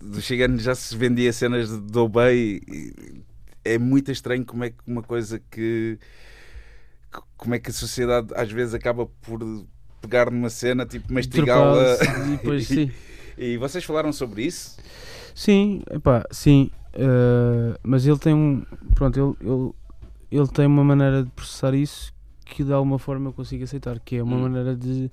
[0.03, 1.99] do Chegano já se vendia cenas de,
[2.33, 3.23] e
[3.63, 5.97] É muito estranho como é que uma coisa que.
[7.37, 9.39] Como é que a sociedade às vezes acaba por
[10.01, 11.97] pegar numa cena, tipo mastigá-la.
[12.43, 12.91] E sim.
[13.37, 14.77] E vocês falaram sobre isso?
[15.33, 16.69] Sim, epá, sim.
[16.93, 18.65] eh, mas ele tem um.
[18.93, 19.71] Pronto, ele, ele,
[20.29, 22.13] ele tem uma maneira de processar isso
[22.49, 24.41] que de alguma forma eu consigo aceitar, que é uma Hum.
[24.41, 25.11] maneira de.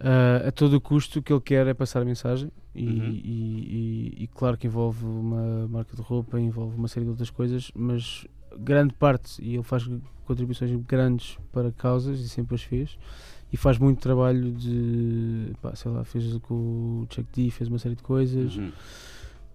[0.00, 3.10] eh, a todo custo o que ele quer é passar a mensagem e, Uhum.
[3.10, 7.30] e- e- e claro que envolve uma marca de roupa, envolve uma série de outras
[7.30, 8.26] coisas, mas
[8.58, 9.88] grande parte, e ele faz
[10.26, 12.98] contribuições grandes para causas e sempre as fez,
[13.52, 17.78] e faz muito trabalho de, pá, sei lá, fez com o Chuck D, fez uma
[17.78, 18.72] série de coisas, Uhum.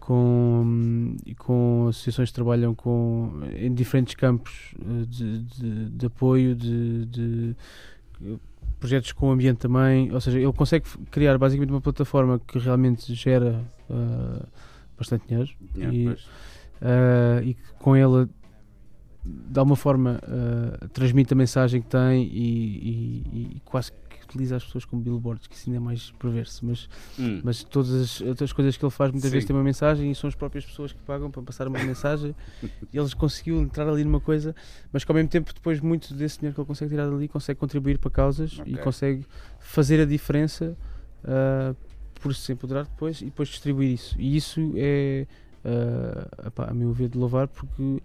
[0.09, 6.55] Com, e com associações que trabalham com, em diferentes campos eh, de, de, de apoio,
[6.55, 7.55] de, de,
[8.79, 10.11] projetos com o ambiente também.
[10.11, 14.45] Ou seja, ele consegue criar basicamente uma plataforma que realmente gera eh,
[14.97, 16.17] bastante dinheiro Yeah, E-
[16.81, 18.27] eh, e que com ele
[19.23, 24.55] de alguma forma eh, transmite a mensagem que tem e, e- e quase que utiliza
[24.55, 26.87] as pessoas como billboards, que isso ainda é mais perverso, mas
[27.17, 27.41] Hum.
[27.43, 29.33] mas todas as outras coisas que ele faz muitas Sim.
[29.35, 32.35] vezes têm uma mensagem e são as próprias pessoas que pagam para passar uma mensagem
[32.93, 34.55] e eles conseguiu entrar ali numa coisa,
[34.91, 37.59] mas que ao mesmo tempo depois muito desse dinheiro que ele consegue tirar dali consegue
[37.59, 38.77] contribuir para causas e Ok.
[38.83, 39.25] consegue
[39.59, 40.77] fazer a diferença
[41.23, 41.73] ah,
[42.21, 44.15] por se empoderar depois e depois distribuir isso.
[44.19, 45.25] E isso é
[45.65, 48.01] ah, epá, a meu ver de louvar porque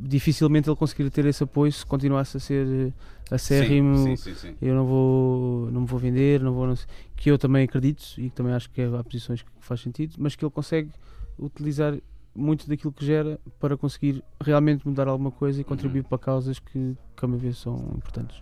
[0.00, 3.96] dificilmente ele conseguiria ter esse apoio se continuasse a ser eh, acérrimo.
[3.96, 4.56] Sim, sim, sim, sim.
[4.60, 6.74] eu não vou não me vou vender não vou não
[7.16, 10.34] que eu também acredito e que também acho que há posições que faz sentido mas
[10.34, 10.90] que ele consegue
[11.38, 11.96] utilizar
[12.34, 16.96] muito daquilo que gera para conseguir realmente mudar alguma coisa e contribuir para causas que,
[17.16, 18.40] que a meu ver são importantes.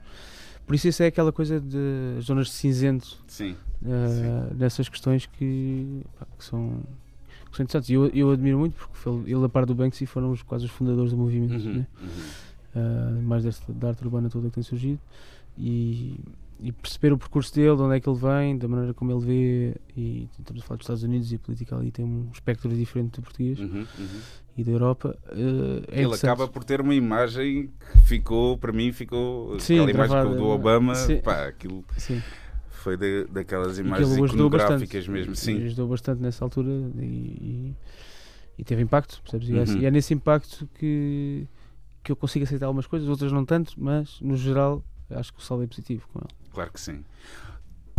[0.67, 3.57] Por isso isso é aquela coisa de zonas de cinzento Sim.
[3.85, 6.83] eh, nessas questões que, pá, que são
[7.57, 10.31] são interessantes e eu, eu admiro muito porque foi- ele a par do Banksy foram
[10.31, 11.87] os, quase os fundadores do movimento Uhum, né?
[12.01, 13.19] uhum.
[13.19, 14.99] uh, mais desta, da arte urbana toda que tem surgido
[15.57, 16.21] e,
[16.61, 19.21] e perceber o percurso dele, de onde é que ele vem, da maneira como ele
[19.25, 22.69] vê e estamos a falar dos Estados Unidos e a política ali tem um espectro
[22.71, 24.21] diferente do português Uhum, uhum.
[24.57, 28.93] e da Europa uh, é Ele acaba por ter uma imagem que ficou, para mim,
[28.93, 31.19] ficou Sim, aquela imagem do Obama, sim.
[31.19, 32.23] pá, aquilo Sim.
[32.79, 35.11] Foi de- daquelas que imagens iconográficas bastante.
[35.11, 35.65] mesmo, sim.
[35.65, 37.77] ajudou bastante nessa altura e, e-
[38.59, 39.49] e teve impacto, percebes?
[39.49, 39.79] E é- Uhum.
[39.83, 41.47] E é nesse impacto que,
[42.03, 45.43] que eu consigo aceitar algumas coisas, outras não tanto, mas no geral acho que o
[45.43, 46.29] saldo é positivo com ele.
[46.53, 47.05] Claro que sim.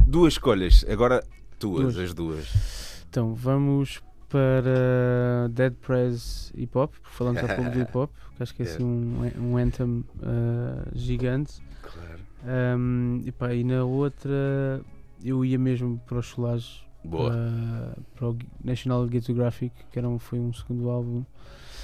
[0.05, 1.23] Duas escolhas, agora
[1.59, 1.97] tuas, Duas.
[2.09, 3.03] as duas.
[3.09, 8.53] Então vamos para Dead Prez Hip Hop, falamos há pouco do hip hop, que acho
[8.55, 9.87] que é assim um, um anthem
[10.17, 11.61] uh, gigante.
[11.81, 12.19] Claro.
[12.45, 14.81] Um, e, pá, e na outra
[15.23, 17.31] eu ia mesmo para o Solage, Boa.
[17.33, 21.23] uh, para o National Geographic, que era um, foi um segundo álbum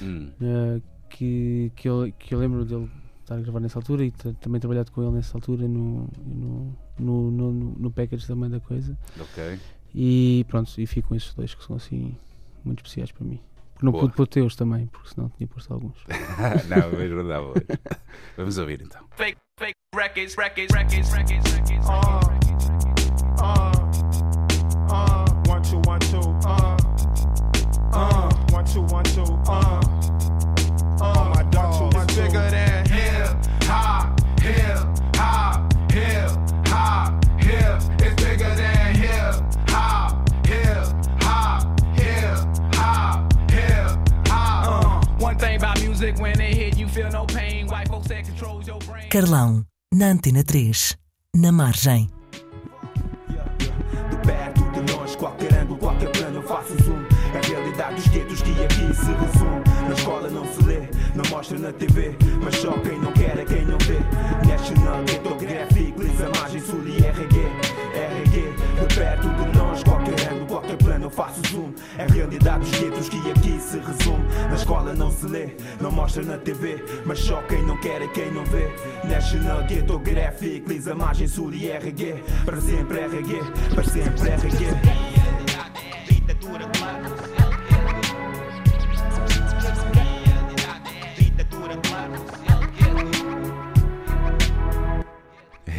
[0.02, 0.30] Hum.
[0.41, 2.90] uh, que, que, eu, que eu lembro dele
[3.22, 7.32] estar a gravar nessa altura e também trabalhado com ele nessa altura no, no, no,
[7.32, 8.98] no, no package também da coisa.
[9.19, 9.57] Ok.
[9.94, 12.15] E pronto, e fico com esses dois que são assim
[12.64, 13.40] muito especiais para mim.
[13.76, 14.03] Porque não Boa.
[14.06, 15.97] pude pôr teus também, porque senão tinha posto alguns.
[16.69, 17.65] não, mas não dava hoje.
[18.38, 19.02] Vamos ouvir então.
[19.18, 21.85] fake, fake records, records, records, records, records.
[21.85, 22.22] Uh,
[23.43, 23.76] uh,
[24.89, 26.77] uh, one, two, one, two, uh,
[27.91, 29.81] uh, one, two, one, two, uh,
[49.15, 50.97] Carlão, na Antena 3,
[51.37, 52.09] na margem.
[54.09, 56.99] De perto de nós, qualquer ângulo, qualquer plano, eu faço zoom.
[57.33, 59.63] A realidade dos guetos que aqui se resume.
[59.87, 62.17] Na escola não se lê, não mostra na TV.
[71.15, 71.73] Faço zoom.
[71.97, 74.25] É realidade dos guetos que aqui se resume.
[74.49, 76.83] Na escola não se lê, não mostra na TV.
[77.05, 78.69] Mas só quem não quer é quem não vê.
[79.05, 82.15] National Ghetto Graphic, lisa margem sul e RG.
[82.43, 83.39] Para sempre RG,
[83.73, 85.14] para sempre RG.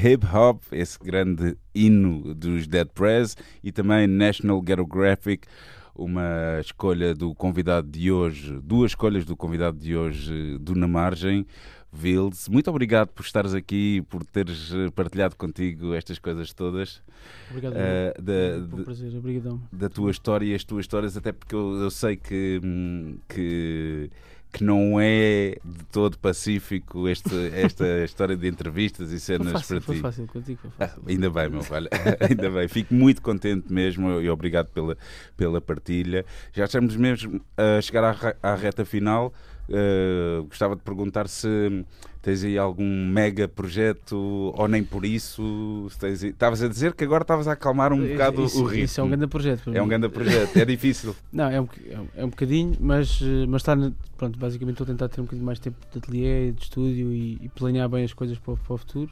[0.04, 5.46] Hip Hop, esse grande hino dos Dead Press e também National Ghetto Graphic,
[5.94, 11.46] uma escolha do convidado de hoje, duas escolhas do convidado de hoje do Na Margem,
[11.92, 12.48] Vils.
[12.48, 17.00] Muito obrigado por estares aqui, por teres eh, partilhado contigo estas coisas todas.
[17.48, 17.74] Obrigado.
[17.74, 19.62] eh, da- um prazer, obrigadão.
[19.72, 24.10] da tua história e as tuas histórias, até porque eu, eu sei que, hum, que,
[24.56, 29.68] que não é de todo pacífico este, esta história de entrevistas e Foi cenas fácil,
[29.76, 30.00] para foi ti.
[30.00, 31.02] fácil contigo, foi Ah, fácil.
[31.06, 31.88] ainda bem, meu velho.
[32.26, 32.66] ainda bem.
[32.68, 34.96] Fico muito contente mesmo e obrigado pela,
[35.36, 36.24] pela partilha.
[36.54, 39.32] Já estamos mesmo a chegar à, à reta final.
[39.68, 41.84] Uh, gostava de perguntar se
[42.22, 44.16] tens aí algum mega projeto
[44.56, 45.88] ou nem por isso.
[46.22, 48.84] Estavas a dizer que agora estavas a acalmar um bocado isso, o ritmo.
[48.84, 49.70] Isso é um grande projeto.
[49.74, 51.16] É um grande projeto, é difícil.
[51.32, 53.76] Não, é um, é um, é um bocadinho, mas, eh, mas está,
[54.16, 57.38] pronto, basicamente estou a tentar ter um bocadinho mais tempo de ateliê, de estúdio e,
[57.42, 59.10] e planear bem as coisas para, o- para o futuro.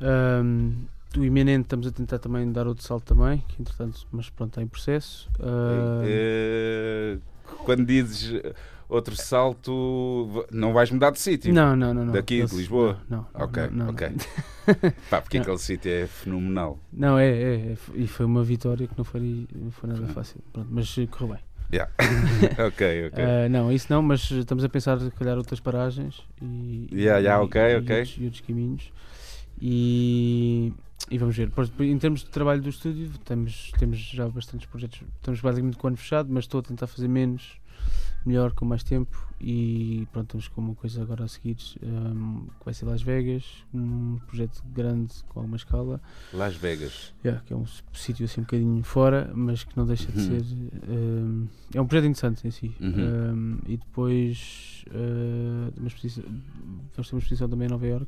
[0.00, 0.72] Ahm,
[1.16, 4.62] o iminente estamos a tentar também dar outro salto também, que entretanto, mas pronto, está
[4.62, 5.28] em processo.
[5.40, 7.18] Ah, Eh,
[7.64, 8.40] quando dizes
[8.90, 11.54] outro salto, não vais mudar de sítio?
[11.54, 12.12] não, não, não, não.
[12.12, 13.00] Daqui, de Lisboa?
[13.08, 14.08] Não, não, Ok, não, não, ok.
[15.08, 16.78] Pá, porque aquele sítio é fenomenal.
[16.92, 20.40] Não, é, é, é, e foi uma vitória que não foi, não foi nada fácil,
[20.52, 21.40] pronto, mas eh, correu bem.
[21.72, 21.90] Yeah.
[22.66, 23.24] ok, ok.
[23.24, 27.40] Ah, não, isso não, mas estamos a pensar se calhar outras paragens e, Yeah, yeah,
[27.42, 28.92] e- ok, e outros, e outros caminhos.
[29.62, 30.72] E,
[31.10, 31.52] e vamos ver.
[31.80, 35.02] Em termos de trabalho do estúdio, temos, temos já bastantes projetos.
[35.16, 37.56] Estamos basicamente com o ano fechado, mas estou a tentar fazer menos,
[38.26, 39.28] melhor, com mais tempo.
[39.40, 43.44] E pronto, estamos com uma coisa agora a seguir, um, que vai ser Las Vegas,
[43.72, 46.00] um projeto grande com alguma escala.
[46.34, 47.14] Las Vegas.
[47.24, 47.64] Yeah, que é um
[47.94, 50.26] sítio assim um bocadinho fora, mas que não deixa de Uhum.
[50.40, 50.44] ser.
[50.90, 52.74] um, é um projeto interessante em si.
[52.80, 52.94] Uhum.
[53.34, 56.24] Um, e depois uh, uma exposição,
[56.94, 58.06] vamos ter uma exposição também em Nova York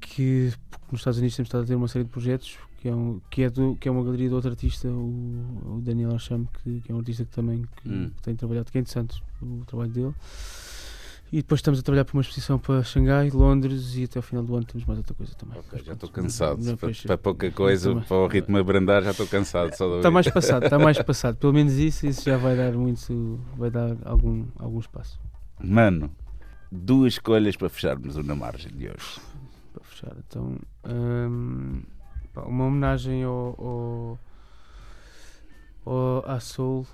[0.00, 0.52] que
[0.90, 3.42] nos Estados Unidos temos estado a ter uma série de projetos que é, um, que
[3.42, 6.90] é, do, que é uma galeria de outro artista, o, o Daniel Archam, que, que
[6.92, 8.10] é um artista que também que, Hum.
[8.22, 10.14] tem trabalhado, que é interessante o trabalho dele.
[11.30, 14.42] E depois estamos a trabalhar para uma exposição para Xangai, Londres e até ao final
[14.42, 15.58] do ano temos mais outra coisa também.
[15.84, 16.64] Já estou cansado.
[16.64, 18.04] não, para, para pouca coisa, também.
[18.04, 19.68] para o ritmo abrandar, já estou cansado.
[19.68, 21.36] Está mais passado, está mais passado.
[21.36, 25.20] Pelo menos isso, isso já vai dar muito, vai dar algum, algum espaço
[25.62, 26.10] Mano,
[26.72, 29.20] duas escolhas para fecharmos o Na Margem de hoje.
[29.74, 30.16] para fechar.
[30.26, 30.56] Então,
[30.88, 31.82] hum,
[32.46, 34.18] uma homenagem ao,
[35.86, 35.92] ao,
[36.24, 36.86] ao à Soul,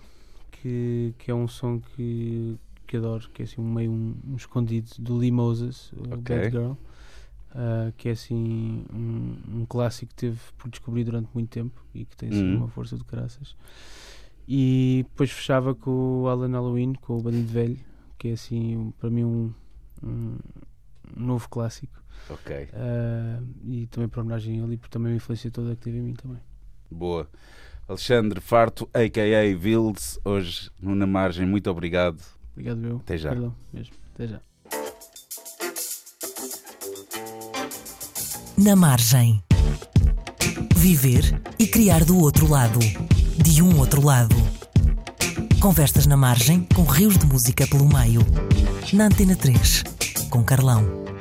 [0.51, 2.57] que, que é um som que,
[2.87, 6.19] que adoro, que é assim meio um, um escondido do Lee Moses, o Ok.
[6.23, 6.73] Bad Girl.
[7.55, 12.05] ah, que é assim um, um clássico que teve por descobrir durante muito tempo e
[12.05, 12.57] que tem assim, Uhum.
[12.57, 13.57] uma força de caraças.
[14.47, 17.79] E depois fechava com o Alan Halloween, com o Bandido Velho,
[18.19, 19.53] que é assim para mim um,
[20.03, 20.37] um,
[21.16, 22.02] um novo clássico.
[22.31, 25.82] Ok, Ah, e também para homenagem a ele e por também a influência toda que
[25.82, 26.39] teve em mim também.
[26.90, 27.28] boa.
[27.86, 29.56] Alexandre Farto, a.k.a.
[29.59, 32.18] Vildes, hoje no Na Margem, muito obrigado.
[32.52, 32.97] Obrigado, eu.
[32.97, 33.28] Até já.
[33.31, 33.94] Perdão, mesmo.
[34.14, 34.40] Até já.
[38.56, 39.43] Na margem.
[40.76, 42.78] Viver e criar do outro lado.
[43.43, 44.35] De um outro lado.
[45.60, 48.20] Conversas na margem com rios de música pelo meio.
[48.93, 49.82] Na Antena 3.
[50.35, 51.14] Com Carlão.